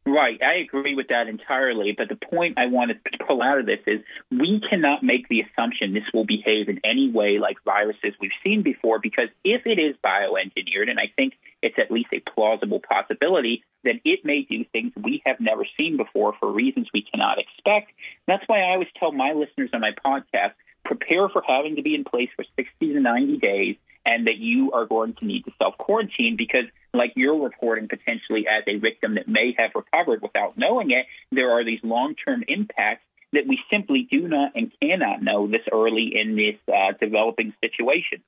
Right, 0.07 0.41
I 0.41 0.55
agree 0.55 0.95
with 0.95 1.09
that 1.09 1.27
entirely. 1.27 1.91
But 1.91 2.07
the 2.07 2.15
point 2.15 2.57
I 2.57 2.67
want 2.67 2.91
to 2.91 3.17
pull 3.27 3.41
out 3.41 3.59
of 3.59 3.65
this 3.65 3.81
is 3.85 3.99
we 4.31 4.61
cannot 4.69 5.03
make 5.03 5.27
the 5.27 5.41
assumption 5.41 5.93
this 5.93 6.05
will 6.13 6.23
behave 6.23 6.69
in 6.69 6.79
any 6.85 7.11
way 7.11 7.39
like 7.39 7.57
viruses 7.65 8.13
we've 8.21 8.31
seen 8.41 8.61
before, 8.63 8.99
because 8.99 9.27
if 9.43 9.67
it 9.67 9.77
is 9.77 9.97
bioengineered, 10.01 10.89
and 10.89 10.97
I 10.97 11.11
think 11.13 11.33
it's 11.61 11.77
at 11.77 11.91
least 11.91 12.07
a 12.13 12.21
plausible 12.21 12.79
possibility, 12.79 13.65
then 13.83 13.99
it 14.05 14.23
may 14.23 14.43
do 14.43 14.63
things 14.71 14.93
we 14.95 15.21
have 15.25 15.41
never 15.41 15.65
seen 15.77 15.97
before 15.97 16.33
for 16.39 16.53
reasons 16.53 16.87
we 16.93 17.01
cannot 17.01 17.37
expect. 17.37 17.91
That's 18.27 18.47
why 18.47 18.61
I 18.61 18.71
always 18.71 18.87
tell 18.97 19.11
my 19.11 19.33
listeners 19.33 19.71
on 19.73 19.81
my 19.81 19.91
podcast 19.91 20.53
prepare 20.85 21.27
for 21.27 21.43
having 21.45 21.75
to 21.75 21.81
be 21.81 21.95
in 21.95 22.05
place 22.05 22.29
for 22.33 22.45
60 22.55 22.93
to 22.93 22.99
90 23.01 23.37
days 23.39 23.75
and 24.07 24.25
that 24.25 24.37
you 24.37 24.71
are 24.71 24.85
going 24.85 25.13
to 25.15 25.25
need 25.25 25.43
to 25.43 25.51
self 25.59 25.77
quarantine 25.77 26.35
because 26.37 26.63
like 26.93 27.11
you're 27.15 27.37
reporting 27.37 27.87
potentially 27.89 28.45
as 28.47 28.63
a 28.65 28.77
victim 28.79 29.15
that 29.15 29.27
may 29.27 29.53
have 29.57 29.71
recovered 29.75 30.21
without 30.21 30.57
knowing 30.57 30.91
it, 30.91 31.05
there 31.31 31.51
are 31.51 31.63
these 31.63 31.81
long 31.83 32.15
term 32.15 32.43
impacts 32.47 33.03
that 33.33 33.43
we 33.45 33.59
simply 33.69 34.07
do 34.09 34.27
not 34.27 34.53
and 34.55 34.71
cannot 34.81 35.21
know 35.21 35.47
this 35.47 35.61
early 35.71 36.13
in 36.15 36.35
this 36.37 36.55
uh, 36.73 36.93
developing 36.99 37.53
situation. 37.61 38.23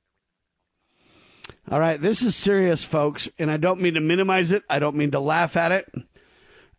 All 1.72 1.80
right, 1.80 2.02
this 2.02 2.22
is 2.22 2.36
serious, 2.36 2.84
folks, 2.84 3.30
and 3.40 3.50
I 3.50 3.58
don't 3.58 3.80
mean 3.80 3.94
to 3.94 4.02
minimize 4.02 4.52
it. 4.52 4.64
I 4.70 4.80
don't 4.80 4.96
mean 4.96 5.12
to 5.12 5.20
laugh 5.20 5.56
at 5.56 5.72
it. 5.72 5.92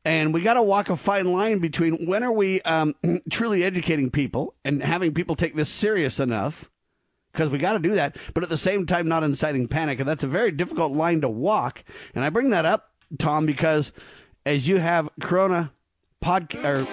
And 0.04 0.34
we 0.34 0.42
got 0.42 0.54
to 0.54 0.62
walk 0.62 0.90
a 0.90 0.96
fine 0.96 1.32
line 1.32 1.58
between 1.58 2.06
when 2.06 2.22
are 2.22 2.32
we 2.32 2.60
um, 2.62 2.94
truly 3.30 3.64
educating 3.64 4.10
people 4.10 4.54
and 4.64 4.82
having 4.82 5.14
people 5.14 5.36
take 5.36 5.54
this 5.54 5.70
serious 5.70 6.18
enough 6.20 6.70
because 7.32 7.50
we 7.50 7.58
got 7.58 7.74
to 7.74 7.78
do 7.78 7.94
that, 7.94 8.16
but 8.34 8.42
at 8.42 8.48
the 8.48 8.58
same 8.58 8.86
time, 8.86 9.08
not 9.08 9.22
inciting 9.22 9.68
panic. 9.68 10.00
And 10.00 10.08
that's 10.08 10.24
a 10.24 10.28
very 10.28 10.50
difficult 10.50 10.92
line 10.92 11.20
to 11.20 11.28
walk. 11.28 11.84
And 12.14 12.24
I 12.24 12.30
bring 12.30 12.50
that 12.50 12.66
up, 12.66 12.90
Tom, 13.18 13.46
because 13.46 13.92
as 14.44 14.66
you 14.66 14.78
have 14.78 15.08
Corona 15.20 15.72
pod 16.20 16.54
or 16.56 16.86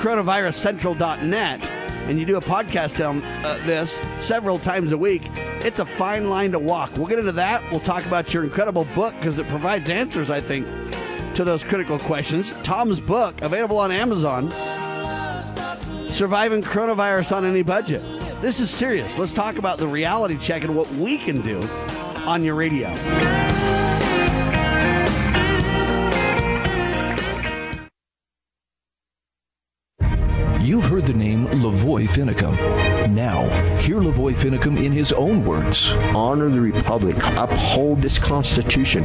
coronaviruscentral.net 0.00 1.70
and 2.08 2.20
you 2.20 2.26
do 2.26 2.36
a 2.36 2.40
podcast 2.40 3.06
on 3.06 3.22
uh, 3.22 3.58
this 3.64 3.98
several 4.20 4.58
times 4.58 4.92
a 4.92 4.98
week, 4.98 5.22
it's 5.64 5.78
a 5.78 5.86
fine 5.86 6.28
line 6.28 6.52
to 6.52 6.58
walk. 6.58 6.92
We'll 6.96 7.06
get 7.06 7.18
into 7.18 7.32
that. 7.32 7.62
We'll 7.70 7.80
talk 7.80 8.04
about 8.06 8.32
your 8.34 8.44
incredible 8.44 8.86
book 8.94 9.14
because 9.18 9.38
it 9.38 9.48
provides 9.48 9.88
answers, 9.88 10.30
I 10.30 10.40
think, 10.40 10.66
to 11.34 11.44
those 11.44 11.64
critical 11.64 11.98
questions. 11.98 12.52
Tom's 12.62 13.00
book, 13.00 13.40
available 13.42 13.78
on 13.78 13.90
Amazon 13.90 14.50
Surviving 16.14 16.62
Coronavirus 16.62 17.36
on 17.36 17.44
Any 17.44 17.62
Budget. 17.62 18.00
This 18.44 18.60
is 18.60 18.68
serious. 18.68 19.16
Let's 19.16 19.32
talk 19.32 19.56
about 19.56 19.78
the 19.78 19.86
reality 19.86 20.36
check 20.36 20.64
and 20.64 20.76
what 20.76 20.86
we 20.96 21.16
can 21.16 21.40
do 21.40 21.62
on 22.26 22.42
your 22.42 22.56
radio. 22.56 22.90
You've 30.60 30.84
heard 30.84 31.06
the 31.06 31.14
name 31.16 31.46
Lavoy 31.46 32.06
Finicum. 32.06 32.93
Now, 33.10 33.44
hear 33.76 34.00
Lavoy 34.00 34.32
Finicum 34.32 34.82
in 34.82 34.90
his 34.90 35.12
own 35.12 35.44
words. 35.44 35.92
Honor 36.14 36.48
the 36.48 36.60
Republic. 36.60 37.16
Uphold 37.36 38.00
this 38.00 38.18
Constitution. 38.18 39.04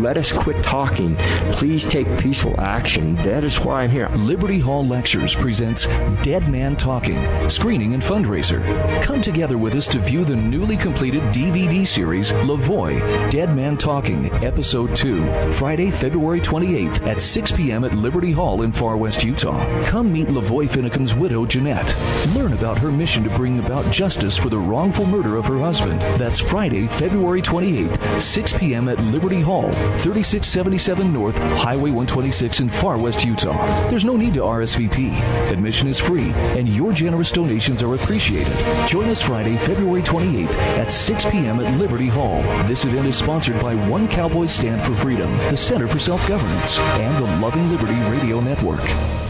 Let 0.00 0.16
us 0.16 0.32
quit 0.32 0.62
talking. 0.62 1.16
Please 1.52 1.84
take 1.84 2.06
peaceful 2.18 2.58
action. 2.60 3.16
That 3.16 3.42
is 3.42 3.58
why 3.58 3.82
I'm 3.82 3.90
here. 3.90 4.08
Liberty 4.10 4.60
Hall 4.60 4.86
Lectures 4.86 5.34
presents 5.34 5.86
Dead 6.22 6.48
Man 6.48 6.76
Talking, 6.76 7.50
screening 7.50 7.94
and 7.94 8.02
fundraiser. 8.02 8.62
Come 9.02 9.20
together 9.20 9.58
with 9.58 9.74
us 9.74 9.88
to 9.88 9.98
view 9.98 10.24
the 10.24 10.36
newly 10.36 10.76
completed 10.76 11.22
DVD 11.34 11.86
series, 11.86 12.32
Lavoy, 12.32 13.00
Dead 13.30 13.54
Man 13.54 13.76
Talking, 13.76 14.26
Episode 14.44 14.94
2, 14.94 15.52
Friday, 15.52 15.90
February 15.90 16.40
28th 16.40 17.04
at 17.06 17.20
6 17.20 17.52
p.m. 17.52 17.84
at 17.84 17.94
Liberty 17.94 18.30
Hall 18.30 18.62
in 18.62 18.70
Farr 18.70 18.96
West, 18.96 19.24
Utah. 19.24 19.84
Come 19.84 20.12
meet 20.12 20.28
Lavoy 20.28 20.68
Finicum 20.68 21.00
victim's 21.00 21.14
widow, 21.14 21.46
Jeanette. 21.46 21.96
Learn 22.34 22.52
about 22.52 22.78
her 22.78 22.90
mission 22.90 23.24
to 23.24 23.30
bring 23.40 23.58
about 23.58 23.90
justice 23.90 24.36
for 24.36 24.50
the 24.50 24.58
wrongful 24.58 25.06
murder 25.06 25.38
of 25.38 25.46
her 25.46 25.58
husband. 25.58 25.98
That's 26.20 26.38
Friday, 26.38 26.86
February 26.86 27.40
28th, 27.40 28.20
6 28.20 28.58
p.m. 28.58 28.86
at 28.86 29.00
Liberty 29.04 29.40
Hall, 29.40 29.70
3677 29.70 31.10
North, 31.10 31.38
Highway 31.56 31.90
126 31.90 32.60
in 32.60 32.68
Farr 32.68 32.98
West, 32.98 33.24
Utah. 33.24 33.56
There's 33.88 34.04
no 34.04 34.14
need 34.14 34.34
to 34.34 34.40
RSVP. 34.40 35.18
Admission 35.50 35.88
is 35.88 35.98
free, 35.98 36.32
and 36.58 36.68
your 36.68 36.92
generous 36.92 37.32
donations 37.32 37.82
are 37.82 37.94
appreciated. 37.94 38.52
Join 38.86 39.08
us 39.08 39.22
Friday, 39.22 39.56
February 39.56 40.02
28th 40.02 40.52
at 40.76 40.92
6 40.92 41.24
p.m. 41.30 41.60
at 41.60 41.78
Liberty 41.78 42.08
Hall. 42.08 42.42
This 42.64 42.84
event 42.84 43.06
is 43.06 43.16
sponsored 43.16 43.58
by 43.62 43.74
One 43.88 44.06
Cowboy 44.06 44.48
Stand 44.48 44.82
for 44.82 44.92
Freedom, 44.92 45.34
the 45.48 45.56
Center 45.56 45.88
for 45.88 45.98
Self 45.98 46.28
Governance, 46.28 46.78
and 46.78 47.16
the 47.16 47.38
Loving 47.38 47.70
Liberty 47.70 47.98
Radio 48.10 48.38
Network. 48.42 49.29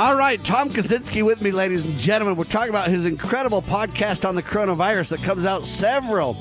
All 0.00 0.16
right, 0.16 0.42
Tom 0.42 0.70
Kawczynski 0.70 1.22
with 1.22 1.42
me, 1.42 1.50
ladies 1.50 1.82
and 1.82 1.94
gentlemen. 1.94 2.34
We're 2.34 2.44
talking 2.44 2.70
about 2.70 2.88
his 2.88 3.04
incredible 3.04 3.60
podcast 3.60 4.26
on 4.26 4.34
the 4.34 4.42
coronavirus 4.42 5.10
that 5.10 5.22
comes 5.22 5.44
out 5.44 5.66
several 5.66 6.36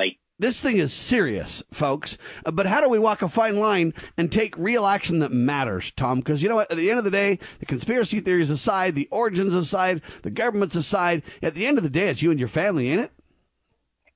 this 0.41 0.61
thing 0.61 0.77
is 0.77 0.93
serious, 0.93 1.65
folks. 1.73 2.17
Uh, 2.47 2.53
but 2.53 2.67
how 2.67 2.81
do 2.81 2.89
we 2.89 2.99
walk 2.99 3.23
a 3.23 3.29
fine 3.29 3.59
line 3.59 3.93
and 4.17 4.31
take 4.31 4.57
real 4.57 4.87
action 4.87 5.19
that 5.19 5.33
matters, 5.33 5.91
Tom? 5.91 6.21
Because 6.21 6.43
you 6.43 6.49
know 6.49 6.55
what? 6.55 6.71
At 6.71 6.77
the 6.77 6.91
end 6.91 6.99
of 6.99 7.05
the 7.05 7.11
day, 7.11 7.41
the 7.59 7.67
conspiracy 7.67 8.21
theories 8.21 8.49
aside, 8.49 8.95
the 8.95 9.09
origins 9.11 9.53
aside, 9.53 10.01
the 10.23 10.31
governments 10.31 10.77
aside, 10.77 11.23
at 11.43 11.55
the 11.55 11.67
end 11.67 11.77
of 11.77 11.83
the 11.83 11.91
day, 11.91 12.09
it's 12.09 12.23
you 12.23 12.31
and 12.31 12.39
your 12.39 12.49
family, 12.49 12.89
ain't 12.89 13.01
it? 13.01 13.13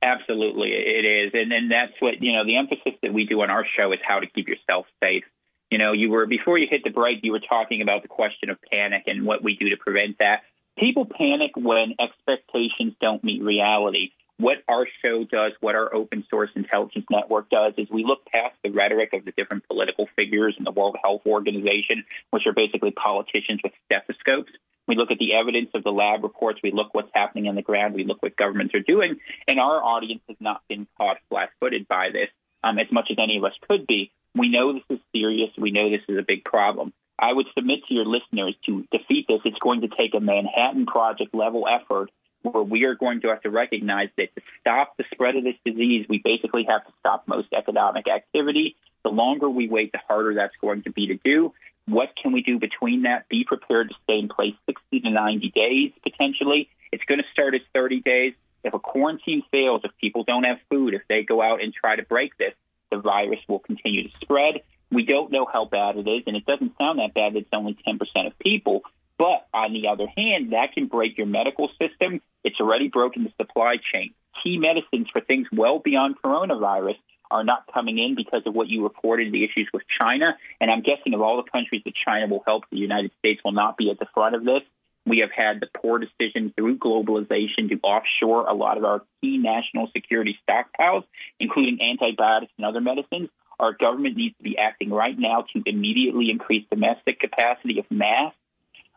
Absolutely, 0.00 0.70
it 0.70 1.04
is, 1.04 1.30
and 1.32 1.52
and 1.52 1.70
that's 1.70 1.92
what 2.00 2.20
you 2.20 2.32
know. 2.32 2.44
The 2.44 2.56
emphasis 2.56 2.94
that 3.02 3.12
we 3.12 3.24
do 3.24 3.40
on 3.42 3.50
our 3.50 3.64
show 3.76 3.92
is 3.92 4.00
how 4.04 4.18
to 4.18 4.26
keep 4.26 4.48
yourself 4.48 4.86
safe. 5.02 5.24
You 5.72 5.78
know, 5.78 5.92
you 5.92 6.10
were 6.10 6.26
before 6.26 6.58
you 6.58 6.66
hit 6.70 6.84
the 6.84 6.90
break, 6.90 7.20
you 7.22 7.32
were 7.32 7.40
talking 7.40 7.80
about 7.80 8.02
the 8.02 8.08
question 8.08 8.50
of 8.50 8.58
panic 8.70 9.04
and 9.06 9.24
what 9.24 9.42
we 9.42 9.56
do 9.56 9.70
to 9.70 9.78
prevent 9.78 10.18
that. 10.18 10.42
People 10.76 11.06
panic 11.06 11.52
when 11.56 11.94
expectations 11.98 12.92
don't 13.00 13.24
meet 13.24 13.42
reality. 13.42 14.10
What 14.36 14.58
our 14.68 14.86
show 15.00 15.24
does, 15.24 15.52
what 15.60 15.74
our 15.74 15.94
open 15.94 16.26
source 16.28 16.50
intelligence 16.54 17.06
network 17.10 17.48
does, 17.48 17.72
is 17.78 17.88
we 17.90 18.04
look 18.04 18.26
past 18.26 18.54
the 18.62 18.68
rhetoric 18.68 19.14
of 19.14 19.24
the 19.24 19.32
different 19.32 19.66
political 19.66 20.08
figures 20.14 20.54
in 20.58 20.64
the 20.64 20.72
World 20.72 20.98
Health 21.02 21.22
Organization, 21.24 22.04
which 22.32 22.46
are 22.46 22.52
basically 22.52 22.90
politicians 22.90 23.60
with 23.64 23.72
stethoscopes. 23.86 24.52
We 24.86 24.96
look 24.96 25.10
at 25.10 25.18
the 25.18 25.32
evidence 25.32 25.70
of 25.72 25.84
the 25.84 25.90
lab 25.90 26.22
reports. 26.22 26.60
We 26.62 26.72
look 26.72 26.92
what's 26.92 27.12
happening 27.14 27.48
on 27.48 27.54
the 27.54 27.62
ground. 27.62 27.94
We 27.94 28.04
look 28.04 28.22
what 28.22 28.36
governments 28.36 28.74
are 28.74 28.80
doing. 28.80 29.20
And 29.48 29.58
our 29.58 29.82
audience 29.82 30.20
has 30.28 30.36
not 30.38 30.60
been 30.68 30.86
caught 30.98 31.16
flat 31.30 31.48
footed 31.60 31.88
by 31.88 32.10
this 32.12 32.28
um, 32.62 32.78
as 32.78 32.92
much 32.92 33.08
as 33.10 33.16
any 33.18 33.38
of 33.38 33.44
us 33.44 33.54
could 33.66 33.86
be. 33.86 34.12
We 34.34 34.48
know 34.48 34.72
this 34.72 34.82
is 34.88 34.98
serious. 35.14 35.50
We 35.58 35.70
know 35.70 35.90
this 35.90 36.00
is 36.08 36.18
a 36.18 36.24
big 36.26 36.44
problem. 36.44 36.92
I 37.18 37.32
would 37.32 37.46
submit 37.54 37.80
to 37.88 37.94
your 37.94 38.06
listeners 38.06 38.56
to 38.66 38.86
defeat 38.90 39.26
this, 39.28 39.40
it's 39.44 39.58
going 39.58 39.82
to 39.82 39.88
take 39.88 40.14
a 40.14 40.20
Manhattan 40.20 40.86
Project 40.86 41.34
level 41.34 41.66
effort 41.68 42.10
where 42.42 42.64
we 42.64 42.84
are 42.84 42.94
going 42.94 43.20
to 43.20 43.28
have 43.28 43.42
to 43.42 43.50
recognize 43.50 44.08
that 44.16 44.34
to 44.34 44.42
stop 44.60 44.96
the 44.96 45.04
spread 45.12 45.36
of 45.36 45.44
this 45.44 45.54
disease, 45.64 46.06
we 46.08 46.20
basically 46.22 46.66
have 46.68 46.84
to 46.84 46.92
stop 46.98 47.28
most 47.28 47.48
economic 47.52 48.08
activity. 48.08 48.76
The 49.04 49.10
longer 49.10 49.48
we 49.48 49.68
wait, 49.68 49.92
the 49.92 50.00
harder 50.08 50.34
that's 50.34 50.54
going 50.60 50.82
to 50.82 50.90
be 50.90 51.08
to 51.08 51.18
do. 51.24 51.52
What 51.86 52.10
can 52.20 52.32
we 52.32 52.42
do 52.42 52.58
between 52.58 53.02
that? 53.02 53.28
Be 53.28 53.44
prepared 53.44 53.90
to 53.90 53.94
stay 54.04 54.18
in 54.18 54.28
place 54.28 54.54
60 54.66 55.00
to 55.00 55.10
90 55.10 55.50
days 55.50 55.92
potentially. 56.02 56.68
It's 56.90 57.04
going 57.04 57.18
to 57.18 57.26
start 57.32 57.54
as 57.54 57.60
30 57.74 58.00
days. 58.00 58.34
If 58.64 58.74
a 58.74 58.78
quarantine 58.78 59.42
fails, 59.50 59.82
if 59.84 59.90
people 60.00 60.24
don't 60.24 60.44
have 60.44 60.58
food, 60.70 60.94
if 60.94 61.02
they 61.08 61.22
go 61.22 61.42
out 61.42 61.62
and 61.62 61.74
try 61.74 61.96
to 61.96 62.02
break 62.02 62.36
this, 62.38 62.54
the 62.92 62.98
virus 62.98 63.40
will 63.48 63.58
continue 63.58 64.04
to 64.04 64.14
spread. 64.20 64.60
We 64.90 65.04
don't 65.04 65.32
know 65.32 65.46
how 65.50 65.64
bad 65.64 65.96
it 65.96 66.06
is, 66.06 66.24
and 66.26 66.36
it 66.36 66.44
doesn't 66.44 66.76
sound 66.78 66.98
that 66.98 67.14
bad 67.14 67.34
it's 67.34 67.48
only 67.52 67.76
10% 67.88 67.98
of 68.26 68.38
people. 68.38 68.82
But 69.18 69.48
on 69.54 69.72
the 69.72 69.88
other 69.88 70.06
hand, 70.06 70.52
that 70.52 70.72
can 70.74 70.86
break 70.86 71.16
your 71.16 71.26
medical 71.26 71.68
system. 71.80 72.20
It's 72.44 72.60
already 72.60 72.88
broken 72.88 73.24
the 73.24 73.32
supply 73.40 73.76
chain. 73.92 74.14
Key 74.42 74.58
medicines 74.58 75.08
for 75.12 75.20
things 75.20 75.46
well 75.52 75.78
beyond 75.78 76.16
coronavirus 76.22 76.96
are 77.30 77.44
not 77.44 77.64
coming 77.72 77.98
in 77.98 78.14
because 78.14 78.42
of 78.46 78.54
what 78.54 78.68
you 78.68 78.82
reported 78.82 79.32
the 79.32 79.44
issues 79.44 79.68
with 79.72 79.82
China. 80.00 80.36
And 80.60 80.70
I'm 80.70 80.82
guessing 80.82 81.14
of 81.14 81.22
all 81.22 81.38
the 81.38 81.50
countries 81.50 81.82
that 81.86 81.94
China 82.06 82.26
will 82.26 82.42
help, 82.46 82.64
the 82.70 82.76
United 82.76 83.10
States 83.18 83.40
will 83.44 83.52
not 83.52 83.78
be 83.78 83.90
at 83.90 83.98
the 83.98 84.06
front 84.12 84.34
of 84.34 84.44
this. 84.44 84.62
We 85.04 85.18
have 85.18 85.32
had 85.32 85.60
the 85.60 85.68
poor 85.80 85.98
decision 85.98 86.52
through 86.56 86.78
globalization 86.78 87.68
to 87.70 87.80
offshore 87.82 88.46
a 88.46 88.54
lot 88.54 88.78
of 88.78 88.84
our 88.84 89.02
key 89.20 89.38
national 89.38 89.88
security 89.92 90.38
stockpiles, 90.48 91.04
including 91.40 91.80
antibiotics 91.82 92.52
and 92.56 92.66
other 92.66 92.80
medicines. 92.80 93.28
Our 93.58 93.72
government 93.72 94.16
needs 94.16 94.36
to 94.36 94.42
be 94.42 94.58
acting 94.58 94.90
right 94.90 95.18
now 95.18 95.44
to 95.52 95.62
immediately 95.66 96.30
increase 96.30 96.64
domestic 96.70 97.20
capacity 97.20 97.78
of 97.78 97.90
masks, 97.90 98.38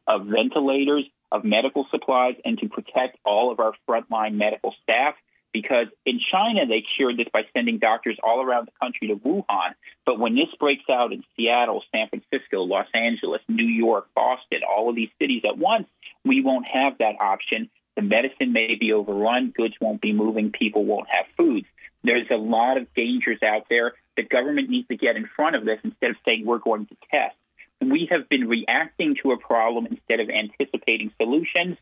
of 0.08 0.28
ventilators, 0.28 1.06
of 1.32 1.44
medical 1.44 1.88
supplies, 1.90 2.36
and 2.46 2.58
to 2.60 2.70
protect 2.70 3.18
all 3.26 3.52
of 3.52 3.60
our 3.60 3.74
frontline 3.88 4.36
medical 4.36 4.74
staff 4.84 5.16
because 5.56 5.88
in 6.06 6.20
China 6.34 6.66
they 6.66 6.84
cured 6.98 7.16
this 7.16 7.28
by 7.32 7.44
sending 7.54 7.78
doctors 7.78 8.18
all 8.22 8.42
around 8.42 8.68
the 8.68 8.74
country 8.82 9.08
to 9.08 9.16
Wuhan. 9.16 9.74
But 10.06 10.20
when 10.20 10.36
this 10.36 10.50
breaks 10.60 10.84
out 10.92 11.14
in 11.14 11.24
Seattle, 11.38 11.82
San 11.94 12.10
Francisco, 12.10 12.64
Los 12.64 12.88
Angeles, 12.94 13.42
New 13.48 13.64
York, 13.64 14.10
Boston, 14.14 14.60
all 14.70 14.90
of 14.90 14.98
these 14.98 15.08
cities 15.18 15.44
at 15.48 15.58
once, 15.58 15.88
we 16.26 16.42
won't 16.42 16.66
have 16.68 16.98
that 16.98 17.16
option. 17.22 17.70
The 17.96 18.02
medicine 18.02 18.52
may 18.52 18.76
be 18.76 18.92
overrun, 18.92 19.54
goods 19.56 19.76
won't 19.80 20.02
be 20.02 20.12
moving, 20.12 20.52
people 20.52 20.84
won't 20.84 21.08
have 21.08 21.26
food. 21.38 21.66
There's 22.04 22.28
a 22.30 22.36
lot 22.36 22.78
of 22.78 22.94
dangers 22.94 23.42
out 23.42 23.68
there. 23.70 23.94
The 24.18 24.24
government 24.24 24.70
needs 24.70 24.88
to 24.90 24.98
get 24.98 25.16
in 25.16 25.28
front 25.36 25.56
of 25.56 25.66
this 25.66 25.80
instead 25.84 26.12
of 26.12 26.18
saying 26.26 26.46
we're 26.46 26.60
going 26.60 26.86
to 26.88 26.96
test. 27.10 27.36
We 27.82 28.08
have 28.12 28.30
been 28.30 28.48
reacting 28.48 29.16
to 29.24 29.32
a 29.32 29.38
problem 29.38 29.86
instead 29.86 30.20
of 30.20 30.30
anticipating 30.30 31.12
solutions. 31.18 31.78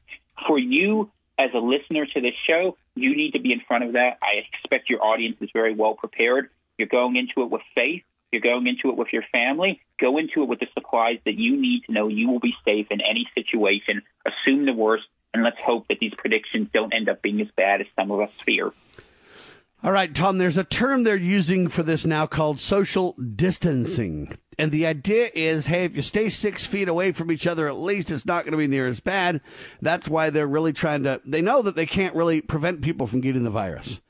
For 0.48 0.58
you 0.60 1.12
as 1.38 1.52
a 1.54 1.60
listener 1.60 2.06
to 2.06 2.22
this 2.22 2.34
show, 2.48 2.78
you 2.96 3.16
need 3.16 3.32
to 3.32 3.40
be 3.40 3.52
in 3.52 3.62
front 3.68 3.84
of 3.84 3.94
that. 3.94 4.18
I 4.22 4.44
expect 4.54 4.90
your 4.90 5.04
audience 5.04 5.38
is 5.42 5.50
very 5.54 5.74
well 5.74 5.94
prepared. 5.96 6.50
You're 6.78 6.88
going 6.88 7.16
into 7.16 7.42
it 7.44 7.52
with 7.52 7.62
faith. 7.76 8.04
You're 8.34 8.42
going 8.42 8.68
into 8.68 8.90
it 8.90 8.98
with 8.98 9.14
your 9.14 9.24
family. 9.32 9.80
Go 10.02 10.18
into 10.18 10.42
it 10.42 10.50
with 10.50 10.60
the 10.60 10.68
supplies 10.74 11.20
that 11.26 11.36
you 11.36 11.56
need 11.56 11.84
to 11.86 11.94
know 11.94 12.08
you 12.08 12.30
will 12.30 12.40
be 12.40 12.56
safe 12.66 12.88
in 12.90 13.00
any 13.00 13.28
situation. 13.36 14.02
Assume 14.26 14.66
the 14.66 14.74
worst, 14.74 15.06
and 15.34 15.44
let's 15.44 15.60
hope 15.64 15.88
that 15.88 16.00
these 16.00 16.14
predictions 16.18 16.70
don't 16.74 16.94
end 16.94 17.10
up 17.10 17.22
being 17.22 17.40
as 17.42 17.48
bad 17.56 17.82
as 17.82 17.88
some 17.96 18.10
of 18.10 18.20
us 18.20 18.32
fear. 18.44 18.72
All 19.84 19.92
right, 19.92 20.16
Tom, 20.16 20.38
there's 20.38 20.58
a 20.58 20.64
term 20.64 21.04
they're 21.04 21.18
using 21.18 21.68
for 21.68 21.84
this 21.84 22.06
now 22.06 22.26
called 22.26 22.60
social 22.60 23.14
distancing. 23.14 24.38
And 24.58 24.72
the 24.72 24.86
idea 24.86 25.30
is, 25.36 25.66
hey, 25.66 25.84
if 25.84 25.96
you 25.96 26.02
stay 26.02 26.30
six 26.30 26.66
feet 26.66 26.88
away 26.88 27.12
from 27.12 27.32
each 27.32 27.46
other, 27.46 27.68
at 27.68 27.76
least 27.76 28.10
it's 28.10 28.26
not 28.26 28.46
going 28.46 28.54
to 28.54 28.58
be 28.58 28.68
near 28.68 28.88
as 28.88 29.02
bad. 29.02 29.42
That's 29.82 30.08
why 30.08 30.30
they're 30.30 30.48
really 30.48 30.74
trying 30.74 31.04
to, 31.04 31.22
they 31.26 31.42
know 31.42 31.62
that 31.62 31.76
they 31.76 31.86
can't 31.86 32.16
really 32.16 32.40
prevent 32.40 32.82
people 32.82 33.08
from 33.08 33.22
getting 33.22 33.44
the 33.44 33.50
virus. 33.50 34.02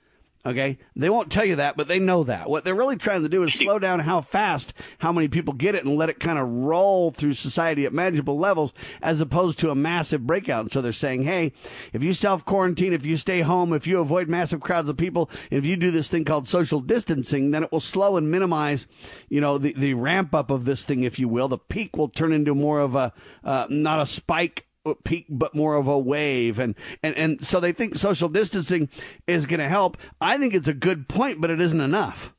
Okay. 0.46 0.78
They 0.94 1.10
won't 1.10 1.32
tell 1.32 1.46
you 1.46 1.56
that, 1.56 1.78
but 1.78 1.88
they 1.88 2.00
know 2.00 2.24
that. 2.24 2.50
What 2.50 2.66
they're 2.66 2.76
really 2.76 2.98
trying 2.98 3.24
to 3.24 3.30
do 3.30 3.44
is 3.44 3.54
slow 3.60 3.80
down 3.80 4.02
how 4.02 4.20
fast, 4.22 4.74
how 5.00 5.12
many 5.12 5.30
people 5.30 5.54
get 5.54 5.76
it 5.76 5.86
and 5.86 5.96
let 5.96 6.10
it 6.10 6.20
kind 6.20 6.38
of 6.38 6.50
roll 6.50 7.12
through 7.12 7.34
society 7.34 7.86
at 7.86 7.94
manageable 7.94 8.38
levels 8.38 8.74
as 9.02 9.22
opposed 9.22 9.60
to 9.60 9.72
a 9.72 9.76
massive 9.76 10.28
breakout. 10.28 10.66
And 10.66 10.72
so 10.72 10.82
they're 10.82 10.92
saying, 10.92 11.24
hey, 11.24 11.54
if 11.94 12.04
you 12.04 12.14
self 12.14 12.44
quarantine, 12.44 12.92
if 12.92 13.06
you 13.06 13.16
stay 13.16 13.42
home, 13.42 13.72
if 13.72 13.88
you 13.88 14.00
avoid 14.00 14.28
massive 14.28 14.60
crowds 14.60 14.90
of 14.90 14.98
people, 14.98 15.30
if 15.50 15.66
you 15.66 15.78
do 15.78 15.92
this 15.92 16.10
thing 16.10 16.26
called 16.26 16.48
social 16.48 16.82
distancing, 16.82 17.52
then 17.52 17.64
it 17.64 17.72
will 17.72 17.80
slow 17.80 18.18
and 18.18 18.30
minimize, 18.30 18.86
you 19.30 19.40
know, 19.40 19.58
the, 19.58 19.74
the 19.74 19.94
ramp 19.94 20.36
up 20.36 20.52
of 20.52 20.66
this 20.66 20.84
thing, 20.84 21.04
if 21.04 21.20
you 21.20 21.30
will. 21.30 21.48
The 21.48 21.58
peak 21.58 21.96
will 21.96 22.10
turn 22.10 22.34
into 22.34 22.54
more 22.54 22.82
of 22.82 22.96
a, 22.96 23.14
uh, 23.46 23.68
not 23.70 24.02
a 24.02 24.06
spike 24.06 24.68
peak, 25.04 25.26
but 25.30 25.56
more 25.56 25.76
of 25.76 25.88
a 25.88 25.98
wave. 25.98 26.60
And, 26.60 26.76
and, 27.02 27.16
and 27.18 27.46
so 27.46 27.60
they 27.60 27.72
think 27.72 27.96
social 27.96 28.30
distancing 28.30 28.90
is 29.28 29.46
going 29.46 29.60
to 29.60 29.70
help. 29.70 29.98
I 30.20 30.38
think 30.38 30.54
it's 30.54 30.68
a 30.68 30.74
good 30.74 31.08
point, 31.08 31.42
but 31.42 31.50
it 31.50 31.62
isn't 31.62 31.82
enough. 31.82 32.34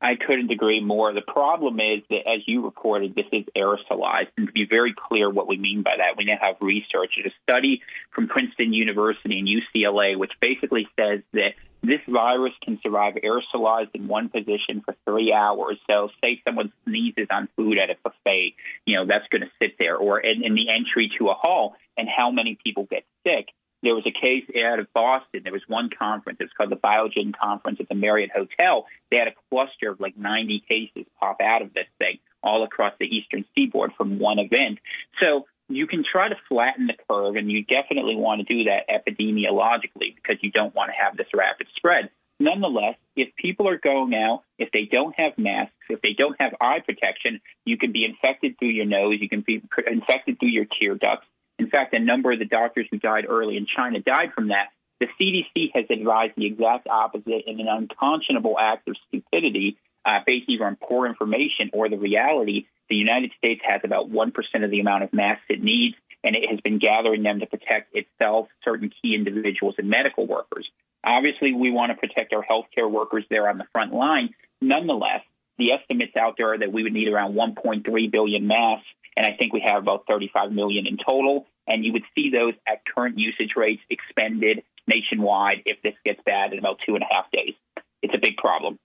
I 0.00 0.14
couldn't 0.14 0.50
agree 0.52 0.80
more. 0.80 1.12
The 1.12 1.22
problem 1.22 1.80
is 1.80 2.04
that, 2.08 2.20
as 2.20 2.42
you 2.46 2.64
reported, 2.64 3.16
this 3.16 3.26
is 3.32 3.44
aerosolized. 3.56 4.28
And 4.36 4.46
to 4.46 4.52
be 4.52 4.64
very 4.64 4.94
clear 4.96 5.28
what 5.28 5.48
we 5.48 5.56
mean 5.56 5.82
by 5.82 5.96
that, 5.98 6.16
we 6.16 6.24
now 6.24 6.36
have 6.40 6.56
research. 6.60 7.14
a 7.24 7.30
study 7.42 7.82
from 8.12 8.28
Princeton 8.28 8.72
University 8.72 9.40
and 9.40 9.48
UCLA, 9.48 10.16
which 10.16 10.32
basically 10.40 10.86
says 10.96 11.22
that 11.32 11.54
this 11.82 12.00
virus 12.08 12.52
can 12.62 12.78
survive 12.82 13.14
aerosolized 13.14 13.94
in 13.94 14.08
one 14.08 14.28
position 14.28 14.82
for 14.84 14.94
three 15.04 15.32
hours. 15.32 15.78
So, 15.88 16.10
say 16.22 16.40
someone 16.46 16.72
sneezes 16.84 17.28
on 17.30 17.48
food 17.56 17.78
at 17.78 17.90
a 17.90 17.96
buffet, 18.02 18.54
you 18.84 18.96
know, 18.96 19.06
that's 19.06 19.28
going 19.28 19.42
to 19.42 19.50
sit 19.60 19.76
there, 19.78 19.96
or 19.96 20.20
in, 20.20 20.44
in 20.44 20.54
the 20.54 20.70
entry 20.70 21.10
to 21.18 21.28
a 21.28 21.34
hall, 21.34 21.76
and 21.96 22.08
how 22.08 22.30
many 22.30 22.58
people 22.62 22.86
get 22.90 23.04
sick. 23.24 23.48
There 23.82 23.94
was 23.94 24.04
a 24.06 24.10
case 24.10 24.44
out 24.66 24.80
of 24.80 24.92
Boston. 24.92 25.42
There 25.44 25.52
was 25.52 25.62
one 25.68 25.88
conference. 25.96 26.38
It 26.40 26.44
was 26.44 26.52
called 26.56 26.70
the 26.70 26.76
Biogen 26.76 27.32
Conference 27.32 27.78
at 27.80 27.88
the 27.88 27.94
Marriott 27.94 28.30
Hotel. 28.34 28.86
They 29.10 29.18
had 29.18 29.28
a 29.28 29.34
cluster 29.50 29.90
of 29.90 30.00
like 30.00 30.16
90 30.16 30.64
cases 30.68 31.04
pop 31.20 31.40
out 31.40 31.62
of 31.62 31.72
this 31.74 31.86
thing 31.98 32.18
all 32.42 32.64
across 32.64 32.94
the 32.98 33.06
eastern 33.06 33.44
seaboard 33.54 33.92
from 33.96 34.18
one 34.18 34.40
event. 34.40 34.78
So 35.20 35.46
you 35.68 35.86
can 35.86 36.04
try 36.10 36.28
to 36.28 36.36
flatten 36.48 36.86
the 36.86 36.94
curve, 37.08 37.36
and 37.36 37.50
you 37.50 37.64
definitely 37.64 38.16
want 38.16 38.46
to 38.46 38.54
do 38.54 38.64
that 38.64 38.88
epidemiologically 38.88 40.14
because 40.14 40.36
you 40.40 40.50
don't 40.50 40.74
want 40.74 40.90
to 40.90 41.04
have 41.04 41.16
this 41.16 41.28
rapid 41.34 41.66
spread. 41.76 42.10
Nonetheless, 42.40 42.94
if 43.16 43.34
people 43.36 43.68
are 43.68 43.78
going 43.78 44.14
out, 44.14 44.44
if 44.58 44.70
they 44.72 44.88
don't 44.90 45.14
have 45.18 45.36
masks, 45.36 45.74
if 45.90 46.00
they 46.02 46.14
don't 46.16 46.40
have 46.40 46.54
eye 46.60 46.78
protection, 46.84 47.40
you 47.64 47.76
can 47.76 47.92
be 47.92 48.04
infected 48.04 48.58
through 48.58 48.68
your 48.68 48.86
nose, 48.86 49.18
you 49.20 49.28
can 49.28 49.40
be 49.40 49.60
infected 49.86 50.38
through 50.38 50.50
your 50.50 50.66
tear 50.80 50.94
ducts. 50.94 51.26
In 51.58 51.68
fact, 51.68 51.92
a 51.94 51.98
number 51.98 52.30
of 52.30 52.38
the 52.38 52.44
doctors 52.44 52.86
who 52.90 52.98
died 52.98 53.26
early 53.28 53.56
in 53.56 53.66
China 53.66 54.00
died 54.00 54.32
from 54.34 54.48
that. 54.48 54.68
The 55.00 55.08
CDC 55.20 55.70
has 55.74 55.84
advised 55.90 56.34
the 56.36 56.46
exact 56.46 56.86
opposite 56.88 57.44
in 57.46 57.60
an 57.60 57.68
unconscionable 57.68 58.56
act 58.58 58.86
of 58.88 58.96
stupidity 59.08 59.76
uh, 60.04 60.20
based 60.24 60.48
either 60.48 60.64
on 60.64 60.76
poor 60.76 61.06
information 61.06 61.70
or 61.72 61.88
the 61.88 61.98
reality 61.98 62.66
the 62.88 62.96
United 62.96 63.32
States 63.38 63.60
has 63.64 63.80
about 63.84 64.10
1% 64.10 64.32
of 64.64 64.70
the 64.70 64.80
amount 64.80 65.04
of 65.04 65.12
masks 65.12 65.44
it 65.48 65.62
needs, 65.62 65.96
and 66.24 66.34
it 66.34 66.48
has 66.50 66.60
been 66.60 66.78
gathering 66.78 67.22
them 67.22 67.40
to 67.40 67.46
protect 67.46 67.94
itself, 67.94 68.48
certain 68.64 68.90
key 68.90 69.14
individuals, 69.14 69.74
and 69.78 69.88
medical 69.88 70.26
workers. 70.26 70.68
Obviously, 71.04 71.52
we 71.52 71.70
want 71.70 71.92
to 71.92 71.96
protect 71.96 72.32
our 72.32 72.44
healthcare 72.44 72.90
workers 72.90 73.24
there 73.30 73.48
on 73.48 73.58
the 73.58 73.66
front 73.72 73.94
line. 73.94 74.30
Nonetheless, 74.60 75.22
the 75.58 75.72
estimates 75.72 76.16
out 76.16 76.34
there 76.36 76.54
are 76.54 76.58
that 76.58 76.72
we 76.72 76.82
would 76.82 76.92
need 76.92 77.08
around 77.08 77.34
1.3 77.34 78.10
billion 78.10 78.46
masks, 78.46 78.86
and 79.16 79.26
I 79.26 79.32
think 79.36 79.52
we 79.52 79.62
have 79.66 79.82
about 79.82 80.04
35 80.08 80.52
million 80.52 80.86
in 80.86 80.96
total. 80.96 81.46
And 81.66 81.84
you 81.84 81.92
would 81.92 82.04
see 82.14 82.30
those 82.30 82.54
at 82.66 82.82
current 82.86 83.18
usage 83.18 83.52
rates 83.56 83.82
expended 83.90 84.62
nationwide 84.86 85.62
if 85.66 85.82
this 85.82 85.94
gets 86.04 86.20
bad 86.24 86.52
in 86.52 86.58
about 86.58 86.80
two 86.86 86.94
and 86.94 87.02
a 87.02 87.14
half 87.14 87.30
days. 87.30 87.54
It's 88.02 88.14
a 88.14 88.18
big 88.18 88.36
problem. 88.36 88.78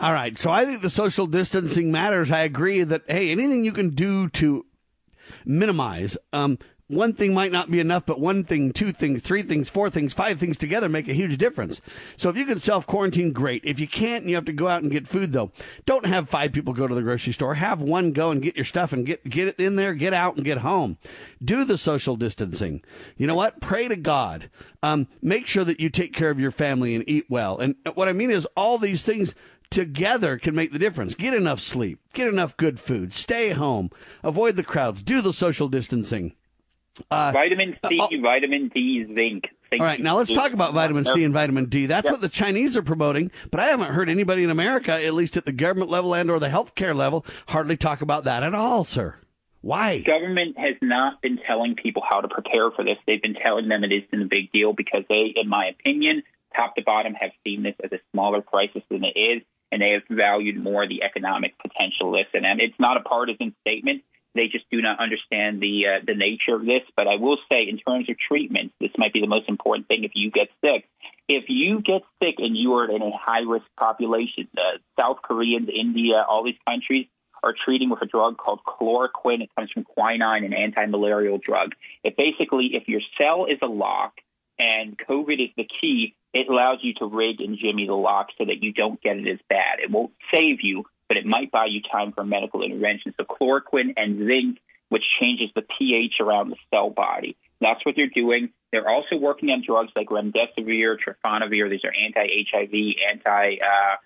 All 0.00 0.12
right. 0.12 0.38
So 0.38 0.50
I 0.50 0.64
think 0.64 0.82
the 0.82 0.90
social 0.90 1.26
distancing 1.26 1.90
matters. 1.90 2.30
I 2.30 2.42
agree 2.42 2.82
that, 2.84 3.02
hey, 3.08 3.30
anything 3.30 3.64
you 3.64 3.72
can 3.72 3.90
do 3.90 4.28
to 4.30 4.64
minimize, 5.44 6.16
um, 6.32 6.58
one 6.88 7.12
thing 7.12 7.34
might 7.34 7.52
not 7.52 7.70
be 7.70 7.80
enough, 7.80 8.06
but 8.06 8.18
one 8.18 8.44
thing, 8.44 8.72
two 8.72 8.92
things, 8.92 9.20
three 9.20 9.42
things, 9.42 9.68
four 9.68 9.90
things, 9.90 10.14
five 10.14 10.38
things 10.38 10.56
together 10.56 10.88
make 10.88 11.06
a 11.06 11.12
huge 11.12 11.36
difference. 11.36 11.82
So 12.16 12.30
if 12.30 12.36
you 12.36 12.46
can 12.46 12.58
self 12.58 12.86
quarantine, 12.86 13.32
great. 13.32 13.62
If 13.62 13.78
you 13.78 13.86
can't 13.86 14.22
and 14.22 14.30
you 14.30 14.36
have 14.36 14.46
to 14.46 14.54
go 14.54 14.68
out 14.68 14.82
and 14.82 14.90
get 14.90 15.06
food, 15.06 15.32
though, 15.32 15.52
don't 15.84 16.06
have 16.06 16.30
five 16.30 16.52
people 16.52 16.72
go 16.72 16.86
to 16.86 16.94
the 16.94 17.02
grocery 17.02 17.34
store. 17.34 17.54
Have 17.54 17.82
one 17.82 18.12
go 18.12 18.30
and 18.30 18.40
get 18.40 18.56
your 18.56 18.64
stuff 18.64 18.94
and 18.94 19.04
get, 19.04 19.28
get 19.28 19.48
it 19.48 19.60
in 19.60 19.76
there, 19.76 19.92
get 19.92 20.14
out 20.14 20.36
and 20.36 20.46
get 20.46 20.58
home. 20.58 20.96
Do 21.44 21.64
the 21.64 21.76
social 21.76 22.16
distancing. 22.16 22.82
You 23.18 23.26
know 23.26 23.34
what? 23.34 23.60
Pray 23.60 23.88
to 23.88 23.96
God. 23.96 24.48
Um, 24.82 25.08
make 25.20 25.46
sure 25.46 25.64
that 25.64 25.80
you 25.80 25.90
take 25.90 26.14
care 26.14 26.30
of 26.30 26.40
your 26.40 26.52
family 26.52 26.94
and 26.94 27.04
eat 27.06 27.26
well. 27.28 27.58
And 27.58 27.74
what 27.94 28.08
I 28.08 28.14
mean 28.14 28.30
is 28.30 28.46
all 28.56 28.78
these 28.78 29.02
things 29.02 29.34
together 29.70 30.38
can 30.38 30.54
make 30.54 30.72
the 30.72 30.78
difference. 30.78 31.14
Get 31.14 31.34
enough 31.34 31.60
sleep, 31.60 32.00
get 32.12 32.28
enough 32.28 32.56
good 32.56 32.80
food, 32.80 33.12
stay 33.12 33.50
home, 33.50 33.90
avoid 34.22 34.56
the 34.56 34.64
crowds, 34.64 35.02
do 35.02 35.20
the 35.20 35.32
social 35.32 35.68
distancing. 35.68 36.34
Uh, 37.10 37.30
vitamin 37.32 37.76
C, 37.88 37.98
uh, 38.00 38.08
vitamin 38.20 38.68
D, 38.74 39.04
zinc. 39.14 39.48
All 39.72 39.78
right, 39.80 40.00
now 40.00 40.16
let's 40.16 40.32
talk 40.32 40.52
about 40.52 40.72
vitamin 40.72 41.04
C 41.04 41.22
and 41.22 41.32
vitamin 41.32 41.66
D. 41.66 41.86
That's 41.86 42.06
yep. 42.06 42.12
what 42.12 42.20
the 42.20 42.28
Chinese 42.28 42.76
are 42.76 42.82
promoting, 42.82 43.30
but 43.50 43.60
I 43.60 43.66
haven't 43.66 43.92
heard 43.92 44.08
anybody 44.08 44.42
in 44.42 44.50
America, 44.50 44.92
at 44.92 45.14
least 45.14 45.36
at 45.36 45.44
the 45.44 45.52
government 45.52 45.90
level 45.90 46.14
and 46.14 46.30
or 46.30 46.38
the 46.38 46.48
healthcare 46.48 46.96
level, 46.96 47.24
hardly 47.48 47.76
talk 47.76 48.00
about 48.00 48.24
that 48.24 48.42
at 48.42 48.54
all, 48.54 48.84
sir. 48.84 49.16
Why? 49.60 50.00
Government 50.00 50.58
has 50.58 50.76
not 50.80 51.20
been 51.20 51.38
telling 51.46 51.74
people 51.74 52.02
how 52.08 52.20
to 52.20 52.28
prepare 52.28 52.70
for 52.70 52.84
this. 52.84 52.96
They've 53.06 53.20
been 53.20 53.34
telling 53.34 53.68
them 53.68 53.84
it 53.84 53.92
isn't 53.92 54.22
a 54.22 54.26
big 54.26 54.50
deal 54.52 54.72
because 54.72 55.04
they, 55.08 55.34
in 55.36 55.48
my 55.48 55.66
opinion, 55.66 56.22
top 56.56 56.76
to 56.76 56.82
bottom, 56.82 57.14
have 57.14 57.30
seen 57.44 57.62
this 57.62 57.74
as 57.82 57.92
a 57.92 57.98
smaller 58.12 58.40
crisis 58.40 58.82
than 58.88 59.04
it 59.04 59.18
is 59.18 59.42
and 59.70 59.82
they 59.82 59.90
have 59.90 60.02
valued 60.10 60.62
more 60.62 60.86
the 60.86 61.02
economic 61.02 61.54
potential 61.58 62.14
of. 62.14 62.26
And, 62.34 62.46
and 62.46 62.60
it's 62.60 62.78
not 62.78 62.96
a 62.96 63.02
partisan 63.02 63.54
statement. 63.60 64.02
They 64.34 64.48
just 64.48 64.66
do 64.70 64.80
not 64.80 65.00
understand 65.00 65.60
the 65.60 65.86
uh, 65.86 66.04
the 66.06 66.14
nature 66.14 66.54
of 66.54 66.64
this. 66.64 66.82
But 66.96 67.08
I 67.08 67.16
will 67.16 67.38
say, 67.50 67.62
in 67.68 67.78
terms 67.78 68.08
of 68.08 68.16
treatment, 68.18 68.72
this 68.80 68.90
might 68.96 69.12
be 69.12 69.20
the 69.20 69.26
most 69.26 69.48
important 69.48 69.88
thing. 69.88 70.04
If 70.04 70.12
you 70.14 70.30
get 70.30 70.48
sick, 70.60 70.88
if 71.28 71.44
you 71.48 71.80
get 71.80 72.02
sick 72.22 72.36
and 72.38 72.56
you 72.56 72.74
are 72.74 72.90
in 72.90 73.02
a 73.02 73.10
high 73.16 73.40
risk 73.40 73.66
population, 73.76 74.48
uh, 74.56 74.78
South 75.00 75.18
Koreans, 75.22 75.68
India, 75.74 76.24
all 76.28 76.44
these 76.44 76.60
countries 76.66 77.06
are 77.42 77.54
treating 77.64 77.88
with 77.90 78.02
a 78.02 78.06
drug 78.06 78.36
called 78.36 78.60
chloroquine. 78.66 79.42
It 79.42 79.50
comes 79.56 79.70
from 79.72 79.84
quinine, 79.84 80.44
an 80.44 80.52
anti-malarial 80.52 81.38
drug. 81.38 81.72
It 82.04 82.16
basically, 82.16 82.70
if 82.74 82.88
your 82.88 83.00
cell 83.16 83.46
is 83.46 83.58
a 83.62 83.66
lock 83.66 84.14
and 84.58 84.98
COVID 84.98 85.42
is 85.42 85.50
the 85.56 85.68
key, 85.80 86.14
it 86.34 86.48
allows 86.48 86.78
you 86.82 86.94
to 86.94 87.06
rig 87.06 87.40
and 87.40 87.58
jimmy 87.58 87.86
the 87.86 87.94
lock 87.94 88.28
so 88.36 88.44
that 88.44 88.62
you 88.62 88.72
don't 88.72 89.00
get 89.00 89.16
it 89.16 89.28
as 89.28 89.38
bad. 89.48 89.80
It 89.82 89.90
won't 89.90 90.12
save 90.32 90.58
you, 90.62 90.84
but 91.08 91.16
it 91.16 91.26
might 91.26 91.50
buy 91.50 91.66
you 91.66 91.80
time 91.82 92.12
for 92.12 92.24
medical 92.24 92.62
intervention. 92.62 93.14
So 93.18 93.24
chloroquine 93.24 93.94
and 93.96 94.26
zinc, 94.26 94.58
which 94.88 95.04
changes 95.20 95.50
the 95.54 95.62
pH 95.62 96.14
around 96.20 96.50
the 96.50 96.56
cell 96.70 96.90
body. 96.90 97.36
That's 97.60 97.84
what 97.84 97.96
they're 97.96 98.08
doing. 98.08 98.50
They're 98.72 98.88
also 98.88 99.16
working 99.16 99.50
on 99.50 99.62
drugs 99.66 99.92
like 99.96 100.08
remdesivir, 100.08 100.96
trifonavir. 100.98 101.70
These 101.70 101.84
are 101.84 101.92
anti-HIV, 101.92 102.72
anti 103.10 103.56
uh, 103.56 103.96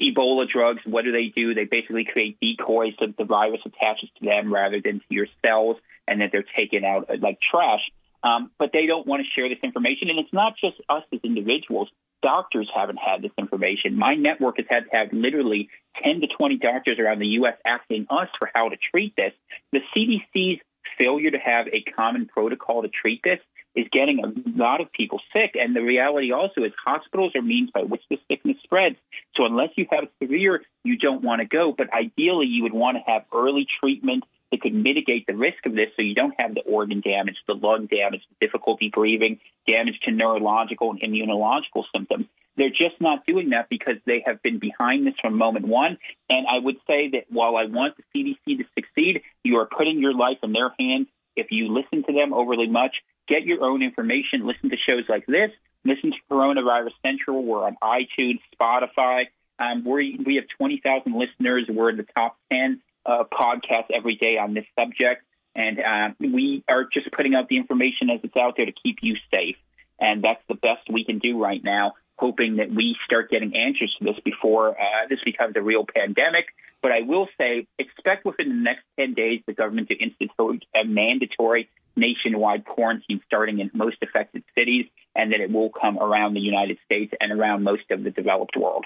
Ebola 0.00 0.48
drugs. 0.48 0.80
What 0.84 1.04
do 1.04 1.12
they 1.12 1.32
do? 1.34 1.54
They 1.54 1.64
basically 1.64 2.04
create 2.04 2.38
decoys 2.40 2.94
so 2.98 3.06
that 3.06 3.16
the 3.16 3.24
virus 3.24 3.60
attaches 3.64 4.08
to 4.18 4.24
them 4.24 4.52
rather 4.52 4.80
than 4.80 5.00
to 5.00 5.06
your 5.10 5.26
cells, 5.44 5.76
and 6.08 6.20
that 6.20 6.30
they're 6.32 6.44
taken 6.56 6.84
out 6.84 7.08
like 7.20 7.38
trash. 7.50 7.80
Um, 8.26 8.50
but 8.58 8.70
they 8.72 8.86
don't 8.86 9.06
want 9.06 9.22
to 9.22 9.28
share 9.34 9.48
this 9.48 9.58
information. 9.62 10.10
And 10.10 10.18
it's 10.18 10.32
not 10.32 10.54
just 10.60 10.76
us 10.88 11.04
as 11.12 11.20
individuals. 11.22 11.88
Doctors 12.22 12.68
haven't 12.74 12.98
had 12.98 13.22
this 13.22 13.30
information. 13.38 13.96
My 13.96 14.14
network 14.14 14.56
has 14.56 14.66
had 14.68 14.84
to 14.90 14.96
have 14.96 15.12
literally 15.12 15.68
10 16.02 16.22
to 16.22 16.26
20 16.26 16.56
doctors 16.56 16.98
around 16.98 17.20
the 17.20 17.26
U.S. 17.40 17.54
asking 17.64 18.06
us 18.10 18.28
for 18.38 18.50
how 18.52 18.68
to 18.68 18.76
treat 18.90 19.14
this. 19.16 19.32
The 19.72 19.80
CDC's 19.94 20.60
failure 20.98 21.30
to 21.30 21.38
have 21.38 21.66
a 21.68 21.82
common 21.82 22.26
protocol 22.26 22.82
to 22.82 22.88
treat 22.88 23.20
this 23.22 23.38
is 23.76 23.86
getting 23.92 24.24
a 24.24 24.58
lot 24.58 24.80
of 24.80 24.90
people 24.90 25.20
sick. 25.32 25.54
And 25.54 25.76
the 25.76 25.82
reality 25.82 26.32
also 26.32 26.64
is 26.64 26.72
hospitals 26.82 27.32
are 27.36 27.42
means 27.42 27.70
by 27.70 27.82
which 27.82 28.02
the 28.08 28.18
sickness 28.28 28.56
spreads. 28.64 28.96
So 29.36 29.44
unless 29.44 29.70
you 29.76 29.86
have 29.90 30.04
severe, 30.20 30.62
you 30.82 30.96
don't 30.96 31.22
want 31.22 31.42
to 31.42 31.46
go. 31.46 31.74
But 31.76 31.92
ideally, 31.92 32.46
you 32.46 32.62
would 32.62 32.72
want 32.72 32.96
to 32.96 33.12
have 33.12 33.24
early 33.32 33.66
treatment 33.80 34.24
that 34.50 34.60
could 34.60 34.74
mitigate 34.74 35.26
the 35.26 35.36
risk 35.36 35.66
of 35.66 35.74
this 35.74 35.88
so 35.96 36.02
you 36.02 36.14
don't 36.14 36.34
have 36.38 36.54
the 36.54 36.62
organ 36.62 37.00
damage, 37.00 37.36
the 37.46 37.54
lung 37.54 37.86
damage, 37.86 38.22
difficulty 38.40 38.90
breathing, 38.92 39.40
damage 39.66 39.98
to 40.04 40.10
neurological 40.10 40.90
and 40.90 41.00
immunological 41.00 41.84
symptoms. 41.94 42.26
They're 42.56 42.70
just 42.70 43.00
not 43.00 43.26
doing 43.26 43.50
that 43.50 43.68
because 43.68 43.96
they 44.06 44.22
have 44.24 44.42
been 44.42 44.58
behind 44.58 45.06
this 45.06 45.14
from 45.20 45.36
moment 45.36 45.66
one. 45.66 45.98
And 46.30 46.46
I 46.46 46.58
would 46.58 46.76
say 46.86 47.10
that 47.10 47.24
while 47.28 47.56
I 47.56 47.66
want 47.66 47.96
the 47.96 48.04
CDC 48.14 48.58
to 48.58 48.64
succeed, 48.74 49.22
you 49.44 49.58
are 49.58 49.66
putting 49.66 50.00
your 50.00 50.14
life 50.14 50.38
in 50.42 50.52
their 50.52 50.72
hands. 50.78 51.08
If 51.36 51.48
you 51.50 51.68
listen 51.68 52.02
to 52.04 52.12
them 52.12 52.32
overly 52.32 52.68
much, 52.68 52.96
get 53.28 53.44
your 53.44 53.62
own 53.62 53.82
information, 53.82 54.46
listen 54.46 54.70
to 54.70 54.76
shows 54.76 55.04
like 55.08 55.26
this, 55.26 55.50
Listen 55.86 56.10
to 56.10 56.18
Coronavirus 56.28 56.90
Central. 57.00 57.44
We're 57.44 57.64
on 57.64 57.76
iTunes, 57.80 58.40
Spotify. 58.58 59.26
Um, 59.58 59.84
we 59.84 60.18
we 60.24 60.34
have 60.34 60.44
20,000 60.58 61.16
listeners. 61.16 61.66
We're 61.68 61.90
in 61.90 61.96
the 61.96 62.06
top 62.14 62.36
10 62.50 62.80
uh, 63.06 63.24
podcasts 63.32 63.90
every 63.94 64.16
day 64.16 64.38
on 64.38 64.54
this 64.54 64.66
subject. 64.78 65.22
And 65.54 65.78
uh, 65.80 66.14
we 66.20 66.64
are 66.68 66.84
just 66.84 67.10
putting 67.12 67.34
out 67.34 67.48
the 67.48 67.56
information 67.56 68.10
as 68.10 68.20
it's 68.22 68.36
out 68.36 68.54
there 68.56 68.66
to 68.66 68.72
keep 68.72 68.98
you 69.00 69.16
safe. 69.30 69.56
And 69.98 70.22
that's 70.22 70.42
the 70.48 70.54
best 70.54 70.90
we 70.90 71.04
can 71.04 71.18
do 71.18 71.42
right 71.42 71.62
now, 71.64 71.94
hoping 72.18 72.56
that 72.56 72.70
we 72.70 72.96
start 73.04 73.30
getting 73.30 73.56
answers 73.56 73.94
to 73.98 74.04
this 74.04 74.20
before 74.22 74.70
uh, 74.70 75.08
this 75.08 75.20
becomes 75.24 75.56
a 75.56 75.62
real 75.62 75.86
pandemic. 75.86 76.46
But 76.82 76.92
I 76.92 77.00
will 77.00 77.28
say, 77.38 77.66
expect 77.78 78.26
within 78.26 78.50
the 78.50 78.54
next 78.54 78.84
10 78.98 79.14
days 79.14 79.40
the 79.46 79.54
government 79.54 79.88
to 79.88 79.96
institute 79.96 80.64
a 80.74 80.84
mandatory 80.84 81.70
nationwide 81.96 82.66
quarantine 82.66 83.22
starting 83.24 83.60
in 83.60 83.70
most 83.72 83.96
affected 84.02 84.44
cities, 84.56 84.84
and 85.14 85.32
that 85.32 85.40
it 85.40 85.50
will 85.50 85.70
come 85.70 85.98
around 85.98 86.34
the 86.34 86.40
United 86.40 86.76
States 86.84 87.14
and 87.18 87.32
around 87.32 87.62
most 87.62 87.90
of 87.90 88.04
the 88.04 88.10
developed 88.10 88.56
world. 88.56 88.84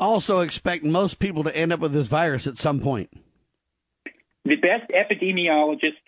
Also, 0.00 0.40
expect 0.40 0.82
most 0.82 1.18
people 1.18 1.44
to 1.44 1.54
end 1.54 1.74
up 1.74 1.80
with 1.80 1.92
this 1.92 2.06
virus 2.06 2.46
at 2.46 2.56
some 2.56 2.80
point. 2.80 3.10
The 4.46 4.56
best 4.56 4.90
epidemiologists 4.90 6.00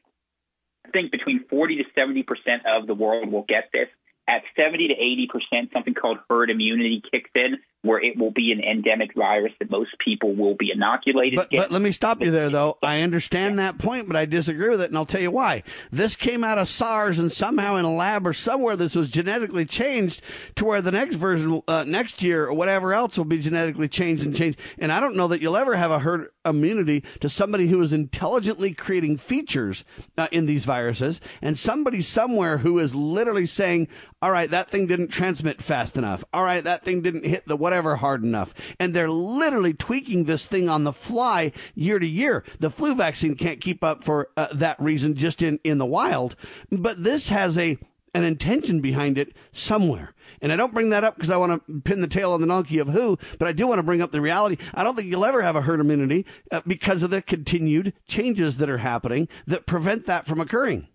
think 0.93 1.13
between 1.13 1.45
40 1.49 1.77
to 1.77 1.85
70 1.95 2.23
percent 2.23 2.63
of 2.67 2.87
the 2.87 2.95
world 2.95 3.31
will 3.31 3.45
get 3.47 3.69
this. 3.73 3.89
At 4.27 4.43
70 4.57 4.89
to 4.89 4.95
80 4.95 5.29
percent, 5.31 5.71
something 5.75 5.95
called 5.95 6.19
herd 6.31 6.49
immunity 6.49 7.03
kicks 7.13 7.31
in, 7.35 7.59
where 7.83 8.01
it 8.01 8.17
will 8.17 8.31
be 8.31 8.53
an 8.53 8.61
endemic 8.61 9.15
virus 9.15 9.53
that 9.59 9.71
most 9.71 9.91
people 9.99 10.35
will 10.35 10.55
be 10.55 10.71
inoculated. 10.73 11.37
But, 11.37 11.51
but 11.51 11.71
let 11.71 11.83
me 11.83 11.91
stop 11.93 12.23
you 12.23 12.31
there, 12.31 12.49
though. 12.49 12.79
I 12.83 13.01
understand 13.01 13.59
that 13.59 13.79
point, 13.79 14.07
but 14.07 14.17
I 14.17 14.25
disagree 14.25 14.71
with 14.71 14.81
it, 14.81 14.91
and 14.91 14.97
I'll 14.97 15.07
tell 15.07 15.21
you 15.21 15.33
why. 15.33 15.65
This 15.91 16.15
came 16.15 16.45
out 16.45 16.59
of 16.59 16.69
SARS, 16.69 17.19
and 17.19 17.33
somehow 17.33 17.77
in 17.77 17.85
a 17.85 17.93
lab 17.93 18.27
or 18.27 18.33
somewhere 18.33 18.77
this 18.77 18.95
was 18.95 19.11
genetically 19.11 19.65
changed 19.65 20.23
to 20.57 20.65
where 20.65 20.81
the 20.81 20.93
next 20.93 21.17
version, 21.17 21.61
uh, 21.67 21.85
next 21.87 22.23
year 22.23 22.47
or 22.47 22.55
whatever 22.55 22.93
else, 22.93 23.19
will 23.19 23.25
be 23.25 23.39
genetically 23.39 23.89
changed 23.89 24.25
and 24.25 24.35
changed. 24.35 24.61
And 24.79 24.93
I 24.93 25.01
don't 25.01 25.17
know 25.17 25.29
that 25.29 25.43
you'll 25.43 25.57
ever 25.57 25.75
have 25.75 25.91
a 25.91 25.99
herd 25.99 26.29
immunity 26.45 27.03
to 27.21 27.29
somebody 27.29 27.69
who 27.69 27.81
is 27.81 27.93
intelligently 27.93 28.75
creating 28.75 29.17
features 29.17 29.85
uh, 30.19 30.29
in 30.33 30.47
these 30.47 30.65
viruses, 30.65 31.21
and 31.41 31.59
somebody 31.59 32.01
somewhere 32.01 32.59
who 32.59 32.79
is 32.79 32.95
literally 32.95 33.47
saying, 33.47 33.89
"All 34.21 34.31
right, 34.31 34.51
that 34.51 34.71
thing 34.71 34.87
didn't 34.87 35.09
transmit 35.09 35.63
fast 35.63 35.97
enough. 35.97 36.25
All 36.33 36.45
right, 36.45 36.65
that 36.65 36.85
thing 36.85 37.03
didn't 37.03 37.25
hit 37.25 37.47
the 37.47 37.57
whatever 37.57 37.97
hard 37.97 38.23
enough. 38.23 38.55
And 38.79 38.95
they're 38.95 39.09
literally 39.09 39.75
tweaking 39.75 40.25
this 40.25 40.47
thing 40.47 40.69
on 40.69 40.85
the 40.85 40.93
fly 40.93 41.53
year 41.75 41.99
to 41.99 42.07
year. 42.07 42.45
The 42.61 42.71
flu 42.71 42.95
vaccine 42.95 43.37
can't 43.37 43.61
keep 43.61 43.83
up 43.83 44.03
for 44.05 44.29
uh, 44.37 44.49
that 44.55 44.81
reason 44.81 45.15
just 45.15 45.43
in, 45.43 45.59
in 45.65 45.79
the 45.79 45.87
wild. 45.87 46.37
But 46.71 47.03
this 47.03 47.29
has 47.29 47.59
a 47.59 47.79
an 48.15 48.25
intention 48.25 48.81
behind 48.81 49.17
it 49.17 49.35
somewhere. 49.53 50.15
And 50.41 50.53
I 50.53 50.57
don't 50.57 50.75
bring 50.75 50.91
that 50.91 51.05
up 51.05 51.17
because 51.17 51.31
I 51.31 51.37
want 51.37 51.67
to 51.67 51.81
pin 51.81 52.01
the 52.01 52.09
tail 52.09 52.33
on 52.33 52.41
the 52.41 52.47
donkey 52.47 52.79
of 52.79 52.89
who, 52.89 53.19
but 53.39 53.49
I 53.49 53.53
do 53.53 53.67
want 53.67 53.79
to 53.79 53.83
bring 53.83 54.03
up 54.03 54.13
the 54.13 54.21
reality. 54.21 54.57
I 54.75 54.85
don't 54.85 54.95
think 54.95 55.09
you'll 55.09 55.25
ever 55.25 55.43
have 55.43 55.57
a 55.57 55.63
herd 55.63 55.81
immunity 55.81 56.27
uh, 56.51 56.61
because 56.67 57.03
of 57.03 57.11
the 57.11 57.23
continued 57.23 57.95
changes 58.07 58.59
that 58.59 58.69
are 58.69 58.79
happening 58.79 59.29
that 59.47 59.67
prevent 59.67 60.07
that 60.07 60.27
from 60.27 60.41
occurring. 60.41 60.89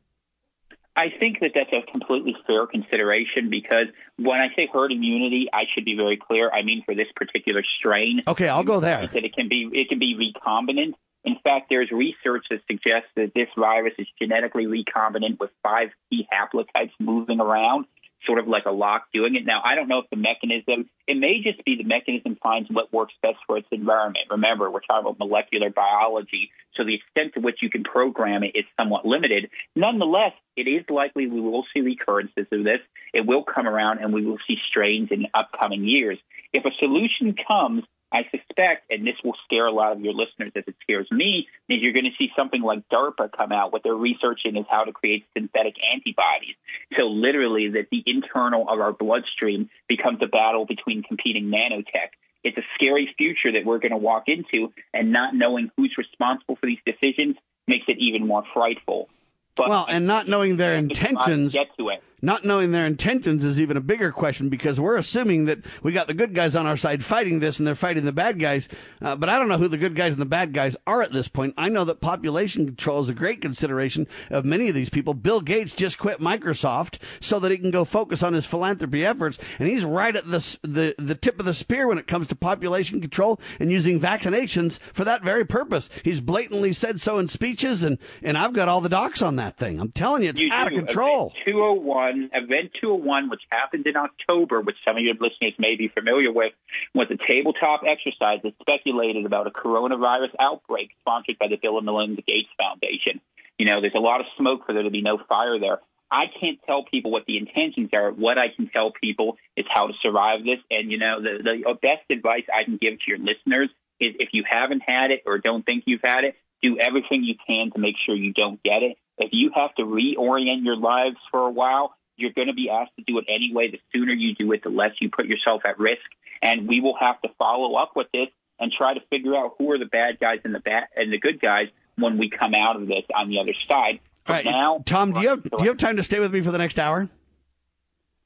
I 0.96 1.10
think 1.20 1.40
that 1.42 1.52
that's 1.54 1.72
a 1.72 1.92
completely 1.92 2.36
fair 2.48 2.66
consideration 2.66 3.52
because 3.52 3.86
when 4.18 4.40
I 4.40 4.48
say 4.56 4.68
herd 4.72 4.92
immunity, 4.92 5.48
I 5.54 5.64
should 5.74 5.86
be 5.86 5.96
very 5.96 6.18
clear. 6.18 6.50
I 6.50 6.64
mean 6.64 6.82
for 6.86 6.96
this 6.96 7.08
particular 7.16 7.64
strain. 7.78 8.24
Okay, 8.28 8.48
I'll 8.48 8.64
go 8.64 8.80
there. 8.80 9.08
That 9.14 9.24
it 9.24 9.36
can 9.36 9.48
be 9.48 9.70
it 9.74 9.90
can 9.90 10.00
be 10.00 10.16
recombinant. 10.16 10.94
In 11.28 11.36
fact, 11.44 11.68
there's 11.70 11.92
research 11.92 12.46
that 12.50 12.62
suggests 12.72 13.10
that 13.18 13.34
this 13.36 13.50
virus 13.58 13.94
is 14.00 14.08
genetically 14.18 14.66
recombinant 14.66 15.42
with 15.42 15.50
five 15.62 15.90
key 16.10 16.26
haplotypes 16.32 16.94
moving 17.02 17.42
around 17.42 17.86
sort 18.26 18.40
of 18.40 18.48
like 18.48 18.66
a 18.66 18.72
lock 18.72 19.08
doing 19.14 19.36
it. 19.36 19.46
Now, 19.46 19.62
I 19.64 19.76
don't 19.76 19.90
know 19.90 20.00
if 20.00 20.10
the 20.10 20.16
mechanism, 20.16 20.90
it 21.06 21.18
may 21.18 21.42
just 21.44 21.64
be 21.66 21.76
the 21.76 21.84
mechanism 21.84 22.38
finds 22.42 22.70
what 22.72 22.94
works 22.94 23.14
best 23.22 23.38
for 23.46 23.58
its 23.58 23.68
environment. 23.72 24.26
Remember, 24.32 24.72
we're 24.72 24.80
talking 24.80 25.02
about 25.02 25.20
molecular 25.20 25.70
biology, 25.70 26.50
so 26.76 26.86
the 26.86 26.96
extent 26.96 27.34
to 27.34 27.42
which 27.42 27.58
you 27.62 27.70
can 27.70 27.84
program 27.84 28.44
it 28.44 28.54
is 28.56 28.64
somewhat 28.80 29.06
limited. 29.06 29.50
Nonetheless, 29.76 30.32
it 30.56 30.68
is 30.68 30.86
likely 30.90 31.28
we 31.28 31.42
will 31.42 31.66
see 31.74 31.82
recurrences 31.82 32.48
of 32.52 32.64
this. 32.64 32.80
It 33.14 33.26
will 33.28 33.44
come 33.44 33.68
around 33.68 34.00
and 34.00 34.14
we 34.14 34.26
will 34.26 34.40
see 34.48 34.56
strains 34.70 35.10
in 35.12 35.28
upcoming 35.34 35.84
years. 35.84 36.18
If 36.54 36.64
a 36.66 36.72
solution 36.80 37.36
comes 37.48 37.84
I 38.12 38.24
suspect, 38.32 38.90
and 38.90 39.06
this 39.06 39.16
will 39.24 39.36
scare 39.46 39.66
a 39.66 39.72
lot 39.72 39.92
of 39.92 40.02
your 40.02 40.14
listeners 40.14 40.54
as 40.56 40.64
it 40.66 40.76
scares 40.82 41.08
me, 41.12 41.48
is 41.68 41.80
you're 41.82 41.94
going 41.94 42.06
to 42.06 42.16
see 42.18 42.30
something 42.38 42.62
like 42.62 42.88
DARPA 42.90 43.32
come 43.36 43.52
out. 43.52 43.74
What 43.74 43.84
they're 43.84 43.94
researching 43.94 44.56
is 44.56 44.66
how 44.70 44.86
to 44.86 44.94
create 44.94 45.26
synthetic 45.36 45.76
antibodies. 45.94 46.56
So 46.96 47.04
literally 47.04 47.70
that 47.72 47.88
the 47.92 48.04
internal 48.06 48.70
of 48.70 48.80
our 48.80 48.94
bloodstream 48.94 49.70
becomes 49.90 50.20
a 50.22 50.28
battle 50.28 50.66
between 50.66 51.04
competing 51.04 51.52
nanotech. 51.52 52.16
It's 52.44 52.58
a 52.58 52.64
scary 52.76 53.14
future 53.18 53.52
that 53.54 53.66
we're 53.66 53.80
going 53.80 53.92
to 53.92 53.98
walk 53.98 54.24
into, 54.28 54.72
and 54.94 55.12
not 55.12 55.36
knowing 55.36 55.70
who's 55.76 55.94
responsible 55.98 56.56
for 56.56 56.66
these 56.66 56.80
decisions 56.86 57.36
makes 57.68 57.86
it 57.90 57.98
even 58.00 58.26
more 58.26 58.44
frightful. 58.54 59.10
But 59.56 59.70
well, 59.70 59.86
and 59.90 60.08
not 60.08 60.30
knowing 60.30 60.56
their 60.56 60.76
intentions. 60.76 61.54
Get 61.54 61.76
to 61.78 61.90
it 61.90 62.04
not 62.20 62.44
knowing 62.44 62.72
their 62.72 62.88
intentions 62.88 63.44
is 63.44 63.60
even 63.60 63.78
a 63.78 63.82
bigger 63.82 64.12
question 64.12 64.50
because 64.50 64.80
we're 64.80 64.98
assuming 64.98 65.46
that 65.46 65.60
we 65.84 65.92
got 65.92 66.08
the 66.08 66.16
good 66.16 66.34
guys 66.34 66.56
on 66.56 66.66
our 66.66 66.76
side 66.76 67.04
fighting 67.04 67.40
this 67.40 67.60
and 67.60 67.68
they're 67.68 67.76
fighting 67.76 68.06
the 68.06 68.12
bad 68.12 68.40
guys. 68.40 68.68
Uh, 69.00 69.16
but 69.16 69.30
I 69.30 69.38
don't 69.38 69.48
know 69.48 69.60
who 69.60 69.68
the 69.68 69.78
good 69.78 69.94
guys 69.94 70.14
and 70.14 70.22
the 70.22 70.26
bad 70.26 70.52
guys 70.52 70.76
are 70.88 71.04
at 71.04 71.12
this 71.12 71.28
point. 71.28 71.54
I 71.60 71.70
know 71.70 71.84
that 71.84 72.02
population 72.02 72.66
control 72.66 73.02
is 73.02 73.10
a 73.10 73.14
great 73.14 73.40
consideration 73.40 74.08
of 74.32 74.46
many 74.46 74.68
of 74.68 74.74
these 74.74 74.90
people. 74.90 75.14
Bill 75.14 75.42
Gates 75.42 75.76
just 75.76 76.00
quit 76.00 76.18
Microsoft 76.18 76.98
so 77.20 77.38
that 77.38 77.52
he 77.52 77.60
can 77.60 77.70
go 77.70 77.86
focus 77.86 78.24
on 78.24 78.34
his 78.34 78.48
philanthropy 78.48 79.06
efforts. 79.06 79.38
And 79.60 79.70
he's 79.70 79.86
right 79.86 80.16
at 80.16 80.26
the, 80.26 80.58
the, 80.64 80.96
the 80.98 81.14
tip 81.14 81.38
of 81.40 81.46
the 81.46 81.54
spear 81.54 81.88
when 81.88 82.00
it 82.00 82.08
comes 82.08 82.26
to 82.30 82.36
population 82.36 83.00
control 83.00 83.40
and 83.60 83.70
using 83.70 84.00
vaccinations 84.00 84.80
for 84.92 85.04
that 85.04 85.24
very 85.24 85.46
purpose. 85.46 85.88
He's 86.04 86.20
blatantly 86.20 86.74
said 86.74 87.00
so 87.00 87.20
in 87.20 87.28
speeches, 87.28 87.84
and, 87.84 88.00
and 88.24 88.40
I've 88.40 88.54
got 88.54 88.70
all 88.70 88.82
the 88.82 88.90
docs 88.90 89.22
on 89.22 89.36
that 89.36 89.58
thing. 89.58 89.80
I'm 89.80 89.92
telling 89.92 90.24
you, 90.24 90.30
it's 90.30 90.42
you 90.42 90.50
out 90.52 90.70
do. 90.70 90.80
of 90.80 90.86
control. 90.86 91.32
201 91.46 92.07
on 92.08 92.30
Event 92.34 92.72
201, 92.80 93.30
which 93.30 93.42
happened 93.50 93.86
in 93.88 93.96
October, 93.96 94.62
which 94.62 94.78
some 94.86 94.98
of 94.98 95.04
your 95.04 95.14
listeners 95.14 95.54
may 95.60 95.76
be 95.76 95.88
familiar 95.88 96.32
with, 96.32 96.54
was 96.94 97.08
a 97.12 97.18
tabletop 97.32 97.82
exercise 97.88 98.40
that 98.44 98.54
speculated 98.62 99.26
about 99.26 99.48
a 99.48 99.52
coronavirus 99.52 100.32
outbreak 100.40 100.90
sponsored 101.02 101.38
by 101.40 101.48
the 101.48 101.58
Bill 101.58 101.78
and 101.78 101.86
Melinda 101.86 102.22
Gates 102.22 102.50
Foundation. 102.58 103.22
You 103.58 103.66
know, 103.66 103.82
there's 103.82 103.96
a 103.96 104.00
lot 104.00 104.22
of 104.22 104.28
smoke 104.38 104.66
for 104.66 104.74
there 104.74 104.84
to 104.84 104.92
be 104.92 105.02
no 105.02 105.18
fire 105.30 105.60
there. 105.60 105.80
I 106.10 106.26
can't 106.40 106.60
tell 106.66 106.84
people 106.84 107.12
what 107.12 107.26
the 107.26 107.38
intentions 107.38 107.90
are. 107.94 108.12
What 108.12 108.38
I 108.38 108.48
can 108.56 108.70
tell 108.70 108.92
people 108.92 109.38
is 109.58 109.66
how 109.70 109.88
to 109.88 109.94
survive 110.02 110.44
this. 110.46 110.60
And, 110.72 110.92
you 110.92 110.98
know, 110.98 111.22
the, 111.22 111.44
the 111.44 111.74
best 111.82 112.10
advice 112.10 112.44
I 112.54 112.64
can 112.64 112.78
give 112.78 112.94
to 113.00 113.06
your 113.08 113.18
listeners 113.18 113.70
is 114.00 114.16
if 114.20 114.30
you 114.32 114.44
haven't 114.50 114.82
had 114.86 115.12
it 115.12 115.24
or 115.26 115.38
don't 115.40 115.66
think 115.66 115.84
you've 115.86 116.02
had 116.04 116.24
it, 116.24 116.36
do 116.62 116.78
everything 116.80 117.24
you 117.24 117.36
can 117.46 117.72
to 117.72 117.80
make 117.80 117.96
sure 118.06 118.16
you 118.16 118.34
don't 118.34 118.62
get 118.64 118.84
it. 118.84 118.98
If 119.18 119.30
you 119.34 119.52
have 119.56 119.74
to 119.76 119.84
reorient 119.84 120.64
your 120.64 120.78
lives 120.78 121.18
for 121.32 121.42
a 121.42 121.52
while, 121.52 121.96
you're 122.18 122.34
going 122.34 122.48
to 122.48 122.54
be 122.54 122.70
asked 122.70 122.96
to 122.98 123.04
do 123.04 123.18
it 123.20 123.26
anyway. 123.30 123.72
The 123.72 123.80
sooner 123.94 124.14
you 124.14 124.36
do 124.36 124.52
it, 124.52 124.64
the 124.64 124.70
less 124.70 124.92
you 125.00 125.10
put 125.10 125.28
yourself 125.28 125.62
at 125.66 125.80
risk. 125.80 126.02
And 126.44 126.68
we 126.68 126.82
will 126.82 126.96
have 127.00 127.22
to 127.22 127.30
follow 127.40 127.76
up 127.76 127.94
with 127.96 128.08
this 128.12 128.28
and 128.60 128.72
try 128.72 128.94
to 128.94 129.00
figure 129.10 129.36
out 129.36 129.56
who 129.58 129.72
are 129.72 129.78
the 129.78 129.86
bad 129.86 130.20
guys 130.20 130.40
and 130.44 130.54
the 130.54 130.60
bad 130.60 130.86
and 130.96 131.12
the 131.12 131.20
good 131.20 131.40
guys 131.40 131.68
when 131.96 132.18
we 132.18 132.30
come 132.30 132.54
out 132.54 132.76
of 132.76 132.88
this 132.88 133.04
on 133.16 133.30
the 133.30 133.40
other 133.40 133.54
side. 133.70 134.00
All 134.28 134.36
right, 134.36 134.46
now, 134.46 134.84
Tom, 134.86 135.14
do 135.14 135.22
you 135.22 135.30
have 135.30 135.44
do 135.44 135.58
you 135.62 135.70
have 135.70 135.78
time 135.78 135.98
to 135.98 136.04
stay 136.04 136.20
with 136.20 136.34
me 136.34 136.42
for 136.42 136.52
the 136.52 136.58
next 136.58 136.78
hour? 136.78 137.08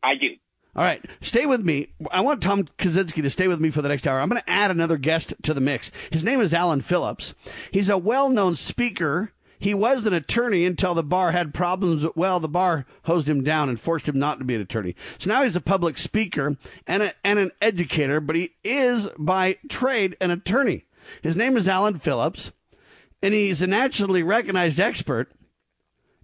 I 0.01 0.15
do. 0.15 0.35
All 0.75 0.83
right, 0.83 1.03
stay 1.19 1.45
with 1.45 1.63
me. 1.63 1.89
I 2.11 2.21
want 2.21 2.41
Tom 2.41 2.63
Kawczynski 2.63 3.21
to 3.21 3.29
stay 3.29 3.47
with 3.47 3.59
me 3.59 3.69
for 3.71 3.81
the 3.81 3.89
next 3.89 4.07
hour. 4.07 4.19
I'm 4.19 4.29
going 4.29 4.41
to 4.41 4.49
add 4.49 4.71
another 4.71 4.97
guest 4.97 5.33
to 5.43 5.53
the 5.53 5.61
mix. 5.61 5.91
His 6.11 6.23
name 6.23 6.39
is 6.39 6.53
Alan 6.53 6.81
Phillips. 6.81 7.35
He's 7.71 7.89
a 7.89 7.97
well-known 7.97 8.55
speaker 8.55 9.33
he 9.62 9.76
was 9.76 10.07
an 10.07 10.14
attorney 10.14 10.66
until 10.66 10.95
the 10.95 11.03
bar 11.03 11.32
had 11.32 11.53
problems. 11.53 12.03
Well, 12.16 12.39
the 12.39 12.49
bar 12.49 12.88
hosed 13.03 13.30
him 13.30 13.43
down 13.43 13.70
and 13.70 13.80
forced 13.80 14.09
him 14.09 14.18
not 14.18 14.39
to 14.39 14.43
be 14.43 14.55
an 14.55 14.62
attorney. 14.62 14.95
So 15.20 15.30
now 15.30 15.43
he's 15.43 15.55
a 15.55 15.62
public 15.62 15.99
speaker 15.99 16.57
and, 16.88 17.03
a, 17.03 17.14
and 17.24 17.38
an 17.38 17.51
educator, 17.62 18.20
but 18.20 18.36
he 18.36 18.55
is 18.64 19.07
by 19.20 19.57
trade 19.70 20.18
an 20.20 20.32
attorney. 20.32 20.86
His 21.22 21.36
name 21.36 21.55
is 21.55 21.68
Alan 21.68 21.99
Phillips, 21.99 22.51
and 23.22 23.36
he's 23.36 23.62
a 23.62 23.68
nationally 23.68 24.24
recognized 24.24 24.80
expert 24.80 25.32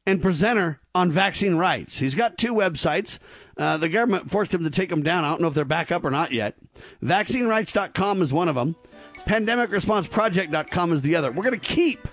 and 0.07 0.19
presenter 0.19 0.79
on 0.95 1.11
vaccine 1.11 1.57
rights. 1.57 1.99
He's 1.99 2.15
got 2.15 2.39
two 2.39 2.55
websites. 2.55 3.19
Uh, 3.55 3.77
the 3.77 3.89
government 3.89 4.31
forced 4.31 4.51
him 4.51 4.63
to 4.63 4.71
take 4.71 4.89
them 4.89 5.03
down. 5.03 5.23
I 5.23 5.29
don't 5.29 5.41
know 5.41 5.47
if 5.47 5.53
they're 5.53 5.63
back 5.63 5.91
up 5.91 6.03
or 6.03 6.09
not 6.09 6.31
yet. 6.31 6.55
VaccineRights.com 7.03 8.23
is 8.23 8.33
one 8.33 8.49
of 8.49 8.55
them. 8.55 8.75
PandemicResponseProject.com 9.27 10.93
is 10.93 11.03
the 11.03 11.15
other. 11.15 11.31
We're 11.31 11.43
going 11.43 11.59
to 11.59 11.67
keep 11.67 12.07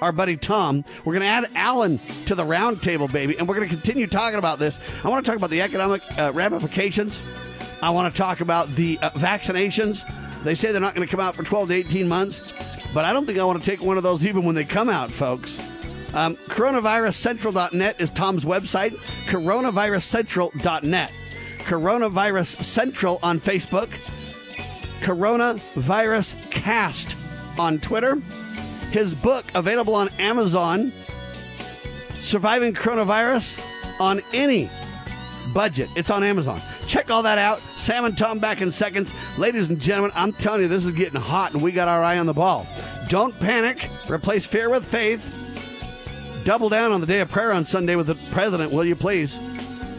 our 0.00 0.12
buddy 0.12 0.36
Tom. 0.36 0.84
We're 1.04 1.14
going 1.14 1.22
to 1.22 1.26
add 1.28 1.50
Alan 1.54 2.00
to 2.26 2.34
the 2.34 2.44
roundtable, 2.44 3.10
baby, 3.10 3.36
and 3.38 3.48
we're 3.48 3.56
going 3.56 3.68
to 3.68 3.74
continue 3.74 4.06
talking 4.06 4.38
about 4.38 4.58
this. 4.58 4.80
I 5.04 5.08
want 5.08 5.24
to 5.24 5.30
talk 5.30 5.36
about 5.36 5.50
the 5.50 5.62
economic 5.62 6.02
uh, 6.18 6.32
ramifications. 6.32 7.22
I 7.82 7.90
want 7.90 8.12
to 8.12 8.18
talk 8.18 8.40
about 8.40 8.68
the 8.74 8.98
uh, 9.00 9.10
vaccinations. 9.10 10.04
They 10.44 10.54
say 10.54 10.72
they're 10.72 10.80
not 10.80 10.94
going 10.94 11.06
to 11.06 11.10
come 11.10 11.20
out 11.20 11.36
for 11.36 11.42
12 11.42 11.68
to 11.68 11.74
18 11.74 12.08
months, 12.08 12.40
but 12.94 13.04
I 13.04 13.12
don't 13.12 13.26
think 13.26 13.38
I 13.38 13.44
want 13.44 13.62
to 13.62 13.70
take 13.70 13.82
one 13.82 13.96
of 13.96 14.02
those 14.02 14.24
even 14.26 14.44
when 14.44 14.54
they 14.54 14.64
come 14.64 14.88
out, 14.88 15.10
folks. 15.10 15.60
Um, 16.12 16.36
coronaviruscentral.net 16.48 18.00
is 18.00 18.10
Tom's 18.10 18.44
website, 18.44 18.96
coronaviruscentral.net. 19.26 21.12
Coronavirus 21.58 22.64
Central 22.64 23.20
on 23.22 23.38
Facebook, 23.38 23.90
Coronavirus 25.02 26.50
Cast 26.50 27.16
on 27.58 27.78
Twitter. 27.78 28.20
His 28.90 29.14
book 29.14 29.44
available 29.54 29.94
on 29.94 30.08
Amazon, 30.18 30.92
Surviving 32.20 32.74
Coronavirus 32.74 33.62
on 34.00 34.20
any 34.32 34.70
budget. 35.54 35.88
It's 35.96 36.10
on 36.10 36.22
Amazon. 36.22 36.60
Check 36.86 37.10
all 37.10 37.22
that 37.22 37.38
out. 37.38 37.60
Sam 37.76 38.04
and 38.04 38.16
Tom 38.16 38.38
back 38.38 38.60
in 38.60 38.72
seconds. 38.72 39.14
Ladies 39.38 39.68
and 39.68 39.80
gentlemen, 39.80 40.12
I'm 40.14 40.32
telling 40.32 40.62
you, 40.62 40.68
this 40.68 40.84
is 40.84 40.92
getting 40.92 41.20
hot 41.20 41.52
and 41.52 41.62
we 41.62 41.72
got 41.72 41.88
our 41.88 42.02
eye 42.02 42.18
on 42.18 42.26
the 42.26 42.34
ball. 42.34 42.66
Don't 43.08 43.38
panic. 43.38 43.88
Replace 44.08 44.44
fear 44.46 44.68
with 44.68 44.84
faith. 44.84 45.32
Double 46.44 46.68
down 46.68 46.92
on 46.92 47.00
the 47.00 47.06
day 47.06 47.20
of 47.20 47.30
prayer 47.30 47.52
on 47.52 47.64
Sunday 47.64 47.96
with 47.96 48.06
the 48.06 48.16
president, 48.30 48.72
will 48.72 48.84
you 48.84 48.96
please? 48.96 49.38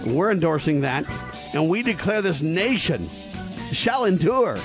We're 0.06 0.32
endorsing 0.32 0.82
that. 0.82 1.06
And 1.54 1.70
we 1.70 1.84
declare 1.84 2.22
this 2.22 2.42
nation 2.42 3.10
shall 3.72 4.06
endure. 4.06 4.58